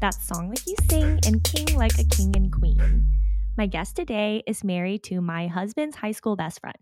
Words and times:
That's 0.00 0.28
song 0.28 0.50
like 0.50 0.64
you 0.64 0.76
sing 0.88 1.18
and 1.26 1.42
king 1.42 1.76
like 1.76 1.98
a 1.98 2.04
king 2.04 2.32
and 2.36 2.52
queen. 2.52 3.10
My 3.56 3.66
guest 3.66 3.96
today 3.96 4.44
is 4.46 4.62
married 4.62 5.02
to 5.04 5.20
my 5.20 5.48
husband's 5.48 5.96
high 5.96 6.12
school 6.12 6.36
best 6.36 6.60
friend. 6.60 6.76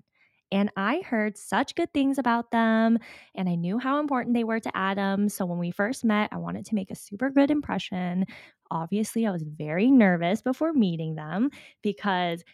And 0.53 0.71
I 0.77 1.01
heard 1.01 1.39
such 1.39 1.75
good 1.75 1.93
things 1.95 2.19
about 2.19 2.51
them, 2.51 2.99
and 3.35 3.49
I 3.49 3.55
knew 3.55 3.79
how 3.79 4.01
important 4.01 4.35
they 4.35 4.45
were 4.45 4.61
to 4.61 4.77
Adam. 4.77 5.31
So 5.31 5.47
when 5.47 5.59
we 5.59 5.71
first 5.71 6.05
met, 6.05 6.29
I 6.31 6.37
wanted 6.37 6.67
to 6.67 6.75
make 6.75 6.91
a 6.91 6.95
super 6.95 7.31
good 7.31 7.51
impression. 7.51 8.27
Obviously, 8.71 9.27
I 9.27 9.31
was 9.31 9.43
very 9.43 9.91
nervous 9.91 10.43
before 10.43 10.75
meeting 10.75 11.15
them 11.15 11.51
because 11.83 12.45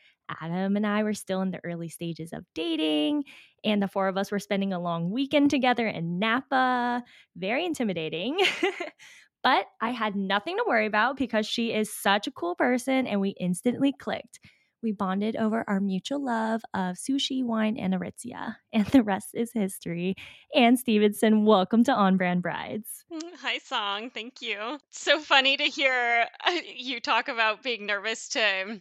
Adam 0.41 0.77
and 0.77 0.87
I 0.87 1.03
were 1.03 1.12
still 1.12 1.42
in 1.42 1.51
the 1.51 1.61
early 1.65 1.89
stages 1.89 2.33
of 2.33 2.45
dating, 2.55 3.25
and 3.65 3.83
the 3.83 3.89
four 3.89 4.06
of 4.06 4.17
us 4.17 4.31
were 4.31 4.39
spending 4.39 4.73
a 4.73 4.81
long 4.81 5.11
weekend 5.11 5.51
together 5.51 5.87
in 5.89 6.20
Napa. 6.20 7.03
Very 7.37 7.67
intimidating. 7.67 8.39
but 9.42 9.66
I 9.80 9.91
had 9.91 10.16
nothing 10.16 10.56
to 10.56 10.64
worry 10.66 10.87
about 10.87 11.16
because 11.16 11.46
she 11.46 11.73
is 11.73 11.92
such 11.92 12.27
a 12.27 12.33
cool 12.33 12.55
person 12.55 13.06
and 13.06 13.20
we 13.20 13.30
instantly 13.41 13.92
clicked. 13.92 14.38
We 14.83 14.91
bonded 14.91 15.37
over 15.37 15.64
our 15.69 15.78
mutual 15.78 16.24
love 16.24 16.62
of 16.74 16.96
sushi, 16.96 17.45
wine, 17.45 17.77
and 17.77 17.95
Aritzia, 17.95 18.56
and 18.72 18.86
the 18.86 19.02
rest 19.02 19.28
is 19.33 19.52
history. 19.52 20.17
Ann 20.55 20.77
Stevenson, 20.77 21.44
welcome 21.44 21.84
to 21.84 21.92
On 21.92 22.17
Brand 22.17 22.42
Brides. 22.42 23.05
Hi, 23.42 23.58
Song. 23.58 24.11
Thank 24.11 24.42
you. 24.42 24.78
It's 24.91 25.00
so 25.00 25.20
funny 25.20 25.56
to 25.56 25.64
hear 25.64 26.27
uh, 26.45 26.56
you 26.74 27.00
talk 27.00 27.28
about 27.28 27.62
being 27.62 27.86
nervous 27.86 28.28
to 28.30 28.80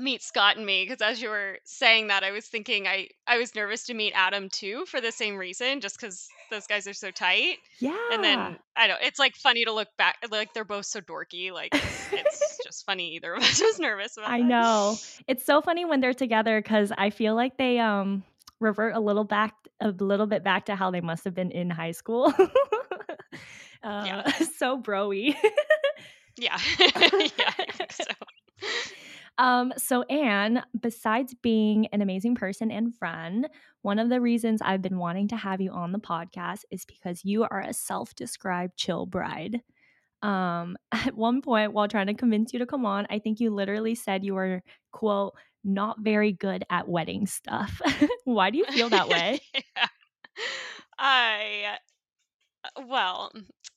meet 0.00 0.22
Scott 0.22 0.56
and 0.56 0.64
me 0.66 0.84
because 0.84 1.00
as 1.02 1.20
you 1.20 1.28
were 1.28 1.58
saying 1.64 2.08
that 2.08 2.24
I 2.24 2.30
was 2.30 2.46
thinking 2.46 2.86
I 2.86 3.08
I 3.26 3.38
was 3.38 3.54
nervous 3.54 3.84
to 3.86 3.94
meet 3.94 4.12
Adam 4.16 4.48
too 4.48 4.84
for 4.86 5.00
the 5.00 5.12
same 5.12 5.36
reason 5.36 5.80
just 5.80 6.00
cuz 6.00 6.28
those 6.50 6.66
guys 6.66 6.86
are 6.88 6.94
so 6.94 7.10
tight. 7.10 7.58
Yeah. 7.78 7.96
And 8.12 8.24
then 8.24 8.58
I 8.76 8.86
don't 8.86 9.00
it's 9.02 9.18
like 9.18 9.36
funny 9.36 9.64
to 9.64 9.72
look 9.72 9.88
back 9.98 10.16
like 10.30 10.54
they're 10.54 10.64
both 10.64 10.86
so 10.86 11.00
dorky 11.00 11.52
like 11.52 11.68
it's, 11.74 12.58
just 12.64 12.84
funny 12.86 13.14
either 13.16 13.34
of 13.34 13.42
us 13.42 13.60
was 13.62 13.78
nervous 13.78 14.16
about 14.16 14.30
I 14.30 14.38
that. 14.38 14.44
know. 14.48 14.96
It's 15.28 15.44
so 15.44 15.60
funny 15.60 15.84
when 15.84 16.00
they're 16.00 16.14
together 16.14 16.60
cuz 16.62 16.92
I 16.96 17.10
feel 17.10 17.34
like 17.34 17.56
they 17.58 17.78
um 17.78 18.24
revert 18.58 18.94
a 18.94 19.00
little 19.00 19.24
back 19.24 19.54
a 19.80 19.90
little 19.90 20.26
bit 20.26 20.44
back 20.44 20.66
to 20.66 20.76
how 20.76 20.90
they 20.90 21.00
must 21.00 21.24
have 21.24 21.34
been 21.34 21.50
in 21.50 21.70
high 21.70 21.92
school. 21.92 22.32
uh, 23.82 24.04
Yeah. 24.06 24.30
so 24.58 24.78
broy. 24.80 25.34
Yeah. 26.36 26.56
yeah, 26.78 27.52
I 27.58 27.66
think 27.72 27.92
so. 27.92 28.04
Um, 29.40 29.72
so, 29.78 30.02
Ann, 30.02 30.62
besides 30.78 31.34
being 31.42 31.86
an 31.88 32.02
amazing 32.02 32.34
person 32.34 32.70
and 32.70 32.94
friend, 32.94 33.48
one 33.80 33.98
of 33.98 34.10
the 34.10 34.20
reasons 34.20 34.60
I've 34.62 34.82
been 34.82 34.98
wanting 34.98 35.28
to 35.28 35.36
have 35.36 35.62
you 35.62 35.72
on 35.72 35.92
the 35.92 35.98
podcast 35.98 36.64
is 36.70 36.84
because 36.84 37.24
you 37.24 37.44
are 37.44 37.60
a 37.60 37.72
self 37.72 38.14
described 38.14 38.76
chill 38.76 39.06
bride. 39.06 39.62
Um, 40.22 40.76
at 40.92 41.16
one 41.16 41.40
point, 41.40 41.72
while 41.72 41.88
trying 41.88 42.08
to 42.08 42.14
convince 42.14 42.52
you 42.52 42.58
to 42.58 42.66
come 42.66 42.84
on, 42.84 43.06
I 43.08 43.18
think 43.18 43.40
you 43.40 43.48
literally 43.50 43.94
said 43.94 44.24
you 44.24 44.34
were, 44.34 44.62
quote, 44.92 45.32
not 45.64 46.00
very 46.00 46.32
good 46.32 46.62
at 46.68 46.86
wedding 46.86 47.26
stuff. 47.26 47.80
Why 48.24 48.50
do 48.50 48.58
you 48.58 48.66
feel 48.66 48.90
that 48.90 49.08
way? 49.08 49.40
yeah. 49.54 49.86
I 50.98 51.78
uh, 52.64 52.82
well, 52.86 53.32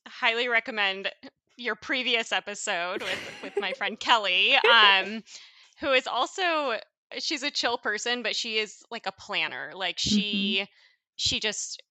highly 0.06 0.48
recommend 0.48 1.10
your 1.56 1.74
previous 1.74 2.32
episode 2.32 3.02
with 3.02 3.32
with 3.42 3.54
my 3.58 3.72
friend 3.72 3.98
Kelly, 3.98 4.56
um, 4.56 5.22
who 5.80 5.92
is 5.92 6.06
also 6.06 6.78
she's 7.18 7.42
a 7.42 7.50
chill 7.50 7.78
person, 7.78 8.22
but 8.22 8.36
she 8.36 8.58
is 8.58 8.82
like 8.90 9.06
a 9.06 9.12
planner. 9.12 9.72
Like 9.74 9.98
she 9.98 10.66
she 11.16 11.40
just 11.40 11.82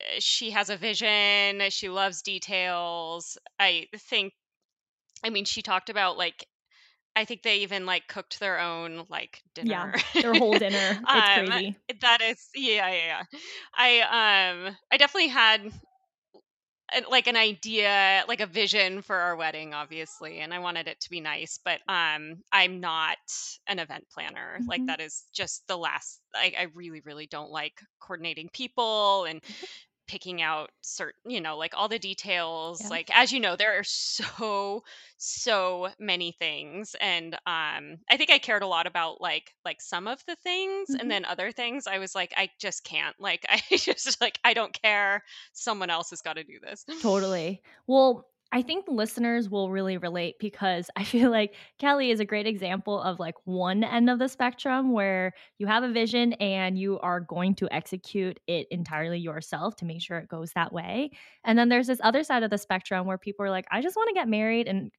uh, 0.00 0.16
she 0.18 0.50
has 0.50 0.70
a 0.70 0.76
vision. 0.76 1.62
She 1.70 1.88
loves 1.88 2.22
details. 2.22 3.38
I 3.58 3.88
think. 3.96 4.32
I 5.24 5.30
mean, 5.30 5.44
she 5.44 5.62
talked 5.62 5.90
about 5.90 6.18
like 6.18 6.46
I 7.14 7.24
think 7.24 7.42
they 7.42 7.58
even 7.58 7.86
like 7.86 8.08
cooked 8.08 8.40
their 8.40 8.58
own 8.58 9.04
like 9.08 9.42
dinner. 9.54 9.68
Yeah, 9.68 9.92
their 10.22 10.34
whole 10.34 10.54
dinner. 10.58 10.98
It's 11.14 11.28
um, 11.28 11.34
crazy. 11.34 11.76
that 12.00 12.20
is 12.22 12.48
yeah 12.54 12.88
yeah 12.88 13.22
yeah. 13.32 13.38
I 13.76 14.00
um 14.66 14.76
I 14.90 14.96
definitely 14.96 15.28
had 15.28 15.60
like 17.10 17.26
an 17.26 17.36
idea 17.36 18.24
like 18.28 18.40
a 18.40 18.46
vision 18.46 19.02
for 19.02 19.16
our 19.16 19.36
wedding 19.36 19.74
obviously 19.74 20.40
and 20.40 20.52
i 20.52 20.58
wanted 20.58 20.86
it 20.88 21.00
to 21.00 21.10
be 21.10 21.20
nice 21.20 21.58
but 21.64 21.80
um 21.88 22.42
i'm 22.52 22.80
not 22.80 23.16
an 23.66 23.78
event 23.78 24.04
planner 24.12 24.62
like 24.68 24.82
Mhm. 24.82 24.86
that 24.86 25.00
is 25.00 25.24
just 25.32 25.66
the 25.68 25.76
last 25.76 26.20
I, 26.34 26.52
I 26.58 26.62
really 26.74 27.00
really 27.04 27.26
don't 27.26 27.50
like 27.50 27.80
coordinating 28.00 28.48
people 28.52 29.24
and 29.24 29.42
picking 30.08 30.42
out 30.42 30.70
certain 30.82 31.30
you 31.30 31.40
know 31.40 31.56
like 31.56 31.72
all 31.76 31.88
the 31.88 31.98
details 31.98 32.80
Yeah. 32.82 32.88
like 32.88 33.10
as 33.14 33.32
you 33.32 33.40
know 33.40 33.56
there 33.56 33.78
are 33.78 33.84
so 33.84 34.82
so 35.16 35.88
many 35.98 36.32
things 36.38 36.94
and 37.00 37.34
um 37.46 37.98
i 38.10 38.16
think 38.16 38.30
i 38.30 38.38
cared 38.38 38.62
a 38.62 38.66
lot 38.66 38.86
about 38.86 39.20
like 39.20 39.54
like 39.64 39.80
some 39.80 40.06
of 40.08 40.22
the 40.26 40.36
things 40.42 40.90
Mhm. 40.90 41.00
and 41.00 41.10
then 41.10 41.24
other 41.24 41.52
things 41.52 41.86
i 41.86 41.98
was 41.98 42.14
like 42.14 42.32
i 42.36 42.50
just 42.60 42.84
can't 42.84 43.14
like 43.20 43.46
i 43.48 43.60
just 43.70 44.20
like 44.20 44.38
i 44.44 44.54
don't 44.54 44.72
care 44.82 45.22
someone 45.52 45.90
else 45.90 46.10
has 46.10 46.20
got 46.22 46.34
to 46.34 46.44
do 46.44 46.58
this 46.60 46.84
Totally. 47.00 47.62
Well, 47.86 48.26
I 48.54 48.60
think 48.60 48.84
listeners 48.86 49.48
will 49.48 49.70
really 49.70 49.96
relate 49.96 50.36
because 50.38 50.90
I 50.96 51.04
feel 51.04 51.30
like 51.30 51.54
Kelly 51.78 52.10
is 52.10 52.20
a 52.20 52.24
great 52.24 52.46
example 52.46 53.00
of 53.00 53.18
like 53.18 53.34
one 53.44 53.82
end 53.82 54.10
of 54.10 54.18
the 54.18 54.28
spectrum 54.28 54.92
where 54.92 55.32
you 55.58 55.66
have 55.66 55.82
a 55.82 55.90
vision 55.90 56.34
and 56.34 56.78
you 56.78 56.98
are 57.00 57.20
going 57.20 57.54
to 57.56 57.68
execute 57.72 58.38
it 58.46 58.66
entirely 58.70 59.18
yourself 59.18 59.76
to 59.76 59.86
make 59.86 60.02
sure 60.02 60.18
it 60.18 60.28
goes 60.28 60.52
that 60.52 60.72
way. 60.72 61.10
And 61.44 61.58
then 61.58 61.70
there's 61.70 61.86
this 61.86 62.00
other 62.02 62.22
side 62.22 62.42
of 62.42 62.50
the 62.50 62.58
spectrum 62.58 63.06
where 63.06 63.18
people 63.18 63.46
are 63.46 63.50
like, 63.50 63.66
I 63.70 63.80
just 63.80 63.96
want 63.96 64.08
to 64.08 64.14
get 64.14 64.28
married 64.28 64.68
and 64.68 64.92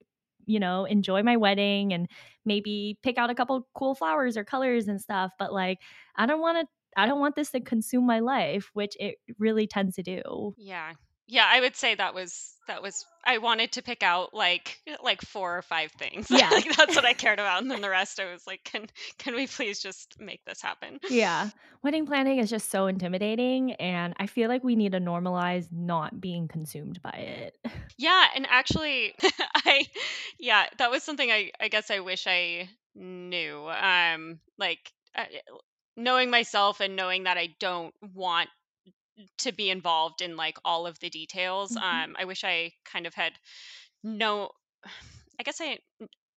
you 0.46 0.59
know, 0.59 0.84
enjoy 0.84 1.24
my 1.24 1.38
wedding 1.38 1.94
and 1.94 2.09
maybe 2.44 2.97
pick 3.02 3.18
out 3.18 3.30
a 3.30 3.36
couple 3.36 3.66
cool 3.75 3.96
flowers 3.96 4.36
or 4.36 4.44
colors 4.44 4.90
and 4.90 5.00
stuff, 5.00 5.31
but 5.40 5.53
like 5.53 5.80
I 6.18 6.25
don't 6.25 6.42
want 6.42 6.58
to 6.59 6.68
I 7.02 7.08
don't 7.08 7.19
want 7.22 7.36
this 7.36 7.52
to 7.52 7.62
consume 7.62 8.06
my 8.06 8.19
life, 8.19 8.69
which 8.74 8.96
it 9.00 9.16
really 9.40 9.68
tends 9.68 9.96
to 9.96 10.03
do. 10.03 10.53
Yeah. 10.58 10.94
Yeah, 11.28 11.46
I 11.50 11.62
would 11.62 11.76
say 11.76 11.96
that 11.96 12.14
was 12.14 12.50
that 12.68 12.82
was 12.82 13.06
I 13.26 13.40
wanted 13.40 13.74
to 13.74 13.82
pick 13.82 14.04
out 14.04 14.34
like 14.34 14.80
like 15.04 15.22
four 15.22 15.58
or 15.58 15.62
five 15.62 15.92
things. 15.92 16.28
Yeah. 16.32 16.50
like 16.50 16.76
that's 16.76 16.96
what 16.96 17.06
I 17.06 17.14
cared 17.24 17.40
about 17.40 17.62
and 17.62 17.70
then 17.70 17.82
the 17.82 17.90
rest 17.90 18.20
I 18.20 18.32
was 18.32 18.46
like 18.48 18.64
can 18.64 18.88
can 19.18 19.36
we 19.36 19.48
please 19.48 19.82
just 19.82 20.16
make 20.20 20.44
this 20.46 20.62
happen? 20.62 21.00
Yeah. 21.10 21.50
Wedding 21.84 22.06
planning 22.06 22.40
is 22.40 22.50
just 22.50 22.72
so 22.72 22.88
intimidating, 22.88 23.74
and 23.74 24.14
I 24.18 24.28
feel 24.28 24.48
like 24.48 24.64
we 24.64 24.78
need 24.78 24.94
to 24.94 25.02
normalize 25.02 25.68
not 25.70 26.22
being 26.22 26.48
consumed 26.48 27.02
by 27.02 27.12
it. 27.12 27.58
Yeah, 27.98 28.26
and 28.36 28.48
actually 28.50 29.14
I 29.56 29.86
yeah, 30.40 30.66
that 30.78 30.90
was 30.90 31.04
something 31.04 31.30
I 31.30 31.52
I 31.60 31.68
guess 31.68 31.92
I 31.92 32.00
wish 32.00 32.26
I 32.28 32.70
knew. 32.96 33.68
Um 33.70 34.40
like 34.58 34.92
uh, 35.16 35.26
knowing 35.96 36.30
myself 36.30 36.80
and 36.80 36.96
knowing 36.96 37.24
that 37.24 37.38
I 37.38 37.50
don't 37.60 37.94
want 38.02 38.50
to 39.40 39.51
be 39.51 39.69
involved 39.69 40.22
in 40.22 40.35
like 40.35 40.57
all 40.66 40.88
of 40.88 41.00
the 41.00 41.09
details. 41.09 41.75
Mhm. 41.75 41.81
Um 41.81 42.16
I 42.19 42.25
wish 42.25 42.44
I 42.44 42.74
kind 42.85 43.06
of 43.07 43.13
had 43.13 43.34
no 44.03 44.51
I 45.40 45.44
guess 45.44 45.59
I 45.62 45.79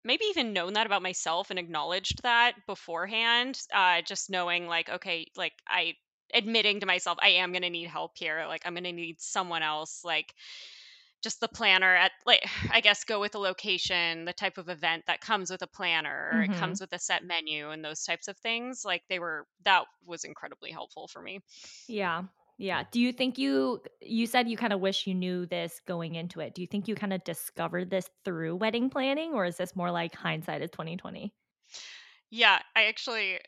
maybe 0.04 0.26
even 0.26 0.54
known 0.54 0.74
that 0.74 0.86
about 0.86 1.02
myself 1.02 1.50
and 1.50 1.60
acknowledged 1.60 2.24
that 2.24 2.56
beforehand. 2.68 3.62
Uh, 3.74 4.02
just 4.02 4.30
knowing, 4.30 4.68
like, 4.68 4.90
okay, 4.90 5.28
like 5.36 5.54
I 5.68 5.96
admitting 6.34 6.80
to 6.82 6.86
myself, 6.86 7.18
I 7.22 7.30
am 7.30 7.52
going 7.52 7.64
to 7.64 7.70
need 7.70 7.90
help 7.90 8.14
here. 8.18 8.46
Like, 8.48 8.62
I'm 8.66 8.74
going 8.76 8.84
to 8.86 8.92
need 8.94 9.20
someone 9.22 9.64
else. 9.64 10.04
Like, 10.04 10.34
just 11.22 11.40
the 11.40 11.48
planner 11.48 11.96
at, 11.96 12.12
like, 12.26 12.44
I 12.72 12.82
guess 12.82 13.04
go 13.04 13.20
with 13.20 13.34
the 13.34 13.40
location, 13.40 14.26
the 14.26 14.34
type 14.34 14.58
of 14.58 14.70
event 14.70 15.06
that 15.08 15.22
comes 15.22 15.52
with 15.52 15.62
a 15.62 15.68
planner, 15.68 16.32
or 16.36 16.44
it 16.44 16.52
comes 16.54 16.80
with 16.82 16.94
a 16.94 17.00
set 17.00 17.24
menu 17.24 17.70
and 17.72 17.84
those 17.84 18.04
types 18.04 18.28
of 18.28 18.38
things. 18.38 18.84
Like, 18.86 19.04
they 19.10 19.20
were, 19.20 19.48
that 19.64 19.86
was 20.06 20.24
incredibly 20.24 20.72
helpful 20.72 21.08
for 21.08 21.22
me. 21.22 21.42
Yeah. 21.88 22.26
Yeah. 22.58 22.84
Do 22.90 23.02
you 23.02 23.12
think 23.12 23.38
you 23.38 23.82
you 24.02 24.28
said 24.28 24.48
you 24.48 24.56
kind 24.58 24.72
of 24.72 24.80
wish 24.80 25.08
you 25.08 25.14
knew 25.14 25.46
this 25.46 25.82
going 25.86 26.16
into 26.16 26.40
it. 26.40 26.56
Do 26.56 26.62
you 26.62 26.68
think 26.68 26.88
you 26.88 26.96
kind 26.96 27.12
of 27.14 27.24
discovered 27.24 27.90
this 27.90 28.10
through 28.24 28.56
wedding 28.56 28.90
planning 28.90 29.34
or 29.34 29.46
is 29.46 29.58
this 29.58 29.76
more 29.76 29.92
like 29.92 30.16
hindsight 30.16 30.62
is 30.62 30.72
2020? 30.72 31.34
Yeah, 32.30 32.60
I 32.76 32.86
actually 32.86 33.40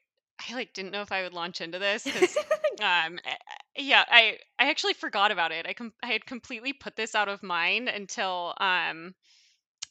I 0.50 0.54
like 0.54 0.74
didn't 0.74 0.92
know 0.92 1.01
if 1.01 1.12
I 1.12 1.24
would 1.24 1.33
launch 1.33 1.62
into 1.62 1.80
this 1.80 2.06
um 2.81 3.19
eh, 3.25 3.30
eh, 3.30 3.36
yeah, 3.77 4.04
I 4.07 4.38
I 4.59 4.69
actually 4.69 4.94
forgot 4.94 5.31
about 5.31 5.51
it. 5.51 5.65
I 5.68 5.74
com- 5.74 5.94
I 6.04 6.07
had 6.07 6.25
completely 6.25 6.74
put 6.74 6.95
this 6.95 7.15
out 7.15 7.30
of 7.30 7.42
mind 7.44 7.89
until 7.89 8.54
um 8.59 9.15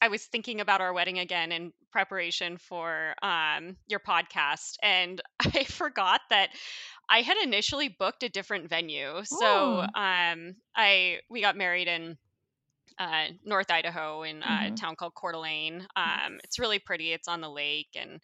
I 0.00 0.08
was 0.08 0.26
thinking 0.26 0.60
about 0.60 0.82
our 0.82 0.92
wedding 0.92 1.18
again 1.18 1.52
in 1.52 1.72
preparation 1.90 2.58
for 2.58 3.14
um 3.22 3.76
your 3.86 4.00
podcast 4.00 4.76
and 4.82 5.20
I 5.40 5.64
forgot 5.64 6.20
that 6.30 6.50
I 7.08 7.22
had 7.22 7.36
initially 7.42 7.88
booked 7.88 8.22
a 8.22 8.28
different 8.28 8.68
venue. 8.68 9.22
So 9.24 9.42
Oh. 9.42 9.80
um 9.94 10.56
I 10.74 11.20
we 11.30 11.40
got 11.40 11.56
married 11.56 11.88
in 11.88 12.18
uh, 12.98 13.26
North 13.44 13.70
Idaho 13.70 14.22
in 14.22 14.42
uh, 14.42 14.64
a 14.68 14.70
town 14.70 14.96
called 14.96 15.14
Coeur 15.14 15.32
d'Alene. 15.32 15.86
Um, 15.96 16.06
Nice. 16.06 16.40
it's 16.44 16.58
really 16.58 16.78
pretty. 16.78 17.12
It's 17.12 17.28
on 17.28 17.40
the 17.40 17.50
lake, 17.50 17.88
and 17.94 18.20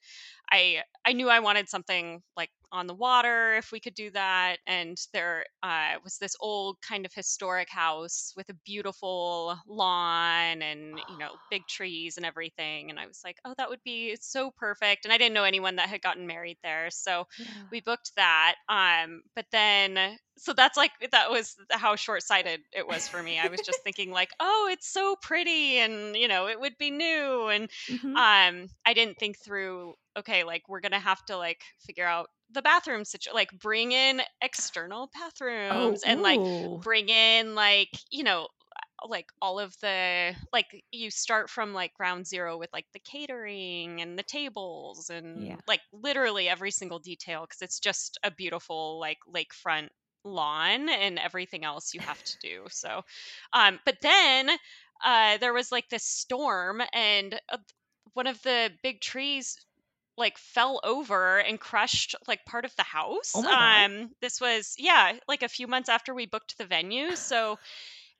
I 0.53 0.83
I 1.05 1.13
knew 1.15 1.29
I 1.29 1.41
wanted 1.41 1.69
something 1.69 2.23
like 2.37 2.51
on 2.73 2.87
the 2.87 2.95
water 2.95 3.55
if 3.57 3.71
we 3.71 3.79
could 3.79 3.95
do 3.95 4.11
that. 4.11 4.57
And 4.67 4.97
there 5.13 5.45
uh, 5.63 5.95
was 6.03 6.17
this 6.19 6.35
old 6.41 6.79
kind 6.81 7.05
of 7.05 7.13
historic 7.13 7.69
house 7.69 8.33
with 8.35 8.49
a 8.49 8.55
beautiful 8.65 9.57
lawn 9.69 10.63
and, 10.63 10.99
you 11.11 11.19
know, 11.19 11.33
big 11.51 11.67
trees 11.69 12.17
and 12.17 12.25
everything. 12.25 12.89
And 12.91 12.99
I 12.99 13.07
was 13.07 13.21
like, 13.23 13.37
oh, 13.45 13.55
that 13.59 13.69
would 13.69 13.83
be 13.85 14.17
so 14.21 14.51
perfect. 14.57 15.05
And 15.05 15.13
I 15.13 15.19
didn't 15.19 15.35
know 15.35 15.45
anyone 15.45 15.77
that 15.77 15.91
had 15.91 16.01
gotten 16.01 16.27
married 16.27 16.57
there. 16.65 16.89
So 16.91 17.27
yeah. 17.39 17.47
we 17.71 17.83
booked 17.83 18.13
that. 18.17 18.55
Um, 18.71 19.23
but 19.37 19.45
then 19.53 20.17
so 20.39 20.55
that's 20.55 20.79
like 20.79 20.93
that 21.11 21.31
was 21.31 21.57
how 21.71 21.95
short-sighted 21.95 22.61
it 22.73 22.89
was 22.89 23.07
for 23.07 23.23
me 23.23 23.39
i 23.39 23.49
was 23.49 23.61
just 23.61 23.81
thinking 23.85 24.11
like 24.11 24.31
oh 24.41 24.69
it's 24.73 24.91
so 24.91 25.15
pretty 25.21 25.77
and 25.79 26.17
you 26.17 26.27
know 26.27 26.49
it 26.49 26.59
would 26.59 26.77
be 26.79 26.91
new 26.91 27.49
and 27.49 27.69
mm-hmm. 27.87 28.17
um 28.17 28.67
i 28.87 28.95
didn't 28.95 29.19
think 29.19 29.39
through 29.39 29.95
okay 30.19 30.45
like 30.45 30.63
we're 30.69 30.81
gonna 30.81 30.99
have 30.99 31.25
to 31.25 31.37
like 31.37 31.63
figure 31.81 32.07
out 32.07 32.29
the 32.53 32.63
bathroom 32.63 33.05
situation 33.05 33.35
like 33.35 33.51
bring 33.59 33.93
in 33.93 34.21
external 34.43 35.09
oh, 35.15 35.19
bathrooms 35.19 36.03
oh, 36.05 36.11
and 36.11 36.23
like 36.23 36.41
bring 36.83 37.09
in 37.09 37.55
like 37.55 37.91
you 38.11 38.25
know 38.25 38.47
like 39.09 39.27
all 39.41 39.59
of 39.59 39.75
the 39.81 40.33
like 40.53 40.85
you 40.93 41.11
start 41.11 41.51
from 41.51 41.75
like 41.75 41.93
ground 41.95 42.27
zero 42.27 42.57
with 42.57 42.71
like 42.73 42.87
the 42.93 43.01
catering 43.01 44.01
and 44.01 44.17
the 44.17 44.23
tables 44.23 45.11
and 45.11 45.45
yeah. 45.45 45.57
like 45.67 45.81
literally 45.93 46.49
every 46.49 46.71
single 46.71 47.01
detail 47.01 47.41
because 47.41 47.63
it's 47.63 47.81
just 47.81 48.19
a 48.23 48.31
beautiful 48.31 49.01
like 49.01 49.19
lakefront 49.29 49.89
lawn 50.25 50.89
and 50.89 51.19
everything 51.19 51.65
else 51.65 51.95
you 51.95 52.01
have 52.01 52.23
to 52.23 52.39
do. 52.41 52.65
So, 52.71 53.03
um, 53.53 53.81
but 53.85 53.97
then 54.03 54.51
uh, 55.05 55.39
there 55.39 55.53
was 55.53 55.73
like 55.73 55.89
this 55.89 56.05
storm, 56.05 56.83
and 56.93 57.39
uh, 57.49 57.59
one 58.15 58.27
of 58.27 58.41
the 58.43 58.71
big 58.83 59.01
trees 59.01 59.57
like 60.17 60.39
fell 60.39 60.81
over 60.85 61.39
and 61.39 61.59
crushed 61.59 62.15
like 62.29 62.45
part 62.45 62.65
of 62.65 62.75
the 62.77 62.83
house. 62.83 63.33
Oh 63.35 63.43
my 63.43 63.51
God. 63.51 63.91
Um, 63.91 64.11
this 64.21 64.41
was 64.41 64.75
yeah, 64.79 65.13
like 65.29 65.43
a 65.43 65.49
few 65.49 65.67
months 65.67 65.89
after 65.89 66.15
we 66.15 66.27
booked 66.27 66.59
the 66.59 66.67
venue. 66.67 67.17
So 67.17 67.59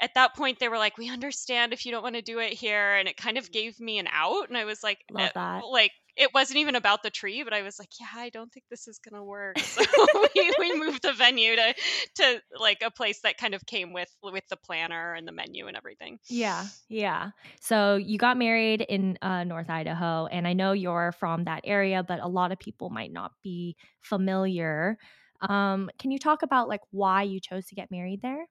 at 0.03 0.15
that 0.15 0.35
point 0.35 0.59
they 0.59 0.69
were 0.69 0.79
like 0.79 0.99
we 0.99 1.09
understand 1.09 1.73
if 1.73 1.87
you 1.87 1.93
don't 1.93 2.03
want 2.03 2.17
to 2.17 2.23
do 2.23 2.39
it 2.39 2.53
here 2.53 2.97
and 2.97 3.09
it 3.09 3.17
kind 3.17 3.39
of 3.39 3.51
gave 3.51 3.81
me 3.81 3.99
an 3.99 4.09
out 4.13 4.49
and 4.49 4.59
i 4.59 4.65
was 4.65 4.83
like 4.83 4.99
Love 5.11 5.29
eh, 5.29 5.31
that. 5.35 5.65
like 5.65 5.93
it 6.17 6.33
wasn't 6.35 6.59
even 6.59 6.77
about 6.77 7.03
the 7.03 7.11
tree, 7.11 7.43
but 7.43 7.55
I 7.55 7.63
was 7.63 7.79
like, 7.79 7.89
yeah, 7.99 8.07
I 8.15 8.29
don't 8.29 8.53
think 8.53 8.67
this 8.69 8.87
is 8.87 8.99
gonna 8.99 9.25
work. 9.25 9.59
So 9.59 9.83
we, 10.37 10.55
we 10.59 10.79
moved 10.79 11.03
the 11.03 11.13
venue 11.13 11.57
to 11.57 11.75
to 12.17 12.43
like 12.59 12.83
a 12.85 12.91
place 12.91 13.21
that 13.23 13.39
kind 13.39 13.55
of 13.55 13.65
came 13.67 13.93
with 13.93 14.11
with 14.23 14.45
the 14.49 14.57
planner 14.57 15.15
and 15.15 15.27
the 15.27 15.33
menu 15.33 15.67
and 15.67 15.77
everything. 15.77 16.19
Yeah, 16.29 16.67
yeah. 16.89 17.31
So 17.61 17.97
you 17.97 18.19
got 18.19 18.37
married 18.37 18.83
in 18.83 19.19
uh, 19.23 19.45
North 19.45 19.71
Idaho, 19.71 20.27
and 20.27 20.47
I 20.47 20.53
know 20.53 20.73
you're 20.73 21.13
from 21.13 21.45
that 21.45 21.63
area, 21.65 22.03
but 22.03 22.21
a 22.21 22.29
lot 22.29 22.53
of 22.53 22.59
people 22.59 22.91
might 22.91 23.13
not 23.13 23.33
be 23.43 23.77
familiar. 24.03 24.99
Um, 25.41 25.91
can 25.99 26.11
you 26.11 26.19
talk 26.19 26.43
about 26.43 26.69
like 26.69 26.83
why 26.91 27.23
you 27.23 27.41
chose 27.41 27.67
to 27.67 27.75
get 27.75 27.91
married 27.91 28.21
there? 28.23 28.47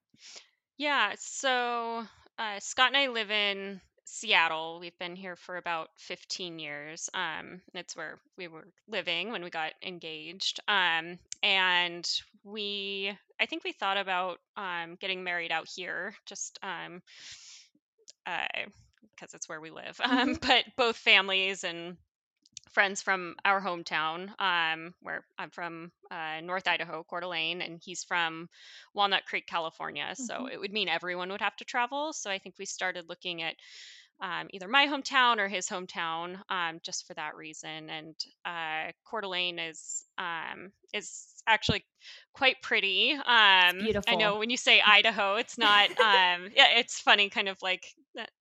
Yeah. 0.82 1.14
So 1.20 2.08
uh, 2.40 2.60
Scott 2.60 2.88
and 2.88 2.98
I 2.98 3.10
live 3.10 3.30
in 3.30 3.80
Seattle. 4.04 4.80
We've 4.80 4.98
been 4.98 5.16
here 5.16 5.36
for 5.36 5.58
about 5.58 5.90
15 5.98 6.58
years. 6.58 7.08
Um, 7.14 7.62
that's 7.72 7.96
where 7.96 8.18
we 8.36 8.48
were 8.48 8.66
living 8.88 9.30
when 9.30 9.44
we 9.44 9.52
got 9.52 9.74
engaged. 9.84 10.60
Um, 10.68 11.20
and 11.44 12.10
we, 12.44 13.16
I 13.40 13.46
think 13.46 13.64
we 13.64 13.74
thought 13.74 13.98
about 13.98 14.40
um, 14.58 14.96
getting 15.00 15.24
married 15.24 15.52
out 15.52 15.68
here, 15.70 16.16
just 16.26 16.58
um, 16.64 17.04
uh, 18.26 18.48
because 19.14 19.36
it's 19.36 19.48
where 19.48 19.62
we 19.62 19.70
live. 19.70 20.02
Um, 20.04 20.30
mm-hmm. 20.30 20.48
but 20.48 20.66
both 20.78 20.98
families 20.98 21.64
and 21.64 21.96
friends 22.72 23.02
from 23.02 23.36
our 23.44 23.62
hometown, 23.62 24.30
um, 24.40 24.94
where 25.02 25.24
I'm 25.38 25.50
from 25.50 25.92
uh, 26.10 26.42
North 26.42 26.68
Idaho, 26.68 27.04
Coeur 27.04 27.22
d'Alene, 27.22 27.62
and 27.62 27.80
he's 27.84 28.04
from 28.04 28.50
Walnut 28.94 29.26
Creek, 29.26 29.48
California. 29.48 30.06
Mm-hmm. 30.06 30.24
So 30.24 30.48
it 30.48 30.60
would 30.60 30.74
mean 30.74 30.90
everyone 30.90 31.30
would 31.32 31.42
have 31.42 31.56
to 31.58 31.66
travel. 31.66 32.14
So 32.14 32.30
I 32.30 32.40
think 32.40 32.56
we 32.58 32.66
started 32.66 33.10
looking 33.10 33.42
at 33.42 33.56
um, 34.22 34.48
either 34.52 34.68
my 34.68 34.86
hometown 34.86 35.40
or 35.40 35.48
his 35.48 35.68
hometown, 35.68 36.38
um, 36.50 36.80
just 36.84 37.08
for 37.08 37.14
that 37.16 37.36
reason. 37.36 37.90
And 37.90 38.16
uh, 38.46 38.92
Coeur 39.04 39.22
d'Alene 39.22 39.60
is 39.60 40.06
um, 40.18 40.72
is 40.94 41.26
actually 41.48 41.84
quite 42.34 42.62
pretty. 42.62 43.14
Um, 43.14 43.80
beautiful. 43.80 44.14
I 44.14 44.16
know 44.16 44.38
when 44.38 44.50
you 44.50 44.58
say 44.58 44.82
Idaho, 44.86 45.36
it's 45.36 45.58
not. 45.58 45.90
Um, 45.90 46.50
yeah, 46.56 46.78
it's 46.78 47.00
funny, 47.00 47.30
kind 47.30 47.50
of 47.50 47.58
like 47.62 47.86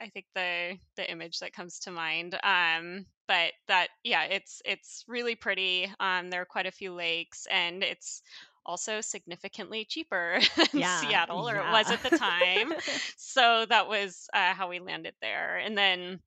I 0.00 0.08
think 0.08 0.26
the 0.34 0.76
the 0.96 1.10
image 1.10 1.38
that 1.38 1.54
comes 1.54 1.78
to 1.80 1.90
mind. 1.90 2.38
Um, 2.42 3.06
but 3.26 3.52
that 3.68 3.88
yeah, 4.04 4.24
it's 4.24 4.60
it's 4.64 5.04
really 5.08 5.34
pretty. 5.34 5.90
Um, 5.98 6.30
there 6.30 6.42
are 6.42 6.46
quite 6.46 6.66
a 6.66 6.72
few 6.72 6.92
lakes, 6.92 7.46
and 7.50 7.82
it's 7.82 8.22
also 8.66 9.00
significantly 9.00 9.84
cheaper 9.88 10.40
than 10.56 10.80
yeah, 10.80 11.00
Seattle, 11.00 11.48
or 11.48 11.54
yeah. 11.54 11.68
it 11.68 11.72
was 11.72 11.90
at 11.90 12.02
the 12.02 12.16
time. 12.16 12.74
so 13.16 13.66
that 13.68 13.88
was 13.88 14.28
uh, 14.32 14.54
how 14.54 14.68
we 14.68 14.78
landed 14.80 15.14
there. 15.20 15.58
And 15.58 15.76
then, 15.76 16.20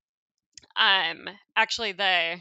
um, 0.76 1.28
actually, 1.56 1.92
the 1.92 2.40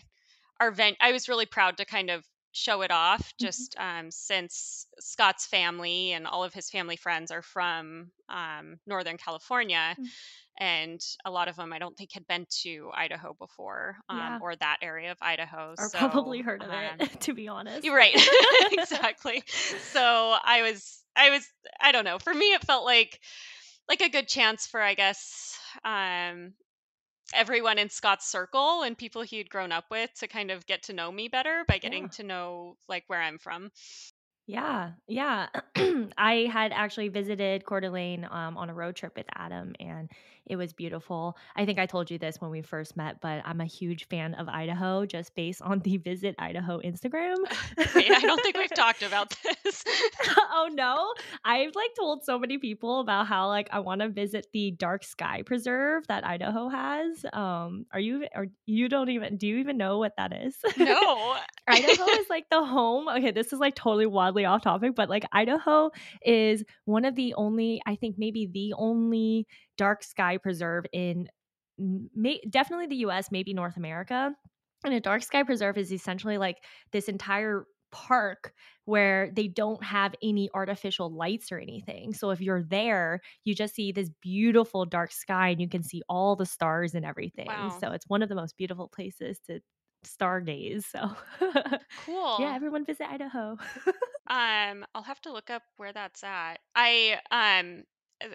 our 0.59 0.69
event, 0.69 0.97
I 1.01 1.11
was 1.11 1.29
really 1.29 1.45
proud 1.45 1.77
to 1.77 1.85
kind 1.85 2.09
of 2.09 2.23
show 2.53 2.81
it 2.81 2.91
off, 2.91 3.21
mm-hmm. 3.21 3.45
just 3.45 3.75
mm-hmm. 3.75 4.05
um, 4.05 4.11
since 4.11 4.87
Scott's 4.99 5.45
family 5.45 6.13
and 6.13 6.25
all 6.25 6.43
of 6.43 6.53
his 6.53 6.69
family 6.69 6.95
friends 6.95 7.31
are 7.31 7.41
from 7.41 8.11
um, 8.29 8.79
Northern 8.87 9.17
California. 9.17 9.95
Mm-hmm 9.99 10.05
and 10.59 11.01
a 11.25 11.31
lot 11.31 11.47
of 11.47 11.55
them 11.55 11.73
I 11.73 11.79
don't 11.79 11.97
think 11.97 12.11
had 12.13 12.27
been 12.27 12.45
to 12.61 12.91
Idaho 12.93 13.35
before 13.39 13.97
um, 14.07 14.17
yeah. 14.17 14.39
or 14.41 14.55
that 14.55 14.77
area 14.81 15.11
of 15.11 15.17
Idaho. 15.21 15.73
Or 15.77 15.89
so, 15.89 15.97
probably 15.97 16.41
heard 16.41 16.61
of 16.61 16.69
um, 16.69 16.75
it, 16.99 17.19
to 17.21 17.33
be 17.33 17.47
honest. 17.47 17.83
You're 17.83 17.95
right, 17.95 18.13
exactly. 18.71 19.43
So 19.91 20.01
I 20.01 20.61
was, 20.61 21.03
I 21.15 21.31
was, 21.31 21.47
I 21.81 21.91
don't 21.91 22.05
know. 22.05 22.19
For 22.19 22.33
me, 22.33 22.45
it 22.53 22.63
felt 22.63 22.85
like 22.85 23.19
like 23.89 24.01
a 24.01 24.09
good 24.09 24.27
chance 24.27 24.65
for, 24.65 24.81
I 24.81 24.93
guess, 24.93 25.57
um, 25.83 26.53
everyone 27.33 27.77
in 27.77 27.89
Scott's 27.89 28.27
circle 28.27 28.83
and 28.83 28.97
people 28.97 29.21
he 29.21 29.37
had 29.37 29.49
grown 29.49 29.71
up 29.71 29.85
with 29.91 30.13
to 30.15 30.27
kind 30.27 30.51
of 30.51 30.65
get 30.65 30.83
to 30.83 30.93
know 30.93 31.11
me 31.11 31.27
better 31.27 31.63
by 31.67 31.77
getting 31.77 32.03
yeah. 32.03 32.09
to 32.09 32.23
know 32.23 32.77
like 32.87 33.03
where 33.07 33.21
I'm 33.21 33.37
from. 33.37 33.71
Yeah, 34.45 34.91
yeah. 35.07 35.47
I 36.17 36.49
had 36.51 36.73
actually 36.73 37.07
visited 37.07 37.65
Coeur 37.65 37.79
d'Alene 37.79 38.27
um, 38.29 38.57
on 38.57 38.69
a 38.69 38.73
road 38.73 38.95
trip 38.95 39.13
with 39.15 39.25
Adam, 39.33 39.73
and 39.79 40.09
it 40.45 40.57
was 40.57 40.73
beautiful. 40.73 41.37
I 41.55 41.65
think 41.65 41.79
I 41.79 41.85
told 41.85 42.11
you 42.11 42.17
this 42.17 42.41
when 42.41 42.51
we 42.51 42.61
first 42.61 42.97
met, 42.97 43.21
but 43.21 43.41
I'm 43.45 43.61
a 43.61 43.65
huge 43.65 44.07
fan 44.09 44.33
of 44.33 44.49
Idaho 44.49 45.05
just 45.05 45.33
based 45.35 45.61
on 45.61 45.79
the 45.79 45.97
Visit 45.97 46.35
Idaho 46.37 46.79
Instagram. 46.81 47.35
Wait, 47.95 48.11
I 48.11 48.19
don't 48.19 48.41
think 48.41 48.57
we've 48.57 48.69
talked 48.75 49.03
about 49.03 49.33
this. 49.63 49.83
oh 50.51 50.69
no. 50.71 51.13
I've 51.45 51.73
like 51.75 51.91
told 51.97 52.25
so 52.25 52.37
many 52.37 52.57
people 52.57 52.99
about 52.99 53.27
how 53.27 53.47
like 53.47 53.69
I 53.71 53.79
want 53.79 54.01
to 54.01 54.09
visit 54.09 54.47
the 54.51 54.71
Dark 54.71 55.05
Sky 55.05 55.43
Preserve 55.45 56.05
that 56.07 56.25
Idaho 56.25 56.67
has. 56.67 57.25
Um 57.31 57.85
are 57.93 57.99
you 57.99 58.27
or 58.35 58.47
you 58.65 58.89
don't 58.89 59.09
even 59.09 59.37
do 59.37 59.47
you 59.47 59.57
even 59.57 59.77
know 59.77 59.97
what 59.97 60.17
that 60.17 60.33
is? 60.33 60.57
No. 60.77 61.35
Idaho 61.67 62.05
is 62.19 62.29
like 62.29 62.49
the 62.49 62.63
home. 62.63 63.07
Okay, 63.07 63.31
this 63.31 63.53
is 63.53 63.59
like 63.59 63.75
totally 63.75 64.07
wildly 64.33 64.45
off 64.45 64.61
topic, 64.61 64.95
but 64.95 65.09
like 65.09 65.23
Idaho 65.31 65.91
is 66.25 66.63
one 66.85 67.05
of 67.05 67.15
the 67.15 67.33
only 67.35 67.81
I 67.85 67.95
think 67.95 68.15
maybe 68.17 68.49
the 68.51 68.73
only 68.77 69.47
dark 69.77 70.03
sky 70.03 70.37
preserve 70.37 70.85
in 70.91 71.27
may, 71.77 72.39
definitely 72.49 72.87
the 72.87 73.07
US, 73.07 73.31
maybe 73.31 73.53
North 73.53 73.77
America. 73.77 74.31
And 74.85 74.93
a 74.93 74.99
dark 74.99 75.23
sky 75.23 75.43
preserve 75.43 75.77
is 75.77 75.93
essentially 75.93 76.37
like 76.37 76.57
this 76.91 77.07
entire 77.07 77.65
park 77.91 78.53
where 78.85 79.31
they 79.33 79.47
don't 79.47 79.81
have 79.83 80.13
any 80.21 80.49
artificial 80.53 81.13
lights 81.15 81.51
or 81.51 81.59
anything. 81.59 82.13
So 82.13 82.31
if 82.31 82.41
you're 82.41 82.63
there, 82.63 83.21
you 83.45 83.55
just 83.55 83.75
see 83.75 83.91
this 83.91 84.09
beautiful 84.21 84.85
dark 84.85 85.11
sky 85.11 85.49
and 85.49 85.61
you 85.61 85.69
can 85.69 85.83
see 85.83 86.01
all 86.09 86.35
the 86.35 86.45
stars 86.45 86.95
and 86.95 87.05
everything. 87.05 87.47
Wow. 87.47 87.77
So 87.79 87.91
it's 87.91 88.05
one 88.07 88.23
of 88.23 88.29
the 88.29 88.35
most 88.35 88.57
beautiful 88.57 88.89
places 88.89 89.39
to 89.47 89.61
stargaze. 90.03 90.85
So 90.85 91.11
cool. 92.05 92.37
yeah, 92.39 92.55
everyone 92.55 92.85
visit 92.85 93.07
Idaho. 93.09 93.57
um, 94.29 94.85
I'll 94.93 95.03
have 95.03 95.21
to 95.21 95.33
look 95.33 95.49
up 95.49 95.63
where 95.77 95.93
that's 95.93 96.23
at. 96.23 96.59
I 96.75 97.19
um 97.31 97.83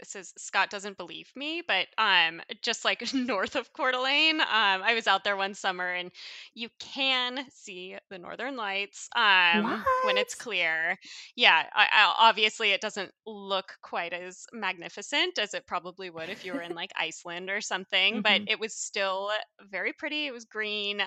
this 0.01 0.15
is 0.15 0.33
Scott 0.37 0.71
doesn't 0.71 0.97
believe 0.97 1.31
me, 1.35 1.63
but 1.67 1.87
um, 1.97 2.41
just 2.63 2.85
like 2.85 3.03
north 3.15 3.57
of 3.57 3.73
Coeur 3.73 3.93
d'Alene, 3.93 4.41
um, 4.41 4.47
I 4.51 4.95
was 4.95 5.07
out 5.07 5.25
there 5.25 5.37
one 5.37 5.55
summer 5.55 5.89
and 5.93 6.11
you 6.55 6.69
can 6.79 7.45
see 7.51 7.97
the 8.11 8.19
northern 8.19 8.57
lights 8.57 9.09
um, 9.17 9.85
when 10.05 10.19
it's 10.19 10.35
clear. 10.35 10.97
Yeah, 11.37 11.65
I, 11.75 11.87
I, 11.91 12.15
obviously 12.19 12.73
it 12.73 12.81
doesn't 12.81 13.11
look 13.27 13.77
quite 13.83 14.13
as 14.13 14.45
magnificent 14.53 15.39
as 15.39 15.55
it 15.55 15.67
probably 15.67 16.11
would 16.11 16.29
if 16.29 16.45
you 16.45 16.55
were 16.55 16.63
in 16.63 16.75
like 16.75 16.93
Iceland 16.99 17.51
or 17.51 17.61
something, 17.61 18.15
mm-hmm. 18.15 18.23
but 18.23 18.51
it 18.51 18.61
was 18.61 18.75
still 18.75 19.31
very 19.71 19.93
pretty. 19.93 20.27
It 20.27 20.33
was 20.33 20.45
green. 20.45 21.03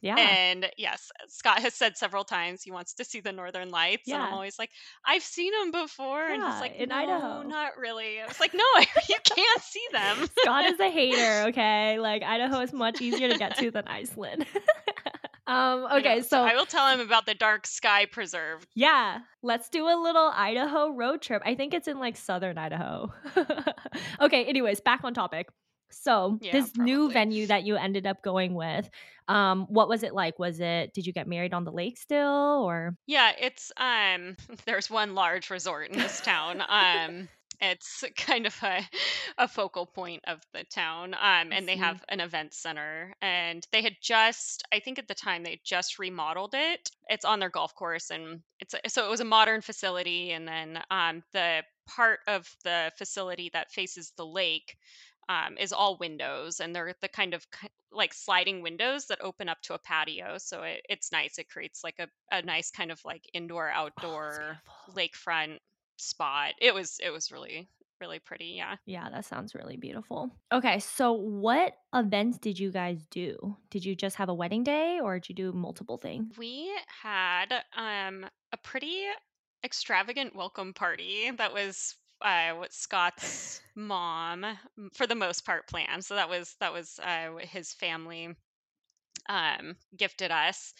Yeah. 0.00 0.16
And 0.16 0.70
yes, 0.76 1.10
Scott 1.28 1.60
has 1.60 1.74
said 1.74 1.96
several 1.96 2.24
times 2.24 2.62
he 2.62 2.70
wants 2.70 2.94
to 2.94 3.04
see 3.04 3.20
the 3.20 3.32
Northern 3.32 3.70
Lights. 3.70 4.02
Yeah. 4.06 4.16
And 4.16 4.24
I'm 4.24 4.32
always 4.34 4.58
like, 4.58 4.70
I've 5.04 5.22
seen 5.22 5.52
them 5.52 5.70
before. 5.82 6.26
Yeah, 6.26 6.34
and 6.34 6.44
he's 6.44 6.60
like, 6.60 6.76
in 6.76 6.88
no, 6.90 6.96
Idaho. 6.96 7.42
not 7.42 7.72
really. 7.78 8.20
I 8.20 8.26
was 8.26 8.40
like, 8.40 8.54
no, 8.54 8.64
you 9.08 9.16
can't 9.24 9.62
see 9.62 9.86
them. 9.92 10.28
Scott 10.40 10.66
is 10.66 10.80
a 10.80 10.90
hater, 10.90 11.44
okay? 11.48 11.98
Like, 11.98 12.22
Idaho 12.22 12.60
is 12.60 12.72
much 12.72 13.00
easier 13.00 13.28
to 13.30 13.38
get 13.38 13.56
to 13.58 13.70
than 13.70 13.86
Iceland. 13.86 14.46
Um, 15.48 15.86
okay, 15.92 16.22
so 16.22 16.42
I 16.42 16.56
will 16.56 16.66
tell 16.66 16.88
him 16.88 16.98
about 16.98 17.24
the 17.24 17.34
dark 17.34 17.68
sky 17.68 18.06
preserve. 18.06 18.66
Yeah, 18.74 19.20
let's 19.44 19.68
do 19.68 19.84
a 19.86 19.94
little 19.94 20.32
Idaho 20.34 20.90
road 20.90 21.22
trip. 21.22 21.40
I 21.46 21.54
think 21.54 21.72
it's 21.72 21.86
in 21.86 22.00
like 22.00 22.16
southern 22.16 22.58
Idaho. 22.58 23.12
okay, 24.20 24.44
anyways, 24.44 24.80
back 24.80 25.04
on 25.04 25.14
topic. 25.14 25.48
So, 25.90 26.40
Yeah, 26.40 26.52
this 26.52 26.76
new 26.76 27.10
venue 27.10 27.46
that 27.46 27.64
you 27.64 27.76
ended 27.76 28.06
up 28.06 28.22
going 28.22 28.54
with, 28.54 28.90
um, 29.28 29.66
what 29.68 29.88
was 29.88 30.02
it 30.02 30.14
like? 30.14 30.38
Was 30.38 30.60
it 30.60 30.92
did 30.94 31.06
you 31.06 31.12
get 31.12 31.28
married 31.28 31.54
on 31.54 31.64
the 31.64 31.72
lake 31.72 31.98
still 31.98 32.64
or 32.66 32.96
Yeah, 33.06 33.32
it's 33.38 33.72
um 33.76 34.36
there's 34.66 34.90
one 34.90 35.14
large 35.14 35.50
resort 35.50 35.90
in 35.90 35.98
this 35.98 36.20
town. 36.20 36.62
Um 36.66 37.28
it's 37.58 38.04
kind 38.18 38.44
of 38.46 38.54
a, 38.62 38.82
a 39.38 39.48
focal 39.48 39.86
point 39.86 40.22
of 40.26 40.42
the 40.52 40.64
town. 40.64 41.14
Um 41.14 41.52
and 41.52 41.68
they 41.68 41.76
have 41.76 42.04
an 42.08 42.20
event 42.20 42.52
center 42.52 43.14
and 43.22 43.66
they 43.72 43.82
had 43.82 43.96
just 44.02 44.64
I 44.72 44.80
think 44.80 44.98
at 44.98 45.08
the 45.08 45.14
time 45.14 45.42
they 45.44 45.60
just 45.64 45.98
remodeled 45.98 46.54
it. 46.54 46.90
It's 47.08 47.24
on 47.24 47.38
their 47.38 47.50
golf 47.50 47.74
course 47.74 48.10
and 48.10 48.42
it's 48.60 48.74
a, 48.74 48.88
so 48.88 49.06
it 49.06 49.10
was 49.10 49.20
a 49.20 49.24
modern 49.24 49.60
facility 49.62 50.32
and 50.32 50.46
then 50.48 50.82
um 50.90 51.22
the 51.32 51.62
part 51.86 52.20
of 52.26 52.52
the 52.64 52.90
facility 52.98 53.48
that 53.52 53.70
faces 53.70 54.12
the 54.16 54.26
lake 54.26 54.76
um, 55.28 55.56
is 55.58 55.72
all 55.72 55.96
windows 55.98 56.60
and 56.60 56.74
they're 56.74 56.94
the 57.00 57.08
kind 57.08 57.34
of 57.34 57.46
like 57.92 58.14
sliding 58.14 58.62
windows 58.62 59.06
that 59.06 59.20
open 59.20 59.48
up 59.48 59.60
to 59.62 59.74
a 59.74 59.78
patio 59.78 60.38
so 60.38 60.62
it, 60.62 60.82
it's 60.88 61.12
nice 61.12 61.38
it 61.38 61.48
creates 61.48 61.82
like 61.84 61.98
a, 61.98 62.08
a 62.30 62.42
nice 62.42 62.70
kind 62.70 62.90
of 62.92 63.00
like 63.04 63.24
indoor 63.32 63.68
Oh, 63.98 64.18
outdoor 64.18 64.32
beautiful. 64.34 64.72
lakefront 64.90 65.58
spot 65.98 66.54
it 66.60 66.74
was 66.74 66.98
it 67.02 67.10
was 67.10 67.32
really 67.32 67.68
really 68.00 68.18
pretty 68.18 68.46
yeah 68.56 68.76
Yeah, 68.84 69.10
that 69.10 69.24
sounds 69.24 69.54
really 69.54 69.76
beautiful. 69.76 70.30
Okay, 70.52 70.78
so 70.78 71.12
what 71.12 71.76
events 71.92 72.38
did 72.38 72.58
you 72.58 72.70
guys 72.70 73.04
do? 73.06 73.56
Did 73.70 73.84
you 73.84 73.96
just 73.96 74.16
have 74.16 74.28
a 74.28 74.34
wedding 74.34 74.62
day 74.62 75.00
or 75.00 75.18
did 75.18 75.28
you 75.28 75.34
do 75.34 75.52
multiple 75.52 75.98
things? 75.98 76.38
we 76.38 76.72
had 77.02 77.64
um 77.74 78.26
a 78.52 78.56
pretty 78.56 79.04
extravagant 79.64 80.34
welcome 80.34 80.72
party 80.74 81.30
that 81.30 81.52
was 81.52 81.96
uh 82.22 82.54
Scott's 82.70 83.60
mom 83.74 84.44
for 84.94 85.06
the 85.06 85.14
most 85.14 85.44
part 85.44 85.68
planned 85.68 86.04
so 86.04 86.14
that 86.14 86.28
was 86.28 86.54
that 86.60 86.72
was 86.72 86.98
uh 87.00 87.36
his 87.40 87.72
family 87.74 88.34
um, 89.28 89.76
gifted 89.96 90.30
us, 90.30 90.74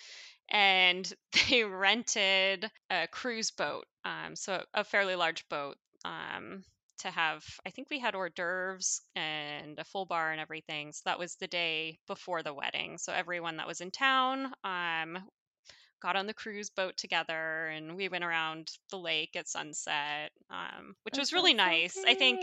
and 0.50 1.12
they 1.50 1.64
rented 1.64 2.70
a 2.90 3.06
cruise 3.08 3.50
boat, 3.50 3.86
um, 4.04 4.36
so 4.36 4.64
a 4.74 4.84
fairly 4.84 5.16
large 5.16 5.48
boat. 5.48 5.76
Um, 6.04 6.64
to 7.00 7.10
have, 7.10 7.44
I 7.66 7.70
think 7.70 7.88
we 7.90 7.98
had 7.98 8.14
hors 8.14 8.30
d'oeuvres 8.30 9.02
and 9.14 9.78
a 9.78 9.84
full 9.84 10.06
bar 10.06 10.32
and 10.32 10.40
everything. 10.40 10.92
So 10.92 11.02
that 11.04 11.18
was 11.18 11.36
the 11.36 11.46
day 11.46 11.98
before 12.06 12.42
the 12.42 12.54
wedding. 12.54 12.96
So 12.96 13.12
everyone 13.12 13.58
that 13.58 13.66
was 13.66 13.82
in 13.82 13.90
town 13.90 14.46
um, 14.64 15.18
got 16.00 16.16
on 16.16 16.26
the 16.26 16.34
cruise 16.34 16.70
boat 16.70 16.96
together 16.96 17.66
and 17.68 17.96
we 17.96 18.08
went 18.08 18.24
around 18.24 18.70
the 18.90 18.98
lake 18.98 19.36
at 19.36 19.48
sunset, 19.48 20.32
um, 20.50 20.96
which 21.04 21.16
That 21.16 21.18
was 21.18 21.32
really 21.32 21.54
so 21.64 21.70
nice. 21.70 22.02
I 22.06 22.14
think. 22.14 22.42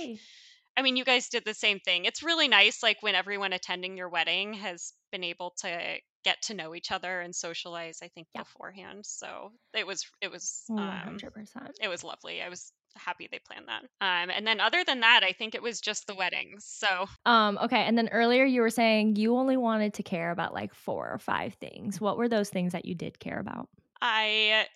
I 0.78 0.82
mean, 0.82 0.96
you 0.98 1.06
guys 1.06 1.30
did 1.30 1.46
the 1.46 1.54
same 1.54 1.80
thing. 1.80 2.06
It's 2.06 2.24
really 2.24 2.48
nice, 2.48 2.82
like 2.84 3.02
when 3.04 3.16
everyone 3.16 3.54
attending 3.54 3.98
your 3.98 4.10
wedding 4.10 4.54
has 4.56 4.94
been 5.12 5.24
able 5.24 5.52
to 5.60 6.00
get 6.24 6.42
to 6.44 6.54
know 6.54 6.74
each 6.76 6.92
other 6.92 7.22
and 7.22 7.36
socialize. 7.36 8.00
I 8.02 8.08
think 8.10 8.28
Yeah, 8.34 8.44
beforehand, 8.44 9.06
so 9.06 9.54
it 9.74 9.86
was 9.88 10.06
it 10.22 10.32
was 10.32 10.72
um 10.78 11.26
100%. 11.26 11.76
it 11.80 11.88
was 11.90 12.04
lovely. 12.04 12.42
I 12.42 12.50
was 12.50 12.74
happy 12.98 13.28
they 13.32 13.40
planned 13.40 13.68
that. 13.68 13.84
Um, 14.02 14.30
and 14.30 14.46
then 14.48 14.60
other 14.60 14.84
than 14.84 15.00
that, 15.02 15.24
I 15.24 15.32
think 15.34 15.56
it 15.56 15.62
was 15.64 15.82
just 15.82 16.08
the 16.08 16.16
weddings. 16.16 16.66
So 16.66 17.08
Um, 17.26 17.58
okay, 17.62 17.84
and 17.84 17.98
then 17.98 18.10
earlier 18.10 18.44
you 18.44 18.62
were 18.62 18.70
saying 18.70 19.16
you 19.16 19.36
only 19.38 19.56
wanted 19.56 19.94
to 19.96 20.04
care 20.04 20.32
about 20.32 20.54
like 20.54 20.74
4 20.74 21.10
or 21.10 21.18
5 21.18 21.54
things. 21.56 22.02
What 22.02 22.18
were 22.18 22.28
those 22.28 22.50
things 22.50 22.74
that 22.74 22.86
you 22.86 22.96
did 22.96 23.20
care 23.20 23.40
about? 23.40 23.70
I 24.02 24.68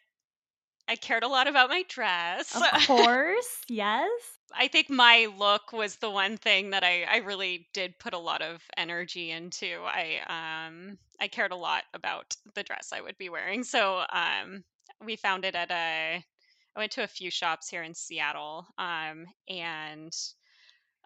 I 0.88 0.96
cared 0.98 1.24
a 1.24 1.30
lot 1.30 1.48
about 1.48 1.70
my 1.70 1.84
dress. 1.84 2.54
Of 2.54 2.70
course, 2.74 3.64
yes. 3.70 4.38
I 4.54 4.68
think 4.68 4.90
my 4.90 5.26
look 5.38 5.74
was 5.74 5.98
the 5.98 6.10
one 6.10 6.38
thing 6.38 6.70
that 6.72 6.84
I, 6.84 7.04
I 7.04 7.18
really 7.18 7.70
did 7.74 8.00
put 8.00 8.14
a 8.14 8.18
lot 8.18 8.42
of 8.42 8.64
energy 8.78 9.32
into. 9.32 9.84
I 9.86 10.20
um 10.66 11.00
I 11.20 11.28
cared 11.28 11.52
a 11.52 11.56
lot 11.58 11.84
about 11.94 12.36
the 12.56 12.64
dress 12.64 12.94
I 12.94 13.02
would 13.02 13.18
be 13.18 13.30
wearing. 13.30 13.64
So 13.64 14.06
um 14.12 14.64
we 15.02 15.16
found 15.16 15.46
it 15.46 15.56
at 15.56 15.72
a 15.72 16.24
I 16.78 16.82
went 16.82 16.94
to 16.94 17.04
a 17.04 17.08
few 17.10 17.32
shops 17.32 17.70
here 17.70 17.84
in 17.84 17.96
Seattle. 17.96 18.68
Um 18.80 19.28
and 19.50 20.14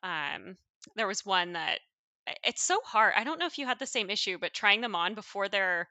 um 0.03 0.57
there 0.95 1.07
was 1.07 1.25
one 1.25 1.53
that 1.53 1.79
it's 2.43 2.63
so 2.63 2.81
hard. 2.85 3.13
I 3.17 3.23
don't 3.23 3.39
know 3.39 3.45
if 3.47 3.57
you 3.57 3.65
had 3.65 3.79
the 3.79 3.85
same 3.87 4.09
issue, 4.09 4.37
but 4.37 4.53
trying 4.53 4.81
them 4.81 4.95
on 4.95 5.15
before 5.15 5.49
they're 5.49 5.89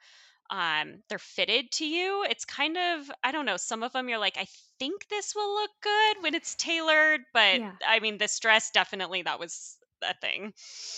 um 0.51 1.03
they're 1.09 1.19
fitted 1.19 1.71
to 1.73 1.87
you 1.87 2.25
it's 2.29 2.45
kind 2.45 2.77
of 2.77 3.11
i 3.25 3.33
don't 3.33 3.47
know 3.47 3.57
some 3.57 3.85
of 3.85 3.93
them 3.93 4.09
you're 4.09 4.19
like 4.19 4.37
i 4.37 4.47
think 4.81 5.09
this 5.09 5.35
will 5.35 5.55
look 5.55 5.71
good 5.81 6.23
when 6.23 6.35
it's 6.35 6.57
tailored 6.57 7.23
but 7.33 7.63
Yeah. 7.63 7.77
i 7.87 8.01
mean 8.01 8.19
this 8.19 8.39
dress 8.41 8.71
definitely 8.73 9.23
that 9.23 9.41
was 9.41 9.79
a 10.03 10.13
thing 10.15 10.53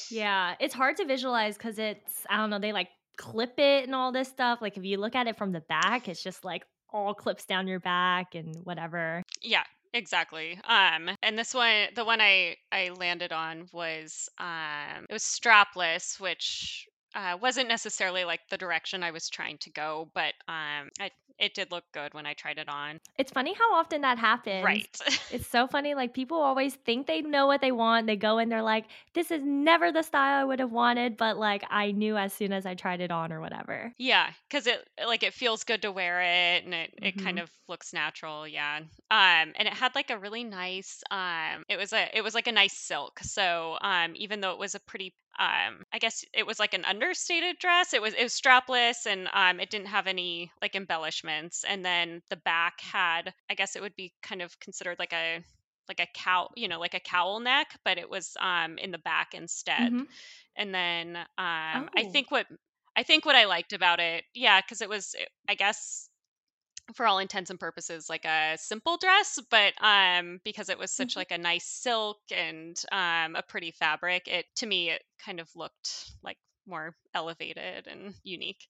Yeah, 0.09 0.57
it's 0.61 0.75
hard 0.75 0.97
to 0.99 1.05
visualize 1.07 1.57
because 1.57 1.79
it's 1.79 2.27
I 2.29 2.37
don't 2.37 2.51
know, 2.51 2.59
they, 2.59 2.73
like, 2.73 2.91
clip 3.17 3.59
it 3.59 3.85
and 3.85 3.95
all 3.95 4.13
this 4.13 4.29
stuff, 4.29 4.61
like, 4.61 4.77
if 4.77 4.85
you 4.85 4.99
look 4.99 5.15
at 5.15 5.27
it 5.27 5.39
from 5.39 5.53
the 5.53 5.61
back, 5.61 6.09
it's 6.09 6.23
just, 6.23 6.45
like, 6.45 6.67
all 6.93 7.15
clips 7.15 7.45
down 7.45 7.67
your 7.67 7.81
back 7.81 8.35
and 8.35 8.55
whatever. 8.65 9.23
yeah 9.41 9.65
exactly 9.95 10.59
um 10.67 11.11
and 11.23 11.39
this 11.39 11.53
one 11.53 11.89
the 11.95 12.05
one 12.05 12.19
i 12.21 12.57
i 12.73 12.89
landed 12.97 13.31
on 13.31 13.69
was 13.73 14.29
um 14.39 15.05
it 15.09 15.13
was 15.13 15.23
strapless 15.23 16.19
which 16.19 16.89
uh, 17.15 17.37
wasn't 17.41 17.69
necessarily 17.69 18.25
like 18.25 18.41
the 18.51 18.59
direction 18.59 19.03
i 19.03 19.11
was 19.11 19.29
trying 19.29 19.59
to 19.59 19.71
go 19.71 20.11
but 20.15 20.35
um 20.49 20.89
I, 21.01 21.11
it 21.39 21.55
did 21.55 21.71
look 21.71 21.85
good 21.93 22.15
when 22.15 22.27
i 22.27 22.35
tried 22.35 22.59
it 22.59 22.69
on 22.69 23.01
It's 23.17 23.31
funny 23.31 23.55
how 23.55 23.75
often 23.75 24.01
that 24.03 24.19
happens. 24.19 24.87
right 24.87 24.99
It's 25.31 25.47
so 25.49 25.67
funny, 25.67 25.95
like, 25.95 26.13
people 26.13 26.37
always 26.39 26.75
think 26.75 27.07
they 27.07 27.23
know 27.23 27.47
what 27.47 27.61
they 27.63 27.73
want, 27.73 28.07
they 28.07 28.17
go 28.17 28.37
in, 28.39 28.49
they're 28.51 28.61
like, 28.63 28.91
"This 29.15 29.31
is 29.31 29.43
never 29.43 29.91
the 29.91 30.03
style 30.03 30.41
I 30.41 30.45
would 30.45 30.61
have 30.61 30.73
wanted," 30.73 31.17
but, 31.17 31.39
like, 31.39 31.65
I 31.71 31.93
knew 31.93 32.17
as 32.19 32.35
soon 32.35 32.53
as 32.53 32.67
I 32.67 32.75
tried 32.75 33.01
it 33.01 33.11
on 33.11 33.33
or 33.33 33.41
whatever. 33.41 33.95
Yeah, 33.99 34.33
because 34.49 34.67
it 34.67 34.89
like 35.05 35.23
it 35.23 35.35
feels 35.35 35.65
good 35.65 35.83
to 35.83 35.93
wear 35.93 36.21
it 36.23 36.65
and 36.65 36.75
it, 36.75 36.95
it 37.03 37.17
kind 37.19 37.39
Mhm. 37.39 37.43
of 37.43 37.51
looks 37.69 37.93
natural, 37.93 38.49
yeah. 38.49 38.79
Um 38.79 38.89
and 39.55 39.69
it 39.69 39.75
had 39.75 39.95
like 39.95 40.11
a 40.11 40.19
really 40.19 40.45
nice 40.45 41.03
um 41.11 41.63
it 41.69 41.77
was 41.77 41.93
a 41.93 42.17
it 42.17 42.23
was 42.23 42.35
like 42.35 42.47
a 42.47 42.53
nice 42.53 42.77
silk. 42.77 43.21
So 43.21 43.79
um 43.81 44.15
even 44.17 44.41
though 44.41 44.53
it 44.53 44.59
was 44.59 44.75
a 44.75 44.81
pretty 44.81 45.15
um 45.39 45.85
I 45.93 45.99
guess 45.99 46.25
it 46.35 46.47
was 46.47 46.59
like 46.59 46.75
an 46.75 46.85
understated 46.85 47.59
dress, 47.59 47.93
it 47.95 48.03
was 48.03 48.15
it 48.15 48.23
was 48.23 48.35
strapless 48.39 49.07
and 49.07 49.29
um 49.33 49.61
it 49.61 49.71
didn't 49.71 49.87
have 49.89 50.07
any 50.07 50.53
like 50.61 50.75
embellishments. 50.77 51.65
And 51.65 51.85
then 51.85 52.23
the 52.31 52.37
back 52.37 52.81
had 52.81 53.35
I 53.51 53.55
guess 53.55 53.77
it 53.77 53.83
would 53.83 53.97
be 53.97 54.13
kind 54.23 54.43
of 54.43 54.59
considered 54.61 54.99
like 54.99 55.13
a 55.13 55.43
like 55.89 56.01
a 56.01 56.07
cow 56.15 56.49
you 56.57 56.69
know, 56.69 56.81
like 56.81 56.95
a 56.95 57.01
cowl 57.01 57.41
neck, 57.41 57.79
but 57.85 57.99
it 57.99 58.09
was 58.11 58.37
um 58.41 58.79
in 58.79 58.91
the 58.93 58.99
back 58.99 59.35
instead. 59.35 59.93
Mhm. 59.93 60.07
And 60.57 60.75
then 60.75 61.17
um 61.17 61.89
I 61.97 62.05
Oh. 62.05 62.13
think 62.13 62.31
what 62.31 62.47
I 62.97 63.03
think 63.03 63.25
what 63.25 63.37
I 63.37 63.45
liked 63.47 63.73
about 63.73 64.01
it, 64.01 64.25
yeah, 64.35 64.61
because 64.61 64.83
it 64.83 64.89
was, 64.89 65.15
eh, 65.19 65.25
I 65.49 65.55
guess, 65.55 66.11
for 66.93 67.07
all 67.07 67.19
intents 67.19 67.51
and 67.51 67.61
purposes, 67.61 68.09
like 68.09 68.25
a 68.25 68.57
simple 68.59 68.97
dress, 68.99 69.39
but 69.51 69.75
um, 69.81 70.41
because 70.45 70.69
it 70.69 70.79
was 70.79 70.93
such 70.93 71.15
Mhm. 71.15 71.17
like 71.17 71.31
a 71.31 71.39
nice 71.39 71.67
silk 71.67 72.19
and 72.31 72.81
um, 72.93 73.37
a 73.37 73.43
pretty 73.47 73.71
fabric, 73.73 74.29
it 74.29 74.47
to 74.57 74.67
me 74.67 74.91
it 74.91 75.03
kind 75.19 75.41
of 75.41 75.49
looked 75.57 76.13
like 76.23 76.39
more 76.67 76.97
elevated 77.15 77.87
and 77.87 78.15
unique. 78.23 78.67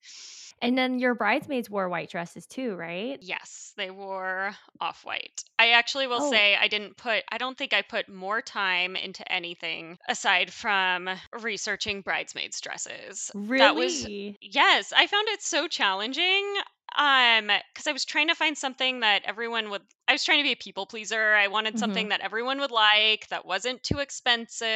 And 0.62 0.78
then 0.78 0.98
your 0.98 1.14
bridesmaids 1.14 1.68
wore 1.68 1.88
white 1.90 2.08
dresses 2.10 2.46
too, 2.46 2.74
right? 2.74 3.20
Yes, 3.20 3.72
they 3.76 3.90
wore 3.90 4.56
off 4.80 5.04
white. 5.04 5.44
I 5.58 5.70
actually 5.70 6.06
will 6.08 6.20
Oh, 6.20 6.22
say 6.22 6.56
I 6.56 6.66
didn't 6.68 6.96
put, 6.96 7.24
I 7.30 7.38
don't 7.38 7.56
think 7.56 7.72
I 7.72 7.82
put 7.82 8.08
more 8.08 8.42
time 8.42 8.96
into 8.96 9.30
anything 9.30 9.98
aside 10.08 10.52
from 10.52 11.08
researching 11.32 12.00
bridesmaids' 12.02 12.60
dresses. 12.60 13.30
That 13.58 13.76
was, 13.76 14.04
really? 14.04 14.38
yes, 14.40 14.92
I 14.92 15.06
found 15.06 15.28
it 15.28 15.40
so 15.42 15.68
challenging. 15.68 16.56
Um, 16.96 17.48
because 17.72 17.86
I 17.86 17.92
was 17.92 18.04
trying 18.04 18.28
to 18.28 18.34
find 18.34 18.56
something 18.56 19.00
that 19.00 19.22
everyone 19.24 19.70
would, 19.70 19.82
I 20.08 20.12
was 20.12 20.24
trying 20.24 20.38
to 20.38 20.42
be 20.44 20.52
a 20.52 20.56
people 20.56 20.86
pleaser. 20.86 21.34
I 21.34 21.48
wanted 21.48 21.78
something 21.78 22.08
Mhm. 22.08 22.10
that 22.10 22.20
everyone 22.20 22.58
would 22.60 22.70
like, 22.70 23.28
that 23.28 23.46
wasn't 23.46 23.82
too 23.82 23.98
expensive. 23.98 24.66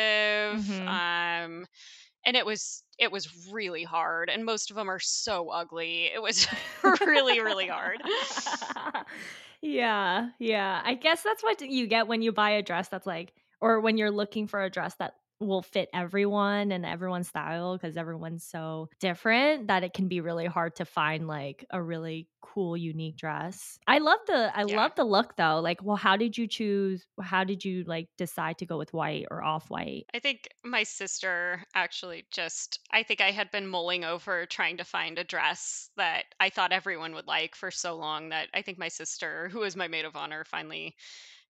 Mhm. 0.51 1.01
Um, 1.01 1.67
and 2.27 2.37
it 2.37 2.47
was 2.47 2.85
it 2.99 3.13
was 3.13 3.49
really 3.53 3.85
hard 3.85 4.31
and 4.31 4.45
most 4.45 4.71
of 4.71 4.77
them 4.77 4.91
are 4.91 5.01
so 5.01 5.51
ugly 5.51 6.07
it 6.07 6.23
was 6.23 6.47
really 7.07 7.41
really 7.41 7.69
hard 7.69 8.03
Yeah, 9.63 10.31
yeah. 10.39 10.83
I 10.85 10.95
guess 10.95 11.23
that's 11.23 11.43
what 11.43 11.61
you 11.61 11.87
get 11.87 12.07
when 12.07 12.23
you 12.23 12.33
buy 12.33 12.51
a 12.51 12.63
dress 12.63 12.89
that's 12.89 13.07
like 13.07 13.35
or 13.61 13.81
when 13.81 13.97
you're 13.99 14.11
looking 14.11 14.47
for 14.47 14.63
a 14.63 14.71
dress 14.71 14.95
that 14.97 15.15
will 15.41 15.63
fit 15.63 15.89
everyone 15.93 16.73
and 16.73 16.87
everyone's 16.87 17.29
style 17.29 17.77
because 17.77 17.97
everyone's 17.97 18.45
so 18.45 18.89
different 19.01 19.69
that 19.69 19.85
it 19.85 19.93
can 19.93 20.09
be 20.09 20.21
really 20.21 20.47
hard 20.47 20.75
to 20.77 20.85
find 20.85 21.27
like 21.29 21.65
a 21.71 21.83
really 21.83 22.29
cool 22.41 22.77
unique 22.77 23.17
dress. 23.17 23.79
I 23.87 23.99
love 23.99 24.21
the 24.27 24.51
I 24.57 24.63
Yeah. 24.67 24.77
love 24.77 24.95
the 24.97 25.05
look 25.05 25.37
though. 25.37 25.61
Like, 25.61 25.83
well, 25.83 25.97
how 25.97 26.17
did 26.17 26.39
you 26.39 26.47
choose 26.47 27.07
how 27.21 27.45
did 27.45 27.65
you 27.65 27.85
like 27.85 28.09
decide 28.17 28.59
to 28.59 28.67
go 28.67 28.79
with 28.79 28.93
white 28.93 29.27
or 29.31 29.43
off 29.43 29.71
white? 29.71 30.07
I 30.15 30.19
think 30.19 30.49
my 30.65 30.83
sister 30.83 31.65
actually 31.75 32.27
just, 32.33 32.81
I 32.91 33.03
think 33.05 33.21
I 33.21 33.31
had 33.33 33.51
been 33.53 33.67
mulling 33.69 34.05
over 34.05 34.47
trying 34.47 34.77
to 34.79 34.85
find 34.85 35.17
a 35.19 35.25
dress 35.25 35.91
that 35.97 36.35
I 36.41 36.49
thought 36.51 36.73
everyone 36.73 37.15
would 37.15 37.27
like 37.27 37.55
for 37.55 37.71
so 37.71 37.95
long 37.97 38.31
that 38.31 38.49
I 38.55 38.63
think 38.63 38.79
my 38.79 38.89
sister, 38.89 39.49
who 39.49 39.61
was 39.61 39.77
my 39.77 39.89
maid 39.89 40.05
of 40.05 40.17
honor, 40.17 40.45
finally 40.45 40.97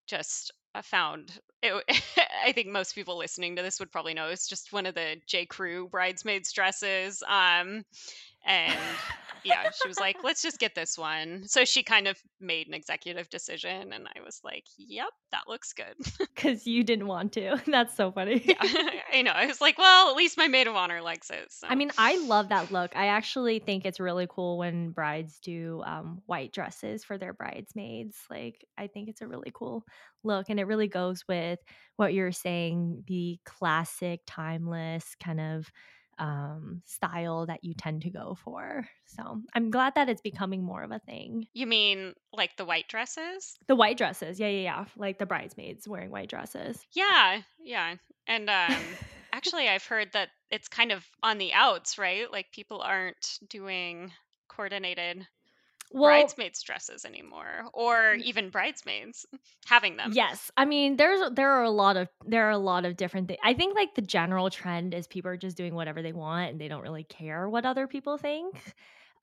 just 0.06 0.52
found 0.82 1.32
it. 1.62 1.72
I 2.44 2.52
think 2.52 2.68
most 2.68 2.94
people 2.94 3.18
listening 3.18 3.56
to 3.56 3.62
this 3.62 3.80
would 3.80 3.92
probably 3.92 4.14
know 4.14 4.28
it's 4.28 4.48
just 4.48 4.72
one 4.72 4.86
of 4.86 4.94
the 4.94 5.16
J. 5.26 5.46
Crew 5.46 5.88
bridesmaids 5.88 6.52
dresses. 6.52 7.22
Um, 7.22 7.84
and 8.44 8.78
yeah, 9.46 9.70
she 9.70 9.88
was 9.88 9.98
like, 9.98 10.16
let's 10.22 10.42
just 10.42 10.58
get 10.58 10.74
this 10.74 10.98
one. 10.98 11.44
So 11.46 11.64
she 11.64 11.82
kind 11.82 12.08
of 12.08 12.18
made 12.40 12.66
an 12.68 12.74
executive 12.74 13.28
decision, 13.30 13.92
and 13.92 14.06
I 14.06 14.20
was 14.24 14.40
like, 14.44 14.64
yep, 14.76 15.08
that 15.32 15.42
looks 15.48 15.72
good. 15.72 15.94
Because 16.36 16.66
you 16.66 16.84
didn't 16.84 17.06
want 17.06 17.32
to. 17.32 17.56
That's 17.66 17.96
so 17.96 18.12
funny. 18.12 18.42
Yeah, 18.44 18.56
I 19.12 19.22
know. 19.22 19.30
I 19.30 19.46
was 19.46 19.58
like, 19.60 19.78
well, 19.78 20.10
at 20.10 20.16
least 20.16 20.36
my 20.36 20.48
maid 20.48 20.66
of 20.66 20.76
honor 20.76 21.00
likes 21.00 21.30
it. 21.30 21.50
So 21.50 21.66
I 21.66 21.74
mean, 21.74 21.90
I 21.96 22.18
love 22.18 22.50
that 22.50 22.70
look. 22.70 22.94
I 22.94 23.06
actually 23.06 23.58
think 23.58 23.86
it's 23.86 23.98
really 23.98 24.26
cool 24.28 24.58
when 24.58 24.90
brides 24.90 25.38
do 25.40 25.82
um, 25.86 26.20
white 26.26 26.52
dresses 26.52 27.04
for 27.04 27.16
their 27.16 27.32
bridesmaids. 27.32 28.18
Like, 28.28 28.66
I 28.76 28.86
think 28.86 29.08
it's 29.08 29.22
a 29.22 29.26
really 29.26 29.50
cool 29.54 29.84
look. 30.24 30.50
And 30.50 30.60
it 30.60 30.66
really 30.66 30.88
goes 30.88 31.24
with 31.26 31.58
what 31.96 32.12
you're 32.12 32.32
saying 32.32 33.04
the 33.06 33.38
classic, 33.46 34.20
timeless 34.26 35.16
kind 35.22 35.40
of 35.40 35.70
um, 36.18 36.82
style 36.86 37.46
that 37.46 37.64
you 37.64 37.74
tend 37.74 38.02
to 38.02 38.10
go 38.10 38.36
for. 38.44 38.86
So 39.06 39.42
I'm 39.54 39.70
glad 39.70 39.94
that 39.96 40.08
it's 40.08 40.20
becoming 40.20 40.62
more 40.62 40.82
of 40.82 40.90
a 40.90 40.98
thing. 41.00 41.46
you 41.52 41.66
mean 41.66 42.14
like 42.32 42.56
the 42.56 42.64
white 42.64 42.88
dresses? 42.88 43.56
The 43.66 43.76
white 43.76 43.98
dresses. 43.98 44.40
Yeah, 44.40 44.48
yeah, 44.48 44.62
yeah. 44.62 44.84
Like 44.96 45.18
the 45.18 45.26
bridesmaids 45.26 45.86
wearing 45.86 46.10
white 46.10 46.28
dresses. 46.28 46.78
Yeah, 46.94 47.40
yeah. 47.62 47.94
And 48.26 48.48
um 48.48 48.76
actually 49.32 49.68
I've 49.68 49.84
heard 49.84 50.12
that 50.12 50.28
it's 50.50 50.68
kind 50.68 50.92
of 50.92 51.04
on 51.22 51.38
the 51.38 51.52
outs, 51.52 51.98
right? 51.98 52.30
Like 52.30 52.52
people 52.52 52.80
aren't 52.80 53.38
doing 53.48 54.12
coordinated 54.48 55.26
well, 55.92 56.10
bridesmaids 56.10 56.62
dresses 56.62 57.04
anymore 57.04 57.66
or 57.72 58.14
even 58.14 58.50
bridesmaids 58.50 59.26
having 59.66 59.96
them. 59.96 60.12
Yes. 60.14 60.50
I 60.56 60.64
mean, 60.64 60.96
there's 60.96 61.30
there 61.32 61.50
are 61.50 61.62
a 61.62 61.70
lot 61.70 61.96
of 61.96 62.08
there 62.24 62.46
are 62.46 62.50
a 62.50 62.58
lot 62.58 62.84
of 62.84 62.96
different 62.96 63.28
things. 63.28 63.40
I 63.44 63.54
think 63.54 63.76
like 63.76 63.94
the 63.94 64.02
general 64.02 64.50
trend 64.50 64.94
is 64.94 65.06
people 65.06 65.30
are 65.30 65.36
just 65.36 65.56
doing 65.56 65.74
whatever 65.74 66.02
they 66.02 66.12
want 66.12 66.50
and 66.50 66.60
they 66.60 66.68
don't 66.68 66.82
really 66.82 67.04
care 67.04 67.48
what 67.48 67.64
other 67.64 67.86
people 67.86 68.18
think. 68.18 68.54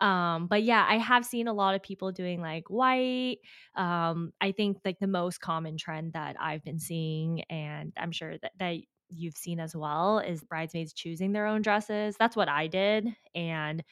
Um, 0.02 0.48
but 0.48 0.64
yeah, 0.64 0.86
I 0.88 0.98
have 0.98 1.26
seen 1.26 1.48
a 1.48 1.54
lot 1.54 1.76
of 1.76 1.84
people 1.84 2.12
doing 2.12 2.42
like 2.42 2.70
white. 2.70 3.38
Um, 3.76 4.34
I 4.42 4.52
think 4.52 4.80
like 4.84 5.00
the 5.00 5.08
most 5.08 5.40
common 5.40 5.78
trend 5.78 6.14
that 6.14 6.36
I've 6.42 6.64
been 6.64 6.80
seeing, 6.80 7.42
and 7.50 7.94
I'm 7.96 8.12
sure 8.12 8.38
that, 8.42 8.52
that 8.60 8.78
you've 9.10 9.38
seen 9.38 9.62
as 9.62 9.76
well, 9.76 10.20
is 10.20 10.44
bridesmaids 10.44 10.92
choosing 10.92 11.32
their 11.32 11.46
own 11.46 11.62
dresses. 11.62 12.16
That's 12.20 12.36
what 12.36 12.50
I 12.50 12.68
did. 12.68 13.08
And 13.34 13.84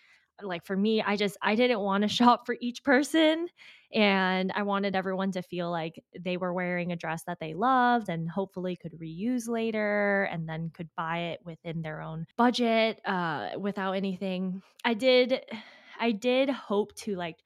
like 0.43 0.65
for 0.65 0.75
me, 0.75 1.01
I 1.01 1.15
just 1.15 1.37
I 1.41 1.55
didn't 1.55 1.79
want 1.79 2.03
to 2.03 2.07
shop 2.19 2.45
for 2.45 2.55
each 2.59 2.83
person 2.83 3.47
and 3.93 4.51
I 4.55 4.63
wanted 4.63 4.95
everyone 4.95 5.31
to 5.33 5.41
feel 5.41 5.69
like 5.69 6.01
they 6.17 6.37
were 6.37 6.53
wearing 6.53 6.91
a 6.91 6.95
dress 6.95 7.23
that 7.23 7.39
they 7.39 7.53
loved 7.53 8.09
and 8.09 8.29
hopefully 8.29 8.77
could 8.77 8.93
reuse 8.93 9.47
later 9.47 10.29
and 10.31 10.47
then 10.47 10.71
could 10.73 10.89
buy 10.95 11.19
it 11.33 11.41
within 11.43 11.81
their 11.81 12.01
own 12.01 12.25
budget 12.37 13.01
uh, 13.05 13.49
without 13.59 13.93
anything. 13.93 14.61
I 14.85 14.93
did, 14.93 15.41
I 15.99 16.11
did 16.11 16.49
hope 16.49 16.95
to 16.95 17.15
like 17.15 17.37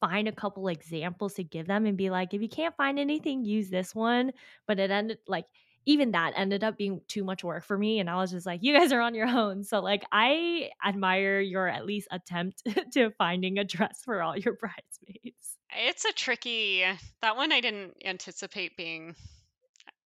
find 0.00 0.26
a 0.26 0.32
couple 0.32 0.68
examples 0.68 1.34
to 1.34 1.44
give 1.44 1.66
them 1.66 1.86
and 1.86 1.96
be 1.96 2.10
like, 2.10 2.32
if 2.32 2.40
you 2.40 2.48
can't 2.48 2.76
find 2.76 2.98
anything, 2.98 3.44
use 3.44 3.68
this 3.68 3.94
one. 3.94 4.32
But 4.66 4.80
it 4.80 4.90
ended 4.90 5.18
like, 5.28 5.44
even 5.86 6.12
that 6.12 6.32
ended 6.36 6.62
up 6.62 6.76
being 6.76 7.00
too 7.08 7.24
much 7.24 7.42
work 7.42 7.64
for 7.64 7.76
me. 7.76 8.00
And 8.00 8.10
I 8.10 8.16
was 8.16 8.30
just 8.30 8.46
like, 8.46 8.60
you 8.62 8.76
guys 8.76 8.92
are 8.92 9.00
on 9.00 9.14
your 9.14 9.26
own. 9.26 9.64
So, 9.64 9.80
like, 9.80 10.04
I 10.12 10.70
admire 10.86 11.40
your 11.40 11.68
at 11.68 11.86
least 11.86 12.08
attempt 12.10 12.62
to 12.92 13.10
finding 13.18 13.58
a 13.58 13.64
dress 13.64 14.02
for 14.04 14.22
all 14.22 14.36
your 14.36 14.54
bridesmaids. 14.60 15.56
It's 15.72 16.04
a 16.04 16.12
tricky 16.12 16.84
that 17.22 17.36
one 17.36 17.52
I 17.52 17.60
didn't 17.60 17.94
anticipate 18.04 18.76
being 18.76 19.14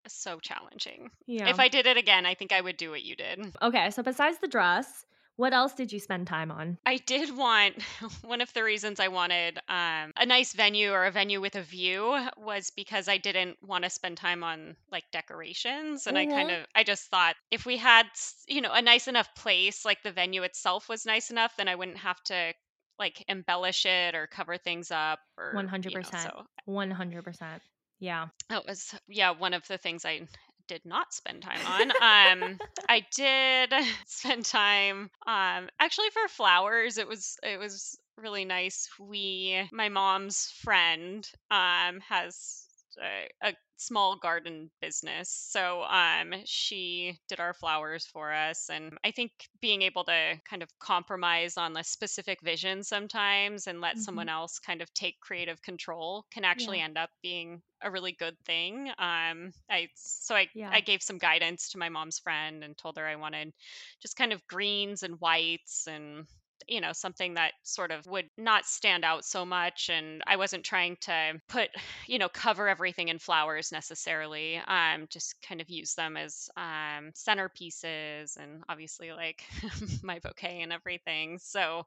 so 0.07 0.39
challenging. 0.39 1.11
Yeah. 1.27 1.49
If 1.49 1.59
I 1.59 1.69
did 1.69 1.87
it 1.87 1.97
again, 1.97 2.27
I 2.27 2.35
think 2.35 2.53
I 2.53 2.61
would 2.61 2.77
do 2.77 2.91
what 2.91 3.03
you 3.03 3.17
did. 3.17 3.55
Okay, 3.63 3.91
so 3.91 4.03
besides 4.03 4.39
the 4.39 4.49
dress, 4.49 5.07
what 5.37 5.53
else 5.53 5.75
did 5.75 5.93
you 5.93 5.99
spend 6.01 6.27
time 6.27 6.51
on? 6.51 6.79
I 6.87 6.99
did 6.99 7.35
want 7.37 7.83
one 8.23 8.41
of 8.41 8.53
the 8.53 8.63
reasons 8.63 9.01
I 9.01 9.09
wanted 9.09 9.59
um, 9.69 10.13
a 10.17 10.27
nice 10.27 10.53
venue 10.53 10.93
or 10.93 11.07
a 11.07 11.11
venue 11.11 11.41
with 11.41 11.57
a 11.57 11.63
view 11.63 12.27
was 12.37 12.71
because 12.71 13.09
I 13.09 13.17
didn't 13.19 13.57
want 13.63 13.85
to 13.85 13.91
spend 13.91 14.19
time 14.19 14.45
on 14.45 14.77
like 14.91 15.05
decorations, 15.11 16.07
and 16.07 16.19
I 16.19 16.27
kind 16.27 16.51
Mhm. 16.51 16.61
of 16.61 16.67
I 16.75 16.85
just 16.85 17.09
thought 17.11 17.37
if 17.51 17.65
we 17.67 17.77
had 17.79 18.07
you 18.47 18.61
know 18.61 18.73
a 18.73 18.83
nice 18.83 19.09
enough 19.09 19.35
place, 19.35 19.85
like 19.85 20.03
the 20.03 20.13
venue 20.13 20.43
itself 20.43 20.89
was 20.89 21.07
nice 21.07 21.31
enough, 21.31 21.57
then 21.57 21.69
I 21.69 21.75
wouldn't 21.75 21.99
have 21.99 22.23
to 22.25 22.53
like 22.99 23.25
embellish 23.29 23.87
it 23.87 24.15
or 24.15 24.27
cover 24.27 24.57
things 24.59 24.91
up 24.91 25.21
or 25.39 25.71
you 25.87 25.99
know 25.99 26.11
100%. 26.11 26.13
so 26.13 26.45
100%. 26.67 27.63
Yeah. 27.99 28.29
that 28.51 28.67
was 28.67 28.95
yeah 29.09 29.31
one 29.31 29.55
of 29.55 29.67
the 29.69 29.79
things 29.79 30.05
I 30.05 30.27
did 30.69 30.83
not 30.85 31.13
spend 31.13 31.43
time 31.43 31.67
on. 31.67 31.91
Um, 31.91 32.59
I 32.89 33.07
did 33.15 33.73
spend 34.07 34.45
time 34.45 35.11
um 35.27 35.69
actually 35.81 36.11
for 36.11 36.29
flowers. 36.29 36.99
It 36.99 37.09
was 37.09 37.37
it 37.43 37.59
was 37.59 37.99
really 38.17 38.45
nice. 38.45 38.89
We 38.99 39.69
my 39.73 39.89
mom's 39.89 40.53
friend 40.63 41.29
um 41.51 42.01
has 42.09 42.67
a, 43.03 43.49
a 43.49 43.53
small 43.77 44.17
garden 44.17 44.71
business. 44.81 45.31
So 45.31 45.83
um 45.85 46.35
she 46.45 47.19
did 47.29 47.41
our 47.41 47.55
flowers 47.55 48.07
for 48.07 48.33
us 48.33 48.71
and 48.71 48.99
I 49.05 49.11
think 49.11 49.33
being 49.61 49.83
able 49.83 50.05
to 50.05 50.41
kind 50.49 50.63
of 50.63 50.69
compromise 50.79 51.57
on 51.57 51.73
the 51.73 51.83
specific 51.83 52.41
vision 52.43 52.83
sometimes 52.85 53.67
and 53.67 53.81
let 53.81 53.99
Mhm. 53.99 53.99
someone 53.99 54.29
else 54.29 54.59
kind 54.59 54.81
of 54.83 54.93
take 54.95 55.21
creative 55.21 55.61
control 55.63 56.27
can 56.33 56.45
actually 56.45 56.79
Yeah. 56.79 56.81
end 56.81 56.97
up 56.99 57.11
being 57.23 57.63
a 57.83 57.91
really 57.91 58.13
good 58.13 58.37
thing. 58.45 58.89
Um 58.99 59.53
I 59.71 59.89
so 59.95 60.35
I 60.37 60.49
Yeah. 60.55 60.73
I 60.73 60.81
gave 60.81 61.03
some 61.03 61.19
guidance 61.19 61.69
to 61.71 61.79
my 61.79 61.89
mom's 61.89 62.19
friend 62.19 62.65
and 62.65 62.77
told 62.77 62.97
her 62.97 63.07
I 63.07 63.17
wanted 63.17 63.53
just 64.01 64.17
kind 64.17 64.33
of 64.33 64.47
greens 64.47 65.03
and 65.03 65.21
whites 65.21 65.87
and 65.87 66.27
you 66.69 66.81
know 66.81 66.93
something 66.93 67.35
that 67.35 67.53
sort 67.63 67.91
of 67.91 68.07
would 68.07 68.29
not 68.37 68.65
stand 68.67 69.05
out 69.05 69.25
so 69.25 69.45
much 69.45 69.91
and 69.91 70.23
i 70.27 70.37
wasn't 70.37 70.65
trying 70.65 70.97
to 71.01 71.33
put 71.49 71.69
you 72.07 72.19
know 72.19 72.29
cover 72.29 72.69
everything 72.69 73.09
in 73.09 73.19
flowers 73.19 73.73
necessarily 73.73 74.61
um 74.67 75.07
just 75.11 75.35
kind 75.43 75.61
of 75.61 75.71
use 75.71 75.95
them 75.95 76.17
as 76.17 76.49
um 76.57 77.13
centerpieces 77.15 78.37
and 78.37 78.63
obviously 78.69 79.13
like 79.13 79.45
my 80.03 80.19
bouquet 80.19 80.63
and 80.63 80.73
everything 80.73 81.39
so 81.39 81.85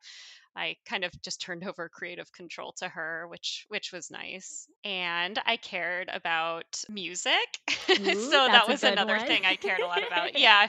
I 0.57 0.75
kind 0.85 1.03
of 1.03 1.11
just 1.21 1.39
turned 1.39 1.63
over 1.67 1.87
creative 1.87 2.31
control 2.31 2.73
to 2.77 2.89
her, 2.89 3.27
which 3.29 3.65
which 3.69 3.91
was 3.93 4.11
nice. 4.11 4.67
And 4.83 5.39
I 5.45 5.57
cared 5.57 6.09
about 6.11 6.83
music. 6.89 7.59
Ooh, 7.91 8.31
so 8.31 8.47
that 8.47 8.67
was 8.67 8.83
another 8.83 9.17
one. 9.17 9.27
thing 9.27 9.45
I 9.45 9.55
cared 9.55 9.81
a 9.81 9.85
lot 9.85 10.05
about. 10.05 10.37
Yeah. 10.37 10.67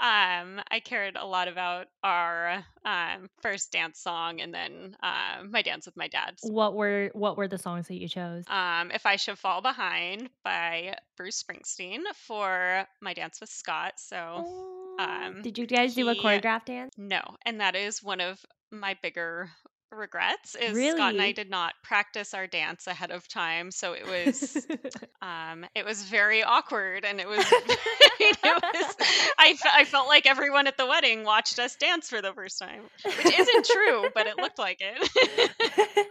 Um, 0.00 0.60
I 0.70 0.80
cared 0.84 1.16
a 1.16 1.26
lot 1.26 1.48
about 1.48 1.86
our 2.04 2.64
um, 2.84 3.28
first 3.42 3.72
dance 3.72 3.98
song 3.98 4.40
and 4.40 4.54
then 4.54 4.96
uh, 5.02 5.42
my 5.48 5.62
dance 5.62 5.86
with 5.86 5.96
my 5.96 6.06
dad. 6.08 6.34
what 6.42 6.74
were 6.74 7.10
what 7.14 7.36
were 7.36 7.48
the 7.48 7.58
songs 7.58 7.88
that 7.88 8.00
you 8.00 8.08
chose? 8.08 8.44
Um, 8.48 8.90
If 8.92 9.06
I 9.06 9.16
Should 9.16 9.38
Fall 9.38 9.60
Behind 9.60 10.30
by 10.44 10.94
Bruce 11.16 11.42
Springsteen 11.42 12.00
for 12.26 12.86
my 13.00 13.12
dance 13.14 13.40
with 13.40 13.50
Scott. 13.50 13.94
So 13.96 14.44
Oh, 14.46 14.96
um, 15.00 15.42
did 15.42 15.58
you 15.58 15.66
guys 15.66 15.94
do 15.94 16.08
a 16.08 16.14
choreographed 16.14 16.66
dance? 16.66 16.94
no, 16.96 17.20
and 17.44 17.60
that 17.60 17.74
is 17.74 18.02
one 18.02 18.20
of 18.20 18.38
my 18.70 18.96
bigger 19.02 19.50
regrets 19.92 20.54
is 20.54 20.76
Scott 20.92 21.14
and 21.14 21.22
I 21.22 21.32
did 21.32 21.50
not 21.50 21.74
practice 21.82 22.34
our 22.34 22.46
dance 22.46 22.86
ahead 22.86 23.10
of 23.10 23.26
time, 23.28 23.70
so 23.70 23.92
it 23.92 24.06
was 24.06 24.66
um 25.22 25.64
it 25.74 25.84
was 25.84 26.02
very 26.04 26.42
awkward 26.42 27.04
and 27.04 27.20
it 27.20 27.28
was 27.28 27.38
it 27.50 28.38
was 28.44 28.96
I, 29.38 29.56
I 29.74 29.84
felt 29.84 30.08
like 30.08 30.26
everyone 30.26 30.66
at 30.66 30.76
the 30.76 30.86
wedding 30.86 31.24
watched 31.24 31.58
us 31.58 31.76
dance 31.76 32.08
for 32.08 32.20
the 32.20 32.32
first 32.32 32.58
time, 32.58 32.82
which 33.04 33.38
isn't 33.38 33.64
true, 33.66 34.08
but 34.14 34.26
it 34.26 34.36
looked 34.36 34.58
like 34.58 34.78
it. 34.80 36.06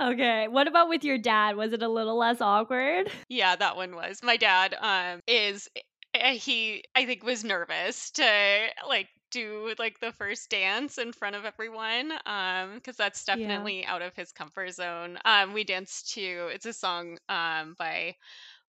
okay. 0.00 0.48
What 0.48 0.68
about 0.68 0.88
with 0.88 1.04
your 1.04 1.18
dad? 1.18 1.56
Was 1.56 1.72
it 1.72 1.82
a 1.82 1.88
little 1.88 2.16
less 2.18 2.40
awkward? 2.40 3.10
yeah, 3.28 3.56
that 3.56 3.76
one 3.76 3.94
was. 3.94 4.20
My 4.22 4.36
dad 4.36 4.74
um 4.80 5.20
is 5.26 5.68
eh, 6.14 6.34
he 6.34 6.84
I 6.94 7.06
think 7.06 7.22
was 7.24 7.44
nervous 7.44 8.10
to 8.12 8.66
like 8.88 9.08
do 9.34 9.74
like 9.78 10.00
the 10.00 10.12
first 10.12 10.50
dance 10.50 10.98
in 10.98 11.12
front 11.12 11.36
of 11.36 11.44
everyone 11.44 12.12
um 12.26 12.76
because 12.76 12.96
that's 12.96 13.24
Yeah. 13.32 13.66
definitely 13.66 13.84
out 13.86 14.02
of 14.02 14.16
his 14.16 14.32
comfort 14.32 14.72
zone. 14.72 15.18
Um 15.26 15.54
we 15.54 15.64
danced 15.64 16.14
to 16.14 16.48
it's 16.54 16.66
a 16.66 16.72
song 16.74 17.18
um 17.28 17.76
by 17.78 18.16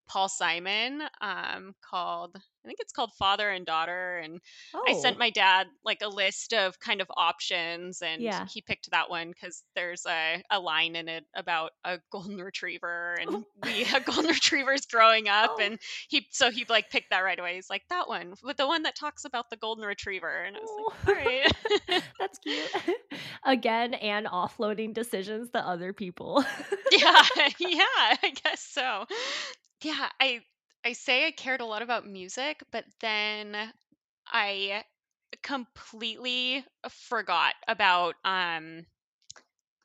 Paul 0.08 0.30
Simon 0.30 1.04
um 1.22 1.76
called 1.82 2.38
I 2.66 2.68
think 2.68 2.80
it's 2.80 2.92
called 2.92 3.12
Father 3.14 3.48
and 3.50 3.66
Daughter. 3.66 4.18
And 4.18 4.42
I 4.88 4.94
sent 4.94 5.18
Oh, 5.18 5.20
my 5.20 5.30
dad 5.30 5.68
like 5.84 6.02
a 6.02 6.08
list 6.08 6.54
of 6.54 6.80
kind 6.80 7.00
of 7.00 7.08
options, 7.16 8.02
and 8.02 8.22
yeah. 8.22 8.46
he 8.52 8.62
picked 8.62 8.90
that 8.90 9.10
one 9.10 9.30
because 9.30 9.64
there's 9.76 10.06
a, 10.08 10.44
a 10.50 10.60
line 10.60 10.96
in 10.96 11.08
it 11.08 11.26
about 11.36 11.72
a 11.84 12.00
golden 12.12 12.38
retriever, 12.38 13.16
and 13.22 13.30
Oh, 13.30 13.46
we 13.64 13.84
had 13.84 14.04
golden 14.04 14.26
retrievers 14.32 14.88
growing 14.88 15.30
up, 15.30 15.58
oh, 15.60 15.62
and 15.62 15.80
he 16.10 16.28
so 16.32 16.50
he 16.50 16.66
like 16.68 16.90
picked 16.90 17.12
that 17.12 17.20
right 17.20 17.40
away. 17.40 17.56
He's 17.56 17.70
like 17.70 17.84
that 17.90 18.08
one 18.08 18.34
with 18.44 18.58
the 18.58 18.68
one 18.68 18.84
that 18.84 18.96
talks 18.96 19.26
about 19.26 19.50
the 19.50 19.58
golden 19.58 19.86
retriever, 19.86 20.44
and 20.44 20.58
I 20.58 20.60
was 20.60 20.70
like, 21.06 21.08
oh. 21.08 21.20
all 21.20 21.96
right. 21.96 22.04
That's 22.20 22.40
cute. 22.40 22.98
Again, 23.46 23.94
and 23.94 24.26
offloading 24.26 24.94
decisions 24.94 25.52
to 25.52 25.60
other 25.60 25.94
people. 25.94 26.44
Yeah, 26.92 27.24
yeah, 27.60 27.84
I 28.24 28.34
guess 28.44 28.62
so. 28.62 29.06
Yeah, 29.82 30.10
I 30.20 30.42
I 30.86 30.94
say 30.94 31.28
I 31.28 31.32
cared 31.32 31.60
a 31.60 31.66
lot 31.66 31.82
about 31.82 32.08
music, 32.08 32.64
but 32.72 32.86
then 33.02 33.74
I 34.28 34.86
completely 35.44 36.66
forgot 36.90 37.56
about 37.68 38.16
um 38.24 38.86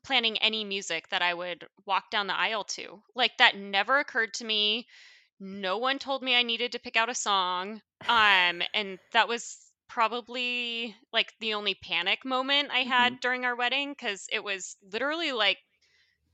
planning 0.05 0.37
any 0.39 0.65
music 0.65 1.09
that 1.09 1.23
I 1.23 1.33
would 1.35 1.67
walk 1.87 2.11
down 2.11 2.27
the 2.27 2.37
aisle 2.37 2.65
to. 2.65 3.03
Like 3.15 3.37
that 3.39 3.57
never 3.57 3.99
occurred 3.99 4.35
to 4.35 4.45
me. 4.45 4.87
No 5.39 5.79
one 5.79 5.99
told 5.99 6.23
me 6.23 6.35
I 6.37 6.43
needed 6.43 6.73
to 6.73 6.79
pick 6.79 6.97
out 6.97 7.09
a 7.09 7.15
song. 7.15 7.81
Um 8.09 8.63
and 8.75 8.99
that 9.13 9.29
was 9.29 9.59
probably 9.89 10.95
like 11.13 11.33
the 11.41 11.55
only 11.55 11.75
panic 11.75 12.25
moment 12.25 12.71
I 12.71 12.81
had 12.81 13.21
during 13.21 13.45
our 13.45 13.57
wedding 13.57 13.95
cuz 13.95 14.27
it 14.31 14.45
was 14.45 14.77
literally 14.83 15.33
like 15.33 15.59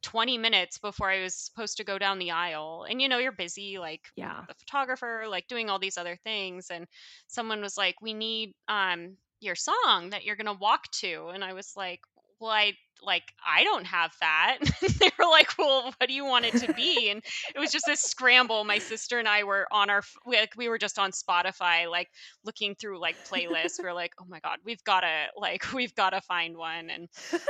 20 0.07 0.39
minutes 0.39 0.79
before 0.79 1.11
I 1.11 1.23
was 1.23 1.35
supposed 1.37 1.77
to 1.79 1.85
go 1.85 1.99
down 1.99 2.19
the 2.19 2.31
aisle. 2.33 2.87
And 2.89 3.03
you 3.03 3.09
know, 3.09 3.19
you're 3.19 3.33
busy 3.33 3.79
like 3.79 4.03
Yeah. 4.17 4.47
the 4.49 4.55
photographer, 4.55 5.25
like 5.29 5.49
doing 5.49 5.69
all 5.71 5.79
these 5.79 5.99
other 5.99 6.17
things 6.17 6.71
and 6.71 6.87
someone 7.27 7.61
was 7.61 7.77
like, 7.77 8.01
"We 8.01 8.15
need 8.15 8.55
um 8.69 9.19
your 9.41 9.57
song 9.57 10.11
that 10.11 10.25
you're 10.25 10.37
going 10.37 10.47
to 10.47 10.53
walk 10.61 10.91
to." 11.01 11.29
And 11.29 11.45
I 11.45 11.53
was 11.53 11.73
like, 11.77 12.01
"Well, 12.41 12.51
I 12.53 12.75
like 13.03 13.25
I 13.45 13.65
don't 13.65 13.85
have 13.87 14.13
that." 14.21 14.59
they 15.01 15.11
were 15.19 15.27
like, 15.31 15.59
"Well, 15.59 15.93
what 15.99 16.07
do 16.09 16.15
you 16.15 16.25
want 16.25 16.45
it 16.47 16.57
to 16.59 16.69
be?" 16.75 17.11
And 17.11 17.23
it 17.55 17.59
was 17.59 17.71
just 17.73 17.87
this 17.87 18.01
scramble. 18.03 18.65
My 18.65 18.79
sister 18.79 19.19
and 19.19 19.29
I 19.29 19.45
were 19.45 19.67
on 19.73 19.91
our 19.91 20.03
we, 20.25 20.37
like 20.39 20.55
we 20.57 20.69
were 20.69 20.79
just 20.79 20.99
on 20.99 21.11
Spotify 21.13 21.91
like 21.91 22.09
looking 22.45 22.75
through 22.77 23.01
like 23.01 23.17
playlists. 23.31 23.83
We 23.83 23.89
are 23.89 23.95
like, 23.95 24.15
"Oh 24.21 24.27
my 24.27 24.41
god, 24.41 24.61
we've 24.65 24.85
got 24.85 25.01
to 25.01 25.27
like 25.37 25.73
we've 25.75 25.95
got 25.95 26.11
to 26.11 26.21
find 26.21 26.57
one." 26.57 26.91
And 26.91 27.09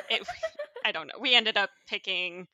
it 0.08 0.26
I 0.86 0.92
don't 0.92 1.08
know. 1.08 1.18
We 1.20 1.34
ended 1.34 1.56
up 1.56 1.70
picking 1.88 2.46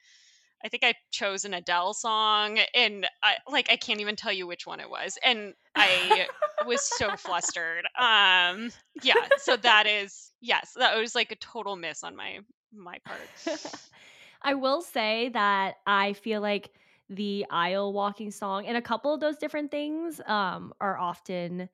I 0.64 0.68
think 0.68 0.84
I 0.84 0.94
chose 1.10 1.44
an 1.44 1.54
Adele 1.54 1.92
song 1.92 2.58
and 2.74 3.06
I 3.22 3.34
like 3.48 3.70
I 3.70 3.76
can't 3.76 4.00
even 4.00 4.16
tell 4.16 4.32
you 4.32 4.46
which 4.46 4.66
one 4.66 4.80
it 4.80 4.88
was. 4.88 5.18
And 5.24 5.54
I 5.76 6.28
was 6.66 6.82
so 6.82 7.16
flustered. 7.16 7.84
Um 7.98 8.70
yeah, 9.02 9.14
so 9.38 9.56
that 9.58 9.86
is 9.86 10.32
yes, 10.40 10.72
that 10.76 10.96
was 10.96 11.14
like 11.14 11.30
a 11.30 11.36
total 11.36 11.76
miss 11.76 12.02
on 12.02 12.16
my 12.16 12.38
my 12.72 12.98
part. 13.04 13.60
I 14.42 14.54
will 14.54 14.80
say 14.80 15.28
that 15.34 15.76
I 15.86 16.14
feel 16.14 16.40
like 16.40 16.70
the 17.10 17.44
aisle 17.50 17.92
walking 17.92 18.30
song 18.30 18.66
and 18.66 18.76
a 18.76 18.82
couple 18.82 19.12
of 19.12 19.20
those 19.20 19.36
different 19.36 19.70
things 19.70 20.20
um, 20.26 20.72
are 20.80 20.96
often 20.96 21.68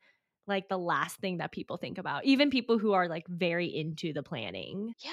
like 0.48 0.68
the 0.68 0.78
last 0.78 1.18
thing 1.20 1.38
that 1.38 1.52
people 1.52 1.76
think 1.76 1.98
about, 1.98 2.24
even 2.24 2.50
people 2.50 2.78
who 2.78 2.92
are 2.92 3.06
like 3.06 3.26
very 3.28 3.66
into 3.66 4.12
the 4.12 4.22
planning. 4.22 4.94
Yeah. 5.04 5.10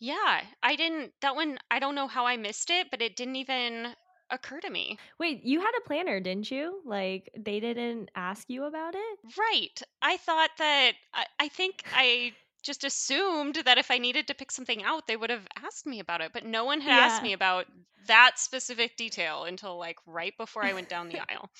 Yeah, 0.00 0.42
I 0.62 0.76
didn't 0.76 1.12
that 1.22 1.34
one 1.34 1.58
I 1.70 1.78
don't 1.78 1.94
know 1.94 2.08
how 2.08 2.26
I 2.26 2.36
missed 2.36 2.70
it, 2.70 2.88
but 2.90 3.02
it 3.02 3.16
didn't 3.16 3.36
even 3.36 3.94
occur 4.30 4.60
to 4.60 4.70
me. 4.70 4.98
Wait, 5.18 5.42
you 5.44 5.60
had 5.60 5.72
a 5.78 5.86
planner, 5.86 6.20
didn't 6.20 6.50
you? 6.50 6.80
Like 6.84 7.30
they 7.36 7.60
didn't 7.60 8.10
ask 8.14 8.48
you 8.48 8.64
about 8.64 8.94
it? 8.94 9.18
Right. 9.38 9.80
I 10.02 10.16
thought 10.18 10.50
that 10.58 10.92
I, 11.12 11.26
I 11.40 11.48
think 11.48 11.84
I 11.94 12.32
just 12.62 12.84
assumed 12.84 13.56
that 13.64 13.78
if 13.78 13.90
I 13.90 13.98
needed 13.98 14.26
to 14.28 14.34
pick 14.34 14.50
something 14.50 14.82
out, 14.82 15.06
they 15.06 15.16
would 15.16 15.30
have 15.30 15.46
asked 15.64 15.86
me 15.86 16.00
about 16.00 16.20
it, 16.20 16.32
but 16.32 16.44
no 16.44 16.64
one 16.64 16.80
had 16.80 16.92
asked 16.92 17.22
me 17.22 17.32
about 17.32 17.66
that 18.06 18.38
specific 18.38 18.96
detail 18.96 19.44
until 19.44 19.78
like 19.78 19.96
right 20.06 20.36
before 20.36 20.62
I 20.64 20.74
went 20.74 20.88
down 20.88 21.08
the 21.08 21.20
aisle. 21.30 21.50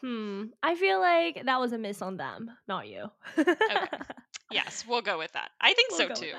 Hmm. 0.00 0.44
I 0.62 0.76
feel 0.76 0.98
like 1.00 1.44
that 1.44 1.60
was 1.60 1.72
a 1.72 1.78
miss 1.78 2.00
on 2.00 2.16
them, 2.16 2.50
not 2.66 2.88
you. 2.88 3.10
Okay. 3.38 3.98
Yes, 4.52 4.84
we'll 4.88 5.02
go 5.02 5.18
with 5.18 5.32
that. 5.32 5.50
I 5.60 5.72
think 5.74 5.90
we'll 5.90 6.08
so 6.08 6.14
too. 6.14 6.32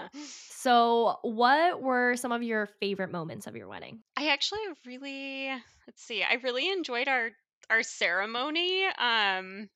So, 0.50 1.17
what 1.24 1.82
were 1.82 2.15
some 2.15 2.32
of 2.32 2.43
your 2.43 2.67
favorite 2.80 3.12
moments 3.12 3.47
of 3.47 3.56
your 3.56 3.67
wedding? 3.67 4.00
I 4.15 4.28
actually 4.30 4.60
really 4.86 5.50
let's 5.88 6.04
see. 6.04 6.24
I 6.24 6.36
really 6.43 6.69
enjoyed 6.71 7.08
our 7.08 7.32
our 7.69 7.84
ceremony 7.84 8.86
um 9.00 9.69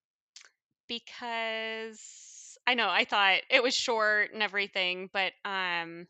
because 0.88 2.58
I 2.68 2.74
know 2.74 2.90
I 2.90 3.06
thought 3.06 3.40
it 3.50 3.64
was 3.64 3.74
short 3.74 4.32
and 4.34 4.44
everything, 4.44 5.10
but 5.12 5.34
um 5.44 6.08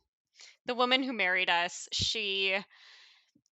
the 0.65 0.75
woman 0.75 1.03
who 1.03 1.13
married 1.13 1.49
us, 1.49 1.87
she 1.91 2.57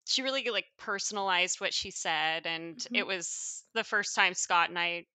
she 0.06 0.22
really 0.22 0.44
like 0.50 0.66
personalized 0.78 1.62
what 1.62 1.74
she 1.74 1.92
said 1.92 2.46
and 2.46 2.78
Mhm. 2.78 2.98
it 2.98 3.08
was 3.08 3.64
the 3.74 3.84
first 3.84 4.16
time 4.16 4.34
Scott 4.34 4.70
and 4.70 4.78
I 4.78 4.86
that, 4.90 5.06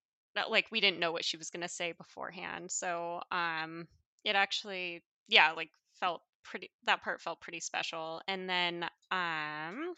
like 0.49 0.67
we 0.71 0.81
didn't 0.81 0.99
know 0.99 1.11
what 1.11 1.25
she 1.25 1.37
was 1.37 1.49
going 1.49 1.61
to 1.63 1.67
say 1.69 1.93
beforehand. 1.93 2.71
So 2.71 3.21
um 3.31 3.87
it 4.23 4.35
actually 4.35 5.03
yeah, 5.27 5.51
like 5.51 5.69
felt 5.99 6.21
pretty 6.43 6.71
that 6.85 7.03
part 7.03 7.21
felt 7.21 7.41
pretty 7.41 7.59
special. 7.59 8.21
And 8.27 8.49
then 8.49 8.83
um 9.11 9.93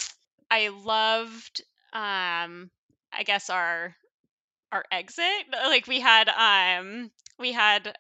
I 0.52 0.70
loved 0.70 1.62
um 1.94 2.70
I 3.14 3.24
guess 3.26 3.50
our 3.50 3.96
our 4.72 4.86
exit 4.92 5.46
like 5.54 5.88
we 5.88 6.00
had 6.00 6.30
um 6.30 7.12
we 7.40 7.52
had 7.52 7.96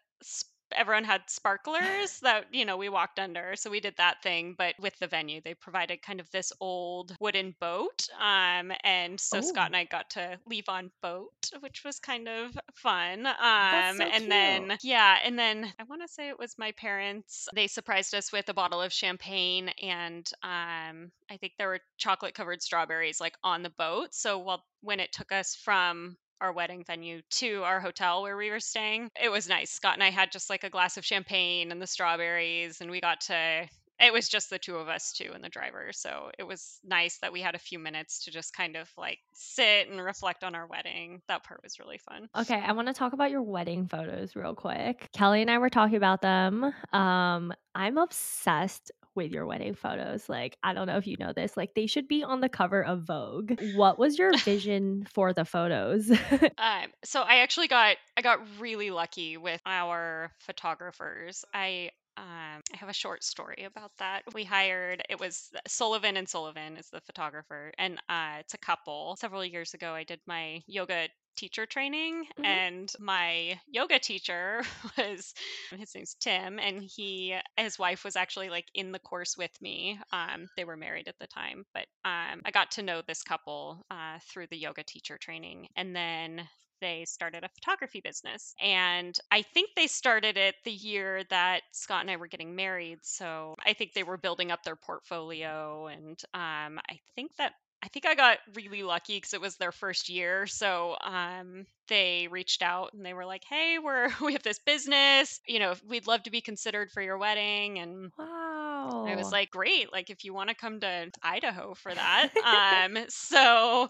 everyone 0.75 1.03
had 1.03 1.21
sparklers 1.27 2.19
that 2.21 2.45
you 2.51 2.65
know 2.65 2.77
we 2.77 2.89
walked 2.89 3.19
under 3.19 3.55
so 3.55 3.69
we 3.69 3.79
did 3.79 3.95
that 3.97 4.21
thing 4.23 4.55
but 4.57 4.75
with 4.79 4.97
the 4.99 5.07
venue 5.07 5.41
they 5.43 5.53
provided 5.53 6.01
kind 6.01 6.19
of 6.19 6.29
this 6.31 6.51
old 6.60 7.15
wooden 7.19 7.55
boat 7.60 8.07
um 8.19 8.71
and 8.84 9.19
so 9.19 9.41
scott 9.41 9.63
Oh, 9.63 9.65
and 9.67 9.75
i 9.75 9.84
got 9.86 10.10
to 10.12 10.38
leave 10.47 10.69
on 10.69 10.91
boat 11.01 11.51
which 11.60 11.84
was 11.84 11.99
kind 11.99 12.27
of 12.27 12.51
fun 12.73 13.23
that's 13.23 13.91
um 13.91 13.97
so 13.97 14.03
and 14.03 14.13
cute. 14.15 14.29
then 14.29 14.77
yeah 14.81 15.17
and 15.23 15.38
then 15.38 15.71
i 15.79 15.84
want 15.84 16.01
to 16.01 16.07
say 16.07 16.29
it 16.29 16.39
was 16.39 16.55
my 16.57 16.71
parents 16.73 17.47
they 17.53 17.67
surprised 17.67 18.13
us 18.15 18.31
with 18.31 18.49
a 18.49 18.53
bottle 18.53 18.81
of 18.81 18.91
champagne 18.93 19.69
and 19.81 20.31
um 20.43 21.12
i 21.29 21.38
think 21.39 21.53
there 21.57 21.67
were 21.67 21.79
chocolate 21.97 22.34
covered 22.34 22.62
strawberries 22.62 23.19
like 23.21 23.36
on 23.43 23.63
the 23.63 23.69
boat 23.77 24.10
so 24.13 24.38
while 24.39 24.63
when 24.81 24.99
it 24.99 25.12
took 25.12 25.31
us 25.31 25.55
from 25.55 26.17
our 26.41 26.51
wedding 26.51 26.84
venue 26.86 27.21
to 27.30 27.63
our 27.63 27.80
hotel 27.80 28.23
where 28.23 28.36
we 28.36 28.49
were 28.49 28.60
staying. 28.60 29.10
It 29.21 29.30
was 29.30 29.47
nice. 29.47 29.71
Scott 29.71 29.93
and 29.93 30.04
I 30.04 30.10
had 30.10 30.32
just 30.32 30.49
like 30.49 30.63
a 30.63 30.69
glass 30.69 30.97
of 30.97 31.06
champagne 31.06 31.71
and 31.71 31.82
the 31.82 31.88
strawberries, 31.88 32.82
and 32.82 32.91
we 32.91 32.99
got 32.99 33.21
to. 33.21 33.67
It 34.04 34.12
was 34.12 34.27
just 34.27 34.49
the 34.49 34.58
two 34.58 34.77
of 34.77 34.89
us 34.89 35.13
too 35.13 35.30
and 35.32 35.43
the 35.43 35.49
driver. 35.49 35.91
So 35.91 36.32
it 36.39 36.43
was 36.43 36.80
nice 36.84 37.19
that 37.19 37.32
we 37.32 37.39
had 37.39 37.54
a 37.54 37.60
few 37.60 37.77
minutes 37.77 38.25
to 38.25 38.32
just 38.32 38.51
kind 38.51 38.75
of 38.75 38.89
like 38.97 39.19
sit 39.36 39.89
and 39.89 40.01
reflect 40.01 40.43
on 40.43 40.56
our 40.56 40.65
wedding. 40.65 41.21
That 41.27 41.43
part 41.43 41.62
was 41.62 41.77
really 41.77 41.99
fun. 41.99 42.27
Okay, 42.36 42.60
I 42.65 42.71
want 42.71 42.88
to 42.88 42.95
talk 42.95 43.13
about 43.13 43.30
your 43.30 43.43
wedding 43.43 43.88
photos 43.88 44.36
real 44.36 44.56
quick. 44.56 45.08
Kelly 45.13 45.43
and 45.43 45.51
I 45.51 45.60
were 45.60 45.69
talking 45.69 45.97
about 45.97 46.23
them. 46.23 46.73
Um, 46.91 47.54
I'm 47.75 47.99
obsessed 47.99 48.91
with 49.15 49.32
your 49.32 49.45
wedding 49.45 49.76
photos. 49.76 50.28
Like, 50.30 50.58
I 50.63 50.74
don't 50.74 50.88
know 50.88 50.97
if 50.97 51.08
you 51.08 51.17
know 51.19 51.34
this, 51.34 51.58
like 51.58 51.74
they 51.74 51.88
should 51.88 52.08
be 52.08 52.24
on 52.24 52.41
the 52.41 52.50
cover 52.50 52.84
of 52.84 53.04
Vogue. 53.04 53.60
What 53.76 54.00
was 54.00 54.17
your 54.17 54.38
vision 54.45 55.08
for 55.13 55.34
the 55.34 55.45
photos? 55.45 56.10
Um, 56.58 56.91
so 57.04 57.21
I 57.21 57.39
actually 57.39 57.67
got 57.67 57.97
I 58.15 58.21
got 58.21 58.39
really 58.60 58.91
lucky 58.91 59.38
with 59.38 59.62
our 59.65 60.32
photographers. 60.39 61.43
I 61.54 61.91
um, 62.17 62.62
I 62.74 62.78
have 62.78 62.89
a 62.89 62.93
short 62.93 63.24
story 63.24 63.63
about 63.65 63.91
that. 64.00 64.24
We 64.34 64.43
hired 64.43 65.02
it 65.10 65.19
was 65.19 65.50
Sullivan 65.67 66.17
and 66.17 66.28
Sullivan 66.28 66.78
is 66.78 66.89
the 66.89 67.02
photographer, 67.02 67.71
and 67.78 67.97
uh, 68.10 68.38
it's 68.39 68.54
a 68.54 68.60
couple. 68.60 69.15
Several 69.19 69.43
years 69.45 69.74
ago, 69.74 69.93
I 69.93 70.04
did 70.04 70.19
my 70.28 70.62
yoga 70.67 71.08
teacher 71.36 71.65
training, 71.65 72.26
Mhm. 72.39 72.46
and 72.46 72.94
my 73.00 73.60
yoga 73.67 74.00
teacher 74.00 74.63
was 74.98 75.34
his 75.72 75.96
name's 75.96 76.15
Tim, 76.15 76.60
and 76.60 76.82
he 76.84 77.38
his 77.58 77.78
wife 77.80 78.04
was 78.04 78.15
actually 78.15 78.50
like 78.50 78.67
in 78.74 78.91
the 78.91 79.00
course 79.00 79.38
with 79.38 79.52
me. 79.62 80.00
Um, 80.12 80.48
they 80.58 80.65
were 80.65 80.78
married 80.78 81.08
at 81.08 81.17
the 81.20 81.28
time, 81.28 81.65
but 81.74 81.86
um, 82.06 82.41
I 82.46 82.52
got 82.52 82.72
to 82.72 82.84
know 82.84 83.02
this 83.02 83.24
couple 83.24 83.84
uh, 83.89 84.20
through 84.32 84.48
the 84.48 84.58
yoga 84.58 84.84
teacher 84.84 85.17
training, 85.17 85.67
and 85.76 85.96
then 85.96 86.48
they 86.82 87.06
started 87.06 87.44
a 87.44 87.50
photography 87.50 88.02
business. 88.02 88.56
And 88.60 89.15
I 89.30 89.44
think 89.44 89.70
they 89.76 89.88
started 89.88 90.36
it 90.38 90.56
the 90.65 90.72
year 90.72 91.24
that 91.30 91.62
Scott 91.72 92.02
and 92.02 92.10
I 92.10 92.15
were 92.17 92.28
getting 92.28 92.56
married. 92.56 93.00
So 93.04 93.54
I 93.65 93.74
think 93.74 93.94
they 93.94 94.04
were 94.04 94.17
building 94.17 94.52
up 94.52 94.63
their 94.63 94.76
portfolio. 94.76 95.88
And 95.88 96.20
um, 96.34 96.80
I 96.89 97.00
think 97.15 97.36
that 97.38 97.54
I 97.84 97.88
think 97.88 98.06
I 98.06 98.13
got 98.13 98.38
really 98.54 98.84
lucky 98.84 99.17
because 99.17 99.34
it 99.34 99.41
was 99.41 99.56
their 99.58 99.72
first 99.72 100.08
year. 100.10 100.46
So 100.46 100.96
um, 101.02 101.65
they 101.88 102.28
reached 102.30 102.62
out 102.62 102.94
and 102.94 103.04
they 103.06 103.13
were 103.13 103.26
like, 103.26 103.44
"Hey, 103.50 103.80
we're 103.80 104.10
we 104.22 104.34
have 104.34 104.44
this 104.44 104.60
business. 104.60 105.39
You 105.48 105.60
know, 105.60 105.74
we'd 105.88 106.08
love 106.08 106.24
to 106.24 106.32
be 106.32 106.41
considered 106.41 106.91
for 106.91 107.02
your 107.02 107.17
wedding." 107.17 107.80
And 107.80 108.12
wow, 108.17 109.06
I 109.08 109.15
was 109.15 109.32
like, 109.32 109.52
"Great! 109.52 109.91
Like, 109.91 110.10
if 110.10 110.24
you 110.24 110.34
want 110.34 110.50
to 110.50 110.56
come 110.56 110.80
to 110.82 111.12
Idaho 111.24 111.74
for 111.76 111.94
that." 111.96 112.30
um, 112.46 113.06
so 113.10 113.89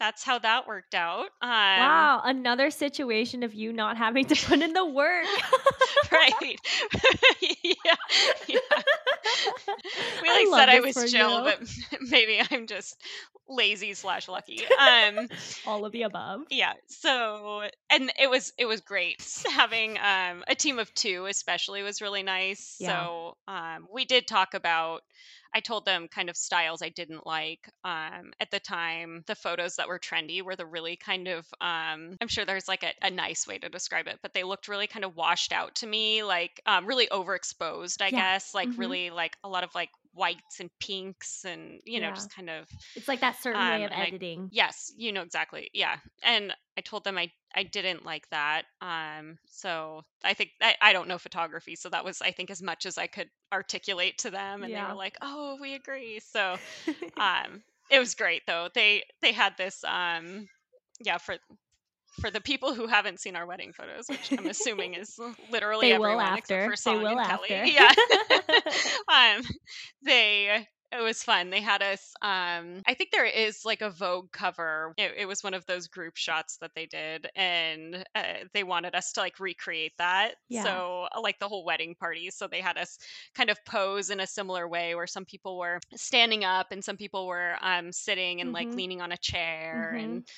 that's 0.00 0.24
how 0.24 0.38
that 0.38 0.66
worked 0.66 0.94
out. 0.94 1.26
Um, 1.42 1.50
wow, 1.50 2.22
another 2.24 2.70
situation 2.70 3.42
of 3.42 3.54
you 3.54 3.72
not 3.72 3.98
having 3.98 4.24
to 4.24 4.34
put 4.34 4.60
in 4.60 4.72
the 4.72 4.84
work. 4.84 5.26
right? 6.12 6.32
yeah, 7.40 7.94
yeah. 8.48 8.58
We 10.22 10.28
like 10.28 10.46
I 10.48 10.58
said 10.58 10.68
I 10.70 10.80
was 10.80 11.12
chill, 11.12 11.44
you. 11.44 11.44
but 11.44 11.60
maybe 12.00 12.40
I'm 12.50 12.66
just 12.66 12.96
lazy 13.48 13.94
slash 13.94 14.28
lucky. 14.28 14.62
Um, 14.78 15.28
all 15.66 15.84
of 15.84 15.92
the 15.92 16.02
above. 16.02 16.42
Yeah. 16.50 16.72
So, 16.88 17.62
and 17.90 18.12
it 18.18 18.28
was 18.28 18.52
it 18.58 18.66
was 18.66 18.80
great 18.80 19.22
having 19.50 19.98
um, 19.98 20.44
a 20.48 20.54
team 20.54 20.78
of 20.78 20.92
two, 20.94 21.26
especially 21.26 21.82
was 21.82 22.00
really 22.00 22.22
nice. 22.22 22.76
Yeah. 22.80 23.04
So 23.04 23.36
um, 23.48 23.86
we 23.92 24.04
did 24.04 24.26
talk 24.26 24.54
about 24.54 25.02
I 25.54 25.60
told 25.60 25.84
them 25.84 26.08
kind 26.08 26.30
of 26.30 26.36
styles 26.36 26.82
I 26.82 26.90
didn't 26.90 27.26
like. 27.26 27.68
Um, 27.84 28.32
at 28.40 28.50
the 28.50 28.60
time, 28.60 29.24
the 29.26 29.34
photos 29.34 29.76
that 29.76 29.88
were 29.88 29.98
trendy 29.98 30.42
were 30.42 30.56
the 30.56 30.66
really 30.66 30.96
kind 30.96 31.28
of, 31.28 31.46
um, 31.60 32.16
I'm 32.20 32.28
sure 32.28 32.44
there's 32.44 32.68
like 32.68 32.84
a, 32.84 32.92
a, 33.02 33.10
nice 33.10 33.46
way 33.46 33.58
to 33.58 33.68
describe 33.68 34.06
it, 34.06 34.18
but 34.22 34.32
they 34.32 34.44
looked 34.44 34.68
really 34.68 34.86
kind 34.86 35.04
of 35.04 35.16
washed 35.16 35.52
out 35.52 35.74
to 35.76 35.86
me, 35.86 36.22
like 36.22 36.60
um, 36.66 36.86
really 36.86 37.08
overexposed, 37.08 38.00
I 38.00 38.06
yeah. 38.06 38.34
guess, 38.34 38.54
like 38.54 38.68
mm-hmm. 38.68 38.80
really 38.80 39.10
like 39.10 39.36
a 39.42 39.48
lot 39.48 39.64
of 39.64 39.74
like 39.74 39.90
whites 40.14 40.58
and 40.58 40.70
pinks 40.80 41.44
and 41.44 41.80
you 41.84 42.00
know 42.00 42.08
yeah. 42.08 42.14
just 42.14 42.34
kind 42.34 42.50
of 42.50 42.66
it's 42.96 43.06
like 43.06 43.20
that 43.20 43.40
certain 43.40 43.60
um, 43.60 43.68
way 43.68 43.84
of 43.84 43.92
editing 43.92 44.44
I, 44.44 44.48
yes 44.50 44.92
you 44.96 45.12
know 45.12 45.22
exactly 45.22 45.70
yeah 45.72 45.96
and 46.22 46.52
i 46.76 46.80
told 46.80 47.04
them 47.04 47.16
i 47.16 47.30
i 47.54 47.62
didn't 47.62 48.04
like 48.04 48.28
that 48.30 48.62
um 48.80 49.38
so 49.46 50.02
i 50.24 50.34
think 50.34 50.50
i, 50.60 50.74
I 50.82 50.92
don't 50.92 51.06
know 51.06 51.18
photography 51.18 51.76
so 51.76 51.88
that 51.90 52.04
was 52.04 52.20
i 52.22 52.32
think 52.32 52.50
as 52.50 52.60
much 52.60 52.86
as 52.86 52.98
i 52.98 53.06
could 53.06 53.28
articulate 53.52 54.18
to 54.18 54.30
them 54.30 54.62
and 54.62 54.72
yeah. 54.72 54.84
they 54.84 54.92
were 54.92 54.98
like 54.98 55.16
oh 55.22 55.58
we 55.60 55.74
agree 55.74 56.20
so 56.20 56.56
um 57.16 57.62
it 57.88 58.00
was 58.00 58.14
great 58.14 58.42
though 58.46 58.68
they 58.74 59.04
they 59.22 59.32
had 59.32 59.56
this 59.56 59.84
um 59.84 60.48
yeah 61.00 61.18
for 61.18 61.36
for 62.20 62.30
the 62.30 62.40
people 62.40 62.74
who 62.74 62.86
haven't 62.86 63.20
seen 63.20 63.36
our 63.36 63.46
wedding 63.46 63.72
photos, 63.72 64.08
which 64.08 64.32
I'm 64.38 64.46
assuming 64.46 64.94
is 64.94 65.18
literally 65.50 65.88
they 65.88 65.94
everyone 65.94 66.16
will 66.16 66.20
after. 66.20 66.64
except 66.64 66.70
for 66.70 66.76
Song 66.76 66.98
they 66.98 67.02
will 67.02 67.18
and 67.18 67.20
after. 67.20 67.46
Kelly. 67.46 67.74
Yeah. 67.74 67.92
um, 69.38 69.42
they 70.02 70.66
it 70.92 71.02
was 71.02 71.22
fun. 71.22 71.50
They 71.50 71.60
had 71.60 71.82
us. 71.82 72.14
Um, 72.20 72.82
I 72.84 72.94
think 72.94 73.10
there 73.12 73.26
is 73.26 73.64
like 73.64 73.80
a 73.80 73.90
Vogue 73.90 74.32
cover. 74.32 74.92
It, 74.96 75.12
it 75.18 75.26
was 75.26 75.44
one 75.44 75.54
of 75.54 75.64
those 75.66 75.86
group 75.86 76.16
shots 76.16 76.56
that 76.60 76.72
they 76.74 76.86
did, 76.86 77.28
and 77.36 78.04
uh, 78.14 78.22
they 78.52 78.64
wanted 78.64 78.96
us 78.96 79.12
to 79.12 79.20
like 79.20 79.38
recreate 79.38 79.92
that. 79.98 80.34
Yeah. 80.48 80.64
So 80.64 81.06
uh, 81.14 81.20
like 81.20 81.38
the 81.38 81.48
whole 81.48 81.64
wedding 81.64 81.94
party. 81.94 82.30
So 82.30 82.48
they 82.48 82.60
had 82.60 82.76
us 82.76 82.98
kind 83.34 83.50
of 83.50 83.64
pose 83.64 84.10
in 84.10 84.18
a 84.18 84.26
similar 84.26 84.66
way, 84.66 84.96
where 84.96 85.06
some 85.06 85.24
people 85.24 85.58
were 85.58 85.78
standing 85.94 86.44
up 86.44 86.72
and 86.72 86.82
some 86.82 86.96
people 86.96 87.28
were 87.28 87.54
um, 87.62 87.92
sitting 87.92 88.40
and 88.40 88.48
mm-hmm. 88.48 88.68
like 88.68 88.74
leaning 88.76 89.00
on 89.00 89.12
a 89.12 89.18
chair, 89.18 89.92
mm-hmm. 89.94 90.04
and 90.04 90.28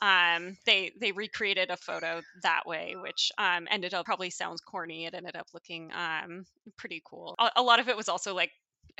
um, 0.00 0.56
they 0.64 0.92
they 0.98 1.12
recreated 1.12 1.70
a 1.70 1.76
photo 1.76 2.22
that 2.42 2.66
way, 2.66 2.94
which 3.00 3.30
um, 3.36 3.68
ended 3.70 3.92
up 3.92 4.06
probably 4.06 4.30
sounds 4.30 4.60
corny. 4.60 5.06
It 5.06 5.14
ended 5.14 5.36
up 5.36 5.48
looking 5.52 5.90
um, 5.92 6.44
pretty 6.78 7.02
cool. 7.04 7.34
A, 7.38 7.50
a, 7.56 7.62
lot 7.62 7.80
of 7.80 7.88
it 7.88 7.96
was 7.96 8.08
also 8.08 8.34
like 8.34 8.50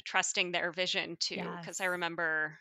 trusting 0.05 0.53
their 0.53 0.73
vision 0.73 1.17
too, 1.19 1.37
because 1.37 1.79
yes. 1.79 1.81
I 1.81 1.87
remember 1.87 2.59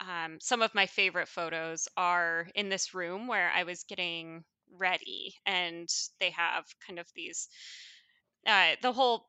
um, 0.00 0.38
some 0.40 0.60
of 0.60 0.74
my 0.74 0.86
favorite 0.86 1.28
photos 1.28 1.86
are 1.96 2.48
in 2.54 2.68
this 2.68 2.94
room 2.94 3.28
where 3.28 3.50
I 3.54 3.62
was 3.62 3.84
getting 3.84 4.42
ready, 4.76 5.34
and 5.46 5.88
they 6.18 6.30
have 6.30 6.64
kind 6.86 6.98
of 6.98 7.06
these. 7.14 7.48
Uh, 8.46 8.74
the 8.82 8.92
whole 8.92 9.28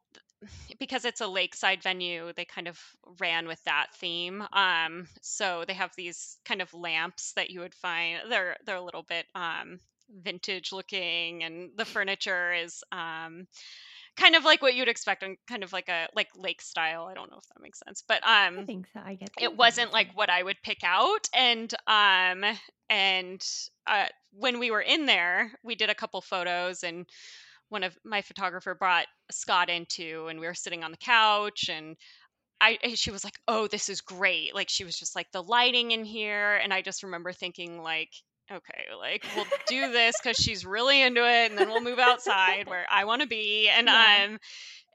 because 0.79 1.05
it's 1.05 1.21
a 1.21 1.27
lakeside 1.27 1.83
venue, 1.83 2.31
they 2.35 2.45
kind 2.45 2.67
of 2.67 2.79
ran 3.19 3.47
with 3.47 3.63
that 3.65 3.87
theme. 3.95 4.43
Um, 4.53 5.07
so 5.21 5.65
they 5.67 5.73
have 5.73 5.91
these 5.95 6.37
kind 6.45 6.61
of 6.61 6.73
lamps 6.73 7.33
that 7.33 7.49
you 7.49 7.59
would 7.59 7.75
find. 7.75 8.19
They're 8.29 8.57
they're 8.65 8.75
a 8.75 8.83
little 8.83 9.03
bit 9.03 9.25
um, 9.35 9.79
vintage 10.23 10.71
looking, 10.71 11.43
and 11.43 11.71
the 11.75 11.85
furniture 11.85 12.53
is 12.53 12.83
um, 12.91 13.47
kind 14.17 14.35
of 14.35 14.43
like 14.43 14.61
what 14.61 14.75
you'd 14.75 14.87
expect 14.87 15.23
on 15.23 15.37
kind 15.47 15.63
of 15.63 15.73
like 15.73 15.89
a 15.89 16.07
like 16.15 16.29
lake 16.35 16.61
style. 16.61 17.07
I 17.09 17.13
don't 17.13 17.31
know 17.31 17.37
if 17.37 17.47
that 17.49 17.61
makes 17.61 17.79
sense, 17.79 18.03
but 18.07 18.23
um, 18.23 18.59
I 18.59 18.65
think 18.65 18.87
so. 18.93 19.01
I 19.03 19.15
get 19.15 19.31
it 19.39 19.55
wasn't 19.55 19.93
like 19.93 20.15
what 20.15 20.29
I 20.29 20.43
would 20.43 20.57
pick 20.63 20.79
out, 20.83 21.27
and 21.33 21.73
um, 21.87 22.43
and 22.89 23.45
uh, 23.87 24.05
when 24.31 24.59
we 24.59 24.71
were 24.71 24.81
in 24.81 25.05
there, 25.05 25.51
we 25.63 25.75
did 25.75 25.89
a 25.89 25.95
couple 25.95 26.21
photos 26.21 26.83
and 26.83 27.05
one 27.69 27.83
of 27.83 27.97
my 28.03 28.21
photographer 28.21 28.75
brought 28.75 29.07
Scott 29.31 29.69
into 29.69 30.27
and 30.27 30.39
we 30.39 30.47
were 30.47 30.53
sitting 30.53 30.83
on 30.83 30.91
the 30.91 30.97
couch 30.97 31.69
and 31.69 31.95
I 32.61 32.77
she 32.95 33.11
was 33.11 33.23
like, 33.23 33.39
"Oh, 33.47 33.67
this 33.67 33.89
is 33.89 34.01
great." 34.01 34.53
Like 34.53 34.69
she 34.69 34.83
was 34.83 34.97
just 34.97 35.15
like 35.15 35.31
the 35.31 35.41
lighting 35.41 35.91
in 35.91 36.03
here 36.03 36.55
and 36.55 36.73
I 36.73 36.81
just 36.81 37.03
remember 37.03 37.31
thinking 37.31 37.81
like, 37.81 38.09
"Okay, 38.51 38.85
like 38.97 39.25
we'll 39.35 39.45
do 39.67 39.91
this 39.91 40.19
cuz 40.21 40.35
she's 40.35 40.65
really 40.65 41.01
into 41.01 41.21
it 41.21 41.51
and 41.51 41.57
then 41.57 41.69
we'll 41.69 41.81
move 41.81 41.99
outside 41.99 42.67
where 42.67 42.85
I 42.89 43.05
want 43.05 43.21
to 43.21 43.27
be." 43.27 43.69
And 43.69 43.87
yeah. 43.87 44.25
um 44.25 44.39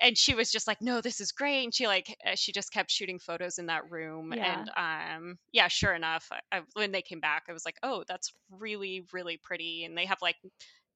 and 0.00 0.18
she 0.18 0.34
was 0.34 0.50
just 0.50 0.66
like, 0.66 0.82
"No, 0.82 1.00
this 1.00 1.20
is 1.20 1.32
great." 1.32 1.64
And 1.64 1.74
she 1.74 1.86
like 1.86 2.14
uh, 2.26 2.34
she 2.34 2.52
just 2.52 2.72
kept 2.72 2.90
shooting 2.90 3.18
photos 3.18 3.58
in 3.58 3.66
that 3.66 3.90
room 3.90 4.34
yeah. 4.34 4.64
and 4.76 5.22
um 5.22 5.38
yeah, 5.52 5.68
sure 5.68 5.94
enough, 5.94 6.30
I, 6.52 6.62
when 6.74 6.92
they 6.92 7.02
came 7.02 7.20
back, 7.20 7.44
I 7.48 7.52
was 7.54 7.64
like, 7.64 7.78
"Oh, 7.82 8.04
that's 8.06 8.32
really 8.50 9.04
really 9.12 9.38
pretty." 9.38 9.84
And 9.84 9.96
they 9.96 10.04
have 10.04 10.20
like 10.20 10.36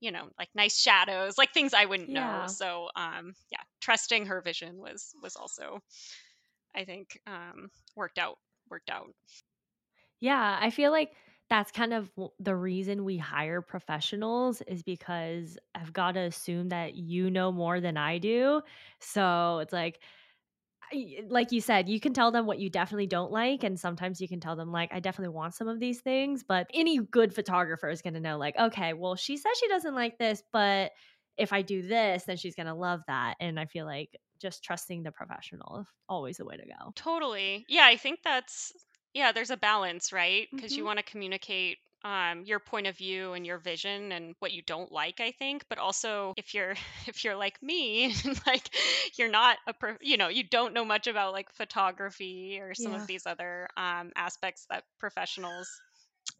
you 0.00 0.10
know 0.10 0.28
like 0.38 0.48
nice 0.54 0.78
shadows 0.78 1.36
like 1.38 1.52
things 1.52 1.74
i 1.74 1.84
wouldn't 1.84 2.10
yeah. 2.10 2.42
know 2.42 2.46
so 2.46 2.88
um 2.96 3.34
yeah 3.50 3.60
trusting 3.80 4.26
her 4.26 4.40
vision 4.40 4.78
was 4.78 5.14
was 5.22 5.36
also 5.36 5.80
i 6.74 6.84
think 6.84 7.18
um 7.26 7.70
worked 7.96 8.18
out 8.18 8.38
worked 8.70 8.90
out 8.90 9.08
yeah 10.20 10.58
i 10.60 10.70
feel 10.70 10.90
like 10.90 11.10
that's 11.50 11.70
kind 11.70 11.94
of 11.94 12.10
the 12.38 12.54
reason 12.54 13.04
we 13.04 13.16
hire 13.16 13.62
professionals 13.62 14.60
is 14.62 14.82
because 14.82 15.56
I've 15.74 15.92
got 15.92 16.12
to 16.12 16.20
assume 16.20 16.68
that 16.68 16.94
you 16.94 17.30
know 17.30 17.50
more 17.50 17.80
than 17.80 17.96
I 17.96 18.18
do. 18.18 18.60
So 19.00 19.60
it's 19.60 19.72
like 19.72 20.00
like 21.28 21.52
you 21.52 21.60
said, 21.60 21.88
you 21.88 22.00
can 22.00 22.12
tell 22.12 22.30
them 22.30 22.46
what 22.46 22.58
you 22.58 22.70
definitely 22.70 23.06
don't 23.06 23.32
like, 23.32 23.64
and 23.64 23.78
sometimes 23.78 24.20
you 24.20 24.28
can 24.28 24.40
tell 24.40 24.56
them 24.56 24.72
like, 24.72 24.92
I 24.92 25.00
definitely 25.00 25.34
want 25.34 25.54
some 25.54 25.68
of 25.68 25.80
these 25.80 26.00
things. 26.00 26.42
But 26.42 26.68
any 26.74 26.98
good 26.98 27.34
photographer 27.34 27.88
is 27.88 28.02
going 28.02 28.14
to 28.14 28.20
know, 28.20 28.38
like, 28.38 28.56
okay, 28.58 28.92
well, 28.92 29.16
she 29.16 29.36
says 29.36 29.52
she 29.58 29.68
doesn't 29.68 29.94
like 29.94 30.18
this, 30.18 30.42
but 30.52 30.92
if 31.36 31.52
I 31.52 31.62
do 31.62 31.82
this, 31.82 32.24
then 32.24 32.36
she's 32.36 32.54
going 32.54 32.66
to 32.66 32.74
love 32.74 33.00
that. 33.06 33.34
And 33.40 33.58
I 33.58 33.66
feel 33.66 33.86
like 33.86 34.16
just 34.40 34.62
trusting 34.64 35.02
the 35.02 35.12
professional 35.12 35.80
is 35.80 35.86
always 36.08 36.36
the 36.36 36.44
way 36.44 36.56
to 36.56 36.66
go. 36.66 36.92
Totally. 36.94 37.64
Yeah, 37.68 37.86
I 37.86 37.96
think 37.96 38.20
that's 38.22 38.72
yeah. 39.14 39.32
There's 39.32 39.50
a 39.50 39.56
balance, 39.56 40.12
right? 40.12 40.48
Because 40.52 40.72
mm-hmm. 40.72 40.78
you 40.78 40.84
want 40.84 40.98
to 40.98 41.04
communicate 41.04 41.78
um, 42.04 42.44
your 42.44 42.58
point 42.58 42.86
of 42.86 42.96
view 42.96 43.32
and 43.32 43.46
your 43.46 43.58
vision 43.58 44.12
and 44.12 44.34
what 44.38 44.52
you 44.52 44.62
don't 44.62 44.92
like 44.92 45.20
i 45.20 45.30
think 45.32 45.64
but 45.68 45.78
also 45.78 46.32
if 46.36 46.54
you're 46.54 46.74
if 47.06 47.24
you're 47.24 47.36
like 47.36 47.60
me 47.62 48.14
like 48.46 48.68
you're 49.16 49.30
not 49.30 49.58
a 49.66 49.72
pro, 49.72 49.94
you 50.00 50.16
know 50.16 50.28
you 50.28 50.44
don't 50.44 50.74
know 50.74 50.84
much 50.84 51.06
about 51.06 51.32
like 51.32 51.50
photography 51.52 52.58
or 52.60 52.74
some 52.74 52.92
yeah. 52.92 53.00
of 53.00 53.06
these 53.06 53.26
other 53.26 53.68
um, 53.76 54.10
aspects 54.16 54.66
that 54.70 54.84
professionals 55.00 55.68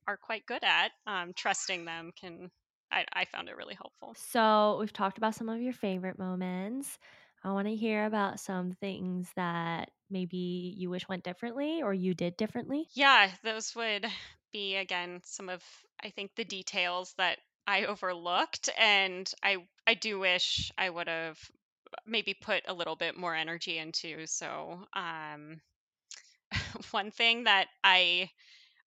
are 0.06 0.16
quite 0.16 0.46
good 0.46 0.62
at 0.62 0.90
um, 1.06 1.32
trusting 1.34 1.84
them 1.84 2.10
can 2.18 2.50
I, 2.90 3.04
I 3.12 3.24
found 3.26 3.50
it 3.50 3.56
really 3.58 3.74
helpful. 3.74 4.14
So 4.16 4.78
we've 4.80 4.92
talked 4.92 5.18
about 5.18 5.34
some 5.34 5.48
of 5.48 5.60
your 5.60 5.74
favorite 5.74 6.18
moments. 6.18 6.98
I 7.44 7.52
want 7.52 7.68
to 7.68 7.76
hear 7.76 8.06
about 8.06 8.40
some 8.40 8.72
things 8.72 9.30
that 9.36 9.90
maybe 10.10 10.74
you 10.76 10.90
wish 10.90 11.08
went 11.08 11.22
differently 11.22 11.82
or 11.82 11.94
you 11.94 12.14
did 12.14 12.36
differently. 12.36 12.88
Yeah 12.94 13.30
those 13.44 13.74
would 13.76 14.06
be 14.52 14.76
again 14.76 15.20
some 15.24 15.48
of 15.48 15.62
I 16.02 16.10
think 16.10 16.34
the 16.34 16.44
details 16.44 17.14
that 17.18 17.38
I 17.66 17.84
overlooked 17.84 18.70
and 18.78 19.30
I 19.42 19.58
I 19.86 19.94
do 19.94 20.18
wish 20.18 20.72
I 20.78 20.88
would 20.90 21.08
have 21.08 21.38
maybe 22.06 22.34
put 22.34 22.64
a 22.66 22.74
little 22.74 22.96
bit 22.96 23.16
more 23.16 23.34
energy 23.34 23.78
into 23.78 24.26
so 24.26 24.86
um 24.94 25.60
one 26.92 27.10
thing 27.10 27.44
that 27.44 27.68
I 27.84 28.30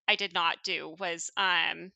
I 0.08 0.16
did 0.16 0.34
not 0.34 0.62
do 0.64 0.96
was 0.98 1.30
um 1.36 1.92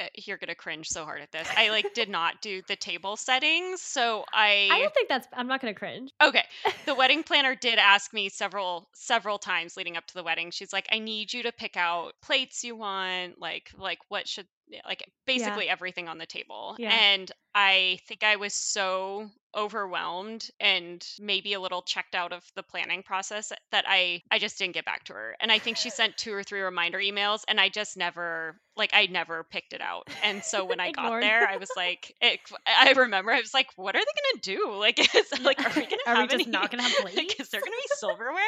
Eh, 0.00 0.08
you're 0.24 0.38
gonna 0.38 0.54
cringe 0.54 0.88
so 0.88 1.04
hard 1.04 1.20
at 1.20 1.30
this. 1.30 1.46
I 1.56 1.70
like 1.70 1.92
did 1.94 2.08
not 2.08 2.40
do 2.40 2.62
the 2.66 2.76
table 2.76 3.16
settings, 3.16 3.82
so 3.82 4.24
I. 4.32 4.68
I 4.70 4.80
don't 4.80 4.94
think 4.94 5.08
that's. 5.08 5.28
I'm 5.32 5.46
not 5.46 5.60
gonna 5.60 5.74
cringe. 5.74 6.12
Okay, 6.22 6.44
the 6.86 6.94
wedding 6.96 7.22
planner 7.22 7.54
did 7.54 7.78
ask 7.78 8.12
me 8.12 8.28
several 8.28 8.88
several 8.94 9.38
times 9.38 9.76
leading 9.76 9.96
up 9.96 10.06
to 10.06 10.14
the 10.14 10.22
wedding. 10.22 10.50
She's 10.50 10.72
like, 10.72 10.88
"I 10.90 10.98
need 10.98 11.32
you 11.32 11.42
to 11.44 11.52
pick 11.52 11.76
out 11.76 12.14
plates 12.22 12.64
you 12.64 12.76
want, 12.76 13.38
like 13.38 13.70
like 13.76 13.98
what 14.08 14.26
should 14.26 14.46
like 14.86 15.04
basically 15.26 15.66
yeah. 15.66 15.72
everything 15.72 16.08
on 16.08 16.18
the 16.18 16.26
table." 16.26 16.76
Yeah. 16.78 16.92
And 16.92 17.30
I 17.54 17.98
think 18.06 18.24
I 18.24 18.36
was 18.36 18.54
so 18.54 19.30
overwhelmed 19.56 20.48
and 20.60 21.06
maybe 21.18 21.52
a 21.54 21.60
little 21.60 21.82
checked 21.82 22.14
out 22.14 22.32
of 22.32 22.44
the 22.54 22.62
planning 22.62 23.02
process 23.02 23.52
that 23.72 23.84
I 23.88 24.22
I 24.30 24.38
just 24.38 24.58
didn't 24.58 24.74
get 24.74 24.84
back 24.84 25.04
to 25.04 25.12
her. 25.14 25.36
And 25.40 25.50
I 25.50 25.58
think 25.58 25.76
she 25.76 25.90
sent 25.90 26.16
two 26.16 26.32
or 26.32 26.42
three 26.42 26.60
reminder 26.60 26.98
emails 26.98 27.40
and 27.48 27.60
I 27.60 27.68
just 27.68 27.96
never 27.96 28.60
like 28.76 28.90
I 28.92 29.06
never 29.06 29.44
picked 29.44 29.72
it 29.72 29.80
out. 29.80 30.08
And 30.22 30.44
so 30.44 30.64
when 30.64 30.80
I 30.80 30.90
got 30.90 31.14
there, 31.20 31.46
I 31.48 31.56
was 31.56 31.74
like 31.76 32.14
it, 32.20 32.40
I 32.66 32.92
remember 32.96 33.32
I 33.32 33.40
was 33.40 33.54
like 33.54 33.68
what 33.76 33.96
are 33.96 34.00
they 34.00 34.04
going 34.04 34.40
to 34.42 34.56
do? 34.56 34.74
Like 34.78 34.98
is, 35.14 35.32
like 35.44 35.60
are 35.64 35.72
we 35.76 35.86
going 35.86 35.98
to 35.98 36.06
Are 36.06 36.16
we 36.16 36.26
just 36.26 36.46
any 36.46 36.48
not 36.48 36.70
gonna 36.70 36.82
have 36.82 36.96
like 37.16 37.34
plates? 37.34 37.40
is 37.40 37.50
there 37.50 37.62
going 37.62 37.72
to 37.72 37.78
be 37.82 37.88
silverware? 37.88 38.42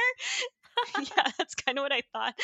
yeah, 0.97 1.31
that's 1.39 1.55
kind 1.55 1.79
of 1.79 1.83
what 1.83 1.93
I 1.93 2.03
thought. 2.13 2.35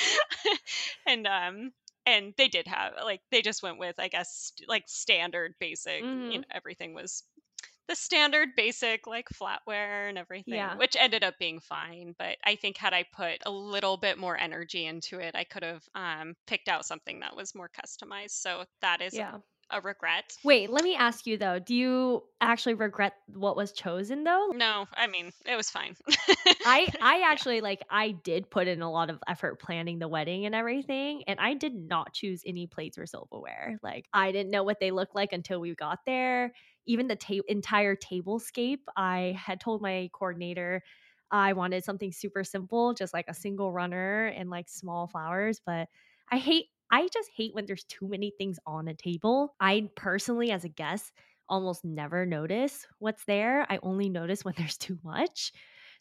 and 1.06 1.26
um 1.26 1.72
and 2.06 2.34
they 2.36 2.48
did 2.48 2.66
have 2.66 2.94
like 3.02 3.20
they 3.30 3.42
just 3.42 3.62
went 3.62 3.78
with 3.78 3.96
I 3.98 4.08
guess 4.08 4.52
like 4.66 4.84
standard 4.86 5.54
basic, 5.60 6.06
you 6.28 6.38
Mhm. 6.38 6.40
know, 6.40 6.44
everything 6.52 6.94
was 6.94 7.22
the 7.88 7.96
standard 7.96 8.50
basic 8.56 9.06
like 9.06 9.28
flatware 9.30 10.08
and 10.08 10.18
everything, 10.18 10.54
Yeah. 10.54 10.76
which 10.76 10.96
ended 10.96 11.24
up 11.24 11.38
being 11.38 11.60
fine. 11.60 12.14
But 12.18 12.36
I 12.44 12.56
think 12.56 12.76
had 12.76 12.94
I 12.94 13.04
put 13.12 13.38
a 13.46 13.50
little 13.50 13.96
bit 13.96 14.18
more 14.18 14.38
energy 14.38 14.86
into 14.86 15.18
it, 15.20 15.34
I 15.34 15.44
could 15.44 15.62
have 15.64 15.84
um, 15.94 16.34
picked 16.46 16.68
out 16.68 16.84
something 16.86 17.20
that 17.20 17.36
was 17.36 17.54
more 17.54 17.68
customized. 17.70 18.30
So 18.32 18.64
that 18.82 19.00
is 19.02 19.14
Yeah. 19.14 19.38
a 19.70 19.80
regret. 19.80 20.38
Wait, 20.44 20.70
let 20.70 20.84
me 20.84 20.94
ask 20.94 21.26
you 21.26 21.36
though. 21.36 21.58
Do 21.58 21.74
you 21.74 22.24
actually 22.40 22.74
regret 22.74 23.14
what 23.26 23.56
was 23.56 23.72
chosen 23.72 24.24
though? 24.24 24.52
No, 24.52 24.86
I 24.94 25.06
mean 25.06 25.32
it 25.46 25.56
was 25.56 25.70
fine. 25.70 25.96
I 26.64 26.88
I 27.00 27.22
yeah. 27.30 27.30
actually 27.30 27.60
like 27.60 27.82
I 27.90 28.10
did 28.12 28.50
put 28.50 28.68
in 28.68 28.82
a 28.82 28.90
lot 28.90 29.10
of 29.10 29.20
effort 29.28 29.60
planning 29.60 29.98
the 29.98 30.08
wedding 30.08 30.46
and 30.46 30.54
everything 30.54 31.22
and 31.26 31.38
I 31.40 31.54
did 31.54 31.74
not 31.74 32.12
choose 32.14 32.42
any 32.46 32.66
plates 32.66 32.98
or 32.98 33.06
silverware. 33.06 33.78
Like 33.82 34.06
I 34.12 34.32
didn't 34.32 34.50
know 34.50 34.64
what 34.64 34.80
they 34.80 34.90
looked 34.90 35.14
like 35.14 35.32
until 35.32 35.60
we 35.60 35.74
got 35.74 36.00
there. 36.06 36.52
Even 36.88 37.08
the 37.08 37.16
ta- 37.16 37.42
entire 37.48 37.96
tablescape, 37.96 38.80
I 38.96 39.36
had 39.38 39.60
told 39.60 39.82
my 39.82 40.10
coordinator 40.12 40.82
I 41.30 41.52
wanted 41.52 41.84
something 41.84 42.12
super 42.12 42.42
simple, 42.44 42.94
just 42.94 43.12
like 43.12 43.26
a 43.28 43.34
single 43.34 43.72
runner 43.72 44.26
and 44.26 44.50
like 44.50 44.68
small 44.68 45.06
flowers, 45.06 45.60
but 45.64 45.88
I 46.30 46.38
hate 46.38 46.66
I 46.90 47.06
just 47.12 47.28
hate 47.36 47.54
when 47.54 47.66
there's 47.66 47.84
too 47.84 48.08
many 48.08 48.32
things 48.38 48.58
on 48.66 48.88
a 48.88 48.94
table. 48.94 49.54
I 49.60 49.90
personally 49.94 50.50
as 50.50 50.64
a 50.64 50.70
guest 50.70 51.12
almost 51.46 51.84
never 51.84 52.24
notice 52.24 52.86
what's 52.98 53.24
there. 53.26 53.66
I 53.70 53.78
only 53.82 54.08
notice 54.08 54.42
when 54.44 54.54
there's 54.58 54.78
too 54.78 54.98
much. 55.04 55.52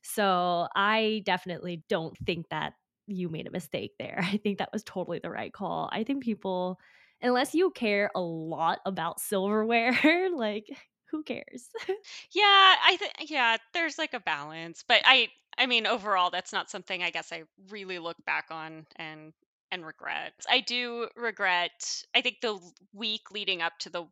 So 0.01 0.67
I 0.75 1.23
definitely 1.25 1.83
don't 1.89 2.17
think 2.19 2.49
that 2.49 2.73
you 3.07 3.29
made 3.29 3.47
a 3.47 3.51
mistake 3.51 3.95
there. 3.99 4.19
I 4.21 4.37
think 4.37 4.59
that 4.59 4.71
was 4.73 4.83
totally 4.83 5.19
the 5.19 5.29
right 5.29 5.51
call. 5.53 5.89
I 5.91 6.03
think 6.03 6.23
people, 6.23 6.79
unless 7.21 7.53
you 7.55 7.71
care 7.71 8.11
a 8.15 8.21
lot 8.21 8.79
about 8.85 9.19
silverware, 9.19 10.29
like 10.35 10.67
who 11.11 11.23
cares? 11.23 11.69
Yeah, 12.33 12.43
I 12.83 12.97
think 12.97 13.13
yeah, 13.29 13.57
there's 13.73 13.97
like 13.97 14.13
a 14.13 14.19
balance, 14.19 14.83
but 14.87 15.01
I 15.05 15.29
I 15.57 15.65
mean 15.65 15.85
overall 15.87 16.29
that's 16.29 16.53
not 16.53 16.69
something 16.69 17.03
I 17.03 17.09
guess 17.11 17.31
I 17.31 17.43
really 17.69 17.99
look 17.99 18.17
back 18.25 18.45
on 18.51 18.85
and 18.95 19.33
and 19.71 19.85
regret. 19.85 20.33
I 20.49 20.61
do 20.61 21.09
regret 21.15 22.03
I 22.15 22.21
think 22.21 22.37
the 22.41 22.59
week 22.93 23.31
leading 23.31 23.61
up 23.61 23.77
to 23.79 23.89
the 23.89 24.03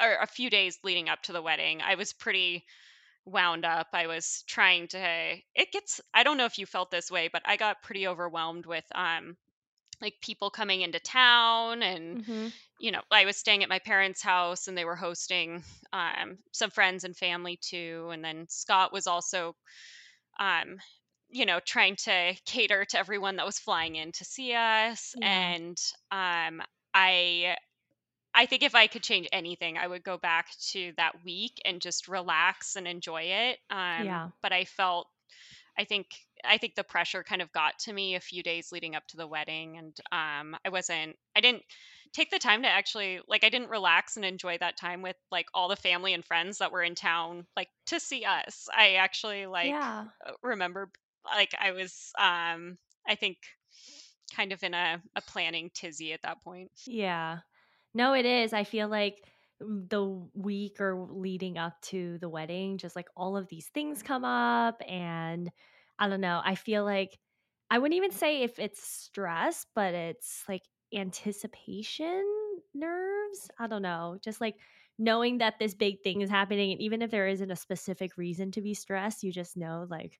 or 0.00 0.14
a 0.20 0.26
few 0.26 0.50
days 0.50 0.78
leading 0.84 1.08
up 1.08 1.22
to 1.24 1.32
the 1.32 1.42
wedding, 1.42 1.82
I 1.82 1.94
was 1.96 2.12
pretty 2.12 2.64
wound 3.26 3.64
up. 3.66 3.88
I 3.94 4.06
was 4.08 4.44
trying 4.48 4.88
to 4.88 5.38
it 5.54 5.72
gets 5.72 6.00
I 6.14 6.24
don't 6.24 6.38
know 6.38 6.46
if 6.46 6.58
you 6.58 6.66
felt 6.66 6.90
this 6.90 7.10
way, 7.10 7.28
but 7.28 7.42
I 7.46 7.56
got 7.56 7.82
pretty 7.82 8.06
overwhelmed 8.08 8.66
with 8.66 8.86
um 8.94 9.36
like 10.02 10.14
people 10.22 10.50
coming 10.50 10.82
into 10.82 11.00
town 11.00 11.82
and 11.82 12.20
hmm 12.26 12.48
you 12.78 12.92
know, 12.92 13.02
I 13.10 13.26
was 13.26 13.36
staying 13.36 13.62
at 13.62 13.68
my 13.70 13.78
parents' 13.78 14.22
house 14.22 14.68
and 14.68 14.76
they 14.76 14.84
were 14.84 14.96
hosting 14.96 15.64
um, 15.92 16.38
some 16.52 16.70
friends 16.70 17.04
and 17.04 17.16
family 17.16 17.58
too. 17.62 18.10
And 18.12 18.24
then 18.24 18.46
Scott 18.50 18.92
was 18.92 19.06
also, 19.06 19.56
um, 20.38 20.78
you 21.30 21.46
know, 21.46 21.60
trying 21.60 21.96
to 21.96 22.34
cater 22.46 22.84
to 22.86 22.98
everyone 22.98 23.36
that 23.36 23.46
was 23.46 23.58
flying 23.58 23.96
in 23.96 24.12
to 24.12 24.24
see 24.24 24.54
us. 24.54 25.14
Yeah. 25.14 25.22
And 25.22 25.78
um, 26.10 26.62
I, 26.94 27.56
I 28.34 28.46
think 28.46 28.62
if 28.62 28.74
I 28.74 28.86
could 28.86 29.02
change 29.02 29.28
anything, 29.32 29.78
I 29.78 29.86
would 29.86 30.04
go 30.04 30.18
back 30.18 30.48
to 30.72 30.92
that 30.96 31.24
week 31.24 31.60
and 31.64 31.80
just 31.82 32.08
relax 32.08 32.76
and 32.76 32.88
enjoy 32.88 33.22
it. 33.24 33.58
Um, 33.70 34.20
Yeah. 34.20 34.30
but 34.42 34.52
I 34.52 34.64
felt 34.64 35.08
I 35.78 35.84
think 35.84 36.06
I 36.44 36.58
think 36.58 36.74
the 36.74 36.84
pressure 36.84 37.22
kind 37.22 37.42
of 37.42 37.52
got 37.52 37.78
to 37.80 37.92
me 37.92 38.14
a 38.14 38.20
few 38.20 38.42
days 38.42 38.72
leading 38.72 38.94
up 38.94 39.06
to 39.08 39.16
the 39.16 39.26
wedding 39.26 39.76
and 39.78 39.96
um 40.10 40.56
I 40.64 40.70
wasn't 40.70 41.16
I 41.36 41.40
didn't 41.40 41.64
take 42.12 42.30
the 42.30 42.38
time 42.38 42.62
to 42.62 42.68
actually 42.68 43.20
like 43.26 43.44
I 43.44 43.48
didn't 43.48 43.70
relax 43.70 44.16
and 44.16 44.24
enjoy 44.24 44.58
that 44.58 44.76
time 44.76 45.02
with 45.02 45.16
like 45.30 45.46
all 45.54 45.68
the 45.68 45.76
family 45.76 46.12
and 46.14 46.24
friends 46.24 46.58
that 46.58 46.72
were 46.72 46.82
in 46.82 46.94
town 46.94 47.46
like 47.56 47.68
to 47.86 48.00
see 48.00 48.24
us. 48.24 48.68
I 48.74 48.94
actually 48.94 49.46
like 49.46 49.76
Yeah. 49.76 50.10
uh, 50.26 50.32
remember 50.42 50.90
like 51.24 51.54
I 51.58 51.72
was 51.72 52.12
um 52.18 52.78
I 53.06 53.14
think 53.14 53.38
kind 54.34 54.52
of 54.52 54.62
in 54.62 54.74
a, 54.74 55.02
a 55.16 55.22
planning 55.22 55.70
tizzy 55.74 56.12
at 56.12 56.22
that 56.22 56.42
point. 56.42 56.72
Yeah. 56.86 57.40
No, 57.94 58.14
it 58.14 58.26
is. 58.26 58.52
I 58.52 58.64
feel 58.64 58.88
like 58.88 59.24
mm, 59.62 59.88
the 59.88 60.04
week 60.34 60.80
or 60.80 60.96
leading 61.10 61.58
up 61.58 61.80
to 61.82 62.18
the 62.18 62.28
wedding, 62.28 62.78
just 62.78 62.96
like 62.96 63.08
all 63.16 63.36
of 63.36 63.48
these 63.48 63.68
things 63.68 64.02
come 64.02 64.24
up. 64.24 64.80
And 64.88 65.50
I 66.02 66.08
don't 66.08 66.20
know. 66.20 66.42
I 66.44 66.56
feel 66.56 66.84
like 66.84 67.16
I 67.70 67.78
wouldn't 67.78 67.96
even 67.96 68.10
say 68.10 68.42
if 68.42 68.58
it's 68.58 68.82
stress, 68.82 69.66
but 69.74 69.94
it's 69.94 70.42
like 70.48 70.64
anticipation 70.92 72.26
nerves. 72.74 73.50
I 73.60 73.68
don't 73.68 73.82
know. 73.82 74.18
Just 74.20 74.40
like 74.40 74.56
knowing 74.98 75.38
that 75.38 75.60
this 75.60 75.74
big 75.74 76.02
thing 76.02 76.20
is 76.22 76.28
happening. 76.28 76.72
And 76.72 76.80
even 76.80 77.02
if 77.02 77.12
there 77.12 77.28
isn't 77.28 77.52
a 77.52 77.56
specific 77.56 78.16
reason 78.18 78.50
to 78.52 78.60
be 78.62 78.74
stressed, 78.74 79.22
you 79.22 79.32
just 79.32 79.56
know 79.56 79.86
like 79.88 80.18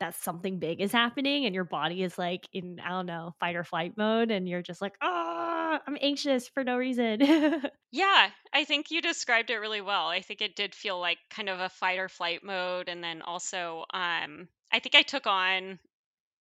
that 0.00 0.14
something 0.14 0.58
big 0.58 0.80
is 0.82 0.92
happening 0.92 1.46
and 1.46 1.54
your 1.54 1.64
body 1.64 2.02
is 2.02 2.18
like 2.18 2.48
in, 2.52 2.80
I 2.80 2.90
don't 2.90 3.06
know, 3.06 3.34
fight 3.40 3.56
or 3.56 3.64
flight 3.64 3.94
mode. 3.96 4.30
And 4.30 4.48
you're 4.48 4.62
just 4.62 4.82
like, 4.82 4.96
ah, 5.02 5.80
I'm 5.86 5.98
anxious 6.02 6.48
for 6.48 6.64
no 6.64 6.76
reason. 6.78 7.20
Yeah, 7.92 8.30
I 8.52 8.64
think 8.64 8.90
you 8.90 9.00
described 9.00 9.50
it 9.50 9.56
really 9.58 9.80
well. 9.80 10.08
I 10.08 10.22
think 10.22 10.40
it 10.40 10.56
did 10.56 10.74
feel 10.74 10.98
like 11.00 11.18
kind 11.28 11.48
of 11.48 11.60
a 11.60 11.68
fight 11.68 11.98
or 12.00 12.08
flight 12.08 12.42
mode 12.44 12.88
and 12.88 13.02
then 13.02 13.22
also 13.22 13.84
um 13.92 14.48
I 14.72 14.78
think 14.80 14.94
I 14.94 15.02
took 15.02 15.26
on 15.26 15.78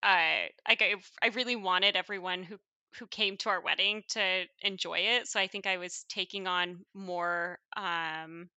uh 0.03 0.47
like 0.67 0.81
I 0.81 0.95
I 1.21 1.27
really 1.29 1.55
wanted 1.55 1.95
everyone 1.95 2.43
who 2.43 2.57
who 2.97 3.07
came 3.07 3.37
to 3.37 3.49
our 3.49 3.61
wedding 3.61 4.03
to 4.09 4.45
enjoy 4.61 4.99
it. 4.99 5.27
So 5.27 5.39
I 5.39 5.47
think 5.47 5.67
I 5.67 5.77
was 5.77 6.05
taking 6.09 6.47
on 6.47 6.85
more 6.93 7.59
um 7.75 8.49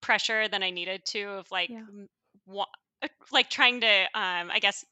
pressure 0.00 0.48
than 0.48 0.62
I 0.62 0.70
needed 0.70 1.04
to 1.06 1.22
of 1.30 1.50
like 1.50 1.70
yeah. 1.70 1.82
wa- 2.46 2.66
uh, 3.02 3.08
like 3.32 3.50
trying 3.50 3.80
to 3.80 4.02
um 4.14 4.50
I 4.50 4.58
guess 4.60 4.84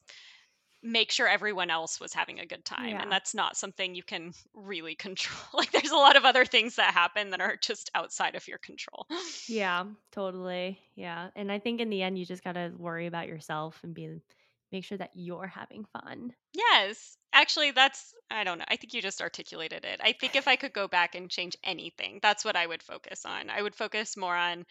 make 0.83 1.11
sure 1.11 1.27
everyone 1.27 1.69
else 1.69 1.99
was 1.99 2.13
having 2.13 2.39
a 2.39 2.45
good 2.45 2.65
time 2.65 2.97
and 2.97 3.11
that's 3.11 3.35
not 3.35 3.55
something 3.55 3.93
you 3.93 4.03
can 4.03 4.33
really 4.53 4.95
control. 4.95 5.37
Like 5.53 5.71
there's 5.71 5.91
a 5.91 5.95
lot 5.95 6.15
of 6.15 6.25
other 6.25 6.45
things 6.45 6.77
that 6.77 6.93
happen 6.93 7.31
that 7.31 7.41
are 7.41 7.55
just 7.55 7.91
outside 7.93 8.35
of 8.35 8.47
your 8.47 8.57
control. 8.57 9.05
Yeah, 9.47 9.85
totally. 10.11 10.79
Yeah. 10.95 11.29
And 11.35 11.51
I 11.51 11.59
think 11.59 11.81
in 11.81 11.89
the 11.89 12.01
end 12.01 12.17
you 12.17 12.25
just 12.25 12.43
got 12.43 12.53
to 12.53 12.71
worry 12.75 13.05
about 13.05 13.27
yourself 13.27 13.79
and 13.83 13.93
be 13.93 14.21
make 14.71 14.85
sure 14.85 14.97
that 14.97 15.11
you're 15.13 15.47
having 15.47 15.85
fun. 15.85 16.33
Yes. 16.53 17.17
Actually, 17.33 17.71
that's, 17.71 18.13
I 18.29 18.43
don't 18.43 18.57
know. 18.57 18.65
I 18.67 18.77
think 18.77 18.93
you 18.93 19.01
just 19.01 19.21
articulated 19.21 19.85
it. 19.85 19.99
I 20.03 20.13
think 20.13 20.35
if 20.35 20.47
I 20.47 20.55
could 20.55 20.73
go 20.73 20.87
back 20.87 21.15
and 21.15 21.29
change 21.29 21.55
anything, 21.63 22.19
that's 22.21 22.43
what 22.43 22.55
I 22.55 22.65
would 22.65 22.83
focus 22.83 23.25
on. 23.25 23.49
I 23.49 23.61
would 23.61 23.75
focus 23.75 24.17
more 24.17 24.35
on 24.35 24.65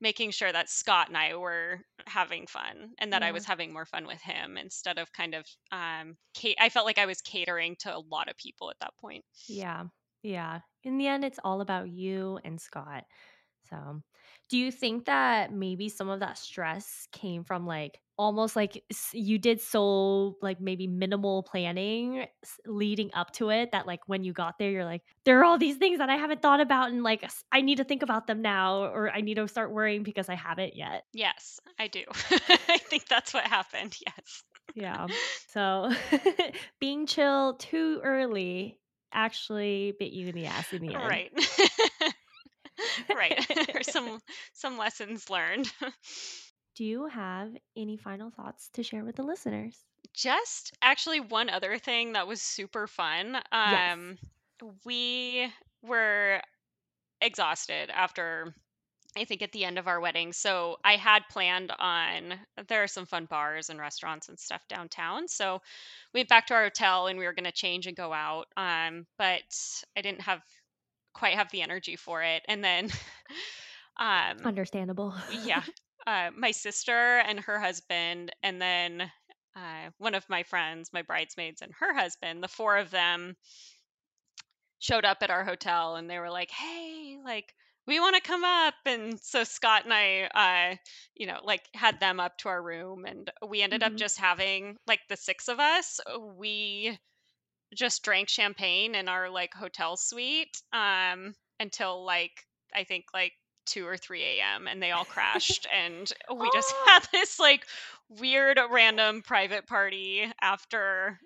making 0.00 0.30
sure 0.30 0.52
that 0.52 0.68
Scott 0.68 1.08
and 1.08 1.16
I 1.16 1.36
were 1.36 1.80
having 2.06 2.46
fun 2.46 2.92
and 2.98 3.12
that 3.12 3.22
I 3.22 3.32
was 3.32 3.44
having 3.44 3.72
more 3.72 3.86
fun 3.86 4.06
with 4.06 4.20
him 4.20 4.56
instead 4.56 4.98
of 4.98 5.12
kind 5.12 5.34
of, 5.34 5.46
um, 5.72 6.16
ca- 6.36 6.56
I 6.58 6.68
felt 6.68 6.86
like 6.86 6.98
I 6.98 7.06
was 7.06 7.20
catering 7.22 7.76
to 7.80 7.96
a 7.96 7.98
lot 7.98 8.28
of 8.28 8.36
people 8.36 8.70
at 8.70 8.78
that 8.80 8.96
point. 9.00 9.24
Yeah. 9.48 9.84
Yeah. 10.22 10.60
In 10.84 10.98
the 10.98 11.06
end 11.06 11.24
it's 11.24 11.38
all 11.44 11.60
about 11.60 11.88
you 11.88 12.38
and 12.44 12.60
Scott. 12.60 13.04
So, 13.70 14.02
do 14.48 14.58
you 14.58 14.70
think 14.70 15.06
that 15.06 15.52
maybe 15.52 15.88
some 15.88 16.08
of 16.08 16.20
that 16.20 16.38
stress 16.38 17.08
came 17.12 17.44
from 17.44 17.66
like 17.66 18.00
almost 18.18 18.56
like 18.56 18.82
you 19.12 19.38
did 19.38 19.60
so 19.60 20.36
like 20.40 20.60
maybe 20.60 20.86
minimal 20.86 21.42
planning 21.42 22.26
leading 22.64 23.10
up 23.12 23.30
to 23.32 23.50
it 23.50 23.72
that 23.72 23.86
like 23.86 24.00
when 24.06 24.24
you 24.24 24.32
got 24.32 24.58
there 24.58 24.70
you're 24.70 24.84
like 24.84 25.02
there 25.24 25.38
are 25.40 25.44
all 25.44 25.58
these 25.58 25.76
things 25.76 25.98
that 25.98 26.08
I 26.08 26.16
haven't 26.16 26.40
thought 26.40 26.60
about 26.60 26.90
and 26.90 27.02
like 27.02 27.28
I 27.52 27.60
need 27.60 27.76
to 27.76 27.84
think 27.84 28.02
about 28.02 28.26
them 28.26 28.40
now 28.40 28.84
or 28.84 29.10
I 29.10 29.20
need 29.20 29.34
to 29.34 29.46
start 29.48 29.70
worrying 29.70 30.02
because 30.02 30.28
I 30.28 30.34
haven't 30.34 30.74
yet. 30.76 31.04
Yes, 31.12 31.60
I 31.78 31.88
do. 31.88 32.04
I 32.68 32.78
think 32.78 33.06
that's 33.06 33.34
what 33.34 33.44
happened. 33.44 33.96
Yes. 34.04 34.44
Yeah. 34.74 35.06
So, 35.48 35.90
being 36.80 37.06
chill 37.06 37.54
too 37.54 38.00
early 38.04 38.78
actually 39.10 39.94
bit 39.98 40.12
you 40.12 40.28
in 40.28 40.34
the 40.34 40.44
ass 40.44 40.70
in 40.70 40.82
the 40.82 40.94
end. 40.94 41.04
Right. 41.04 41.32
right. 43.14 43.46
or 43.74 43.82
some 43.82 44.20
some 44.52 44.78
lessons 44.78 45.28
learned. 45.30 45.70
Do 46.74 46.84
you 46.84 47.06
have 47.06 47.50
any 47.76 47.96
final 47.96 48.30
thoughts 48.30 48.68
to 48.74 48.82
share 48.82 49.04
with 49.04 49.16
the 49.16 49.22
listeners? 49.22 49.76
Just 50.12 50.74
actually 50.82 51.20
one 51.20 51.48
other 51.48 51.78
thing 51.78 52.12
that 52.12 52.26
was 52.26 52.40
super 52.40 52.86
fun. 52.86 53.38
Yes. 53.52 53.92
Um 53.94 54.18
we 54.84 55.52
were 55.82 56.40
exhausted 57.20 57.90
after 57.90 58.54
I 59.16 59.24
think 59.24 59.40
at 59.40 59.52
the 59.52 59.64
end 59.64 59.78
of 59.78 59.88
our 59.88 59.98
wedding. 59.98 60.32
So 60.34 60.76
I 60.84 60.96
had 60.96 61.22
planned 61.30 61.72
on 61.78 62.34
there 62.68 62.82
are 62.82 62.88
some 62.88 63.06
fun 63.06 63.24
bars 63.24 63.70
and 63.70 63.80
restaurants 63.80 64.28
and 64.28 64.38
stuff 64.38 64.60
downtown. 64.68 65.26
So 65.28 65.62
we 66.12 66.20
went 66.20 66.28
back 66.28 66.46
to 66.48 66.54
our 66.54 66.64
hotel 66.64 67.06
and 67.06 67.18
we 67.18 67.24
were 67.24 67.32
going 67.32 67.44
to 67.44 67.52
change 67.52 67.86
and 67.86 67.96
go 67.96 68.12
out. 68.12 68.48
Um, 68.56 69.06
but 69.16 69.42
I 69.96 70.02
didn't 70.02 70.20
have 70.22 70.42
quite 71.16 71.34
have 71.36 71.50
the 71.52 71.62
energy 71.62 71.96
for 71.96 72.22
it. 72.22 72.44
And 72.48 72.64
then, 72.64 72.90
um, 73.98 74.38
Understandable. 74.44 75.12
yeah, 75.28 75.62
uh, 76.06 76.30
my 76.36 76.52
sister 76.52 77.18
and 77.18 77.40
her 77.40 77.60
husband, 77.60 78.32
and 78.42 78.60
then 78.62 79.10
uh, 79.56 79.90
one 79.98 80.14
of 80.14 80.28
my 80.30 80.44
friends, 80.44 80.90
my 80.92 81.02
bridesmaids, 81.02 81.62
and 81.62 81.72
her 81.80 81.94
husband, 81.94 82.42
the 82.42 82.48
four 82.48 82.78
of 82.78 82.90
them 82.90 83.36
showed 84.78 85.04
up 85.04 85.18
at 85.22 85.30
our 85.30 85.44
hotel 85.44 85.96
and 85.96 86.08
they 86.10 86.18
were 86.18 86.30
like, 86.30 86.50
"Hey, 86.50 87.18
like 87.24 87.54
we 87.86 88.00
want 88.00 88.14
to 88.16 88.20
come 88.22 88.44
up." 88.44 88.74
And 88.86 89.18
so 89.20 89.44
Scott 89.44 89.84
and 89.84 89.92
I 89.94 90.22
uh 90.72 90.76
you 91.14 91.26
know, 91.26 91.40
like 91.44 91.68
had 91.74 92.00
them 92.00 92.20
up 92.20 92.38
to 92.38 92.48
our 92.48 92.62
room 92.62 93.04
and 93.06 93.30
we 93.46 93.62
ended 93.62 93.82
up 93.82 93.92
hmm 93.92 93.98
just 93.98 94.18
having 94.18 94.76
like 94.86 95.00
the 95.08 95.16
six 95.16 95.48
of 95.48 95.60
us. 95.60 96.00
We 96.36 96.98
just 97.74 98.02
drank 98.02 98.28
champagne 98.28 98.94
in 98.94 99.08
our 99.08 99.28
like 99.30 99.52
hotel 99.54 99.96
suite 99.96 100.62
um 100.72 101.34
until 101.60 102.04
like 102.04 102.46
I 102.74 102.84
think 102.84 103.06
like 103.14 103.32
2 103.66 103.86
or 103.86 103.96
3 103.96 104.22
a.m. 104.22 104.68
and 104.68 104.82
they 104.82 104.92
all 104.92 105.04
crashed 105.04 105.66
and 105.74 106.12
we 106.34 106.48
just 106.52 106.72
oh. 106.76 106.84
had 106.86 107.08
this 107.12 107.38
like 107.38 107.66
weird 108.08 108.58
random 108.70 109.22
private 109.22 109.66
party 109.66 110.24
after 110.40 111.18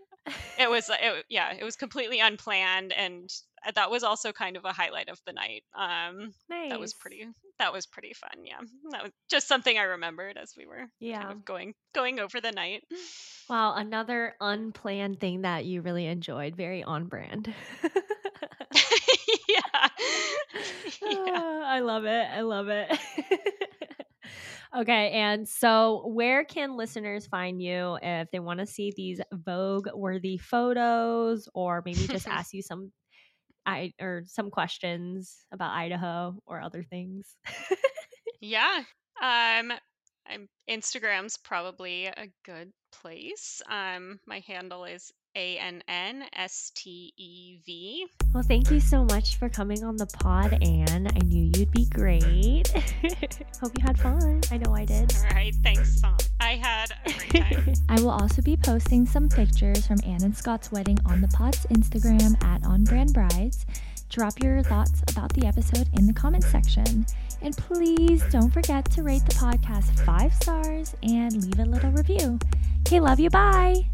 it 0.59 0.70
was 0.70 0.88
it, 0.91 1.24
yeah, 1.28 1.53
it 1.59 1.64
was 1.64 1.76
completely 1.76 2.20
unplanned 2.20 2.93
and 2.93 3.30
uh, 3.66 3.72
that 3.74 3.91
was 3.91 4.03
also 4.03 4.32
kind 4.32 4.57
of 4.57 4.64
a 4.64 4.72
highlight 4.72 5.09
of 5.09 5.20
the 5.26 5.32
night. 5.32 5.64
Um 5.74 6.32
that 6.49 6.80
was 6.80 6.95
pretty 6.95 7.26
that 7.59 7.72
was 7.72 7.86
pretty 7.86 8.14
fun. 8.14 8.45
Yeah. 8.45 8.61
That 8.91 9.03
was 9.03 9.12
just 9.30 9.49
something 9.49 9.76
I 9.76 9.82
remembered 9.82 10.38
as 10.38 10.55
we 10.57 10.66
were 10.66 10.76
kind 10.78 10.91
Yeah. 11.01 11.30
of 11.30 11.45
going 11.45 11.74
going 11.95 12.20
over 12.20 12.41
the 12.41 12.53
night. 12.53 12.84
Wow, 13.51 13.74
another 13.74 14.36
unplanned 14.40 15.18
thing 15.18 15.42
that 15.42 15.64
you 15.64 15.82
really 15.82 16.07
enjoyed. 16.07 16.55
Very 16.55 16.84
on 16.84 17.07
brand. 17.07 17.53
yeah. 19.48 19.88
yeah. 21.03 21.16
Ah, 21.26 21.62
I 21.66 21.80
love 21.80 22.05
it. 22.05 22.26
I 22.30 22.42
love 22.42 22.68
it. 22.68 22.96
okay, 24.76 25.11
and 25.11 25.48
so 25.48 26.05
where 26.07 26.44
can 26.44 26.76
listeners 26.76 27.26
find 27.26 27.61
you 27.61 27.98
if 28.01 28.30
they 28.30 28.38
want 28.38 28.61
to 28.61 28.66
see 28.66 28.92
these 28.96 29.20
Vogue 29.32 29.88
worthy 29.94 30.38
photos 30.38 31.48
or 31.53 31.82
maybe 31.84 32.07
just 32.07 32.28
ask 32.28 32.53
you 32.55 32.62
some 32.62 32.92
I 33.66 33.92
or 34.01 34.22
some 34.26 34.51
questions 34.51 35.38
about 35.53 35.72
Idaho 35.72 36.40
or 36.46 36.61
other 36.61 36.84
things? 36.84 37.36
yeah. 38.40 38.84
Um 39.20 39.72
I'm 40.26 40.48
Instagram's 40.70 41.36
probably 41.36 42.07
a 42.07 42.28
good 42.44 42.72
place. 42.91 43.62
Um 43.68 44.20
my 44.26 44.41
handle 44.47 44.84
is 44.84 45.12
A 45.36 45.59
N 45.59 45.82
N 45.88 46.24
S 46.32 46.72
T 46.74 47.12
E 47.16 47.59
V. 47.64 48.07
Well, 48.34 48.43
thank 48.43 48.70
you 48.70 48.80
so 48.80 49.05
much 49.05 49.36
for 49.36 49.49
coming 49.49 49.82
on 49.84 49.97
the 49.97 50.07
pod, 50.07 50.53
Ann. 50.62 51.09
I 51.09 51.18
knew 51.24 51.51
you'd 51.55 51.72
be 51.72 51.86
great. 51.86 52.68
Hope 53.61 53.72
you 53.76 53.84
had 53.84 53.99
fun. 53.99 54.41
I 54.51 54.59
know 54.59 54.74
I 54.74 54.84
did. 54.84 55.12
All 55.16 55.34
right, 55.34 55.55
thanks, 55.62 56.01
Song. 56.01 56.18
I 56.41 56.55
had 56.55 56.91
a 57.07 57.12
great 57.12 57.32
time. 57.32 57.74
I 57.88 58.01
will 58.01 58.11
also 58.11 58.41
be 58.43 58.57
posting 58.57 59.05
some 59.07 59.28
pictures 59.28 59.86
from 59.86 59.99
Ann 60.05 60.22
and 60.22 60.36
Scott's 60.36 60.70
wedding 60.70 60.99
on 61.07 61.20
the 61.20 61.28
pod's 61.28 61.66
Instagram 61.66 62.43
at 62.45 62.64
On 62.64 62.84
Brand 62.84 63.12
Brides. 63.12 63.66
Drop 64.11 64.42
your 64.42 64.62
thoughts 64.64 65.02
about 65.08 65.32
the 65.34 65.46
episode 65.46 65.88
in 65.96 66.06
the 66.06 66.12
comments 66.12 66.50
section. 66.50 67.06
And 67.42 67.56
please 67.56 68.22
don't 68.30 68.50
forget 68.50 68.90
to 68.90 69.02
rate 69.02 69.24
the 69.24 69.34
podcast 69.34 70.04
five 70.04 70.34
stars 70.34 70.94
and 71.02 71.42
leave 71.44 71.58
a 71.61 71.64
little 71.64 71.92
review. 71.92 72.38
Okay, 72.80 73.00
love 73.00 73.20
you. 73.20 73.30
Bye. 73.30 73.86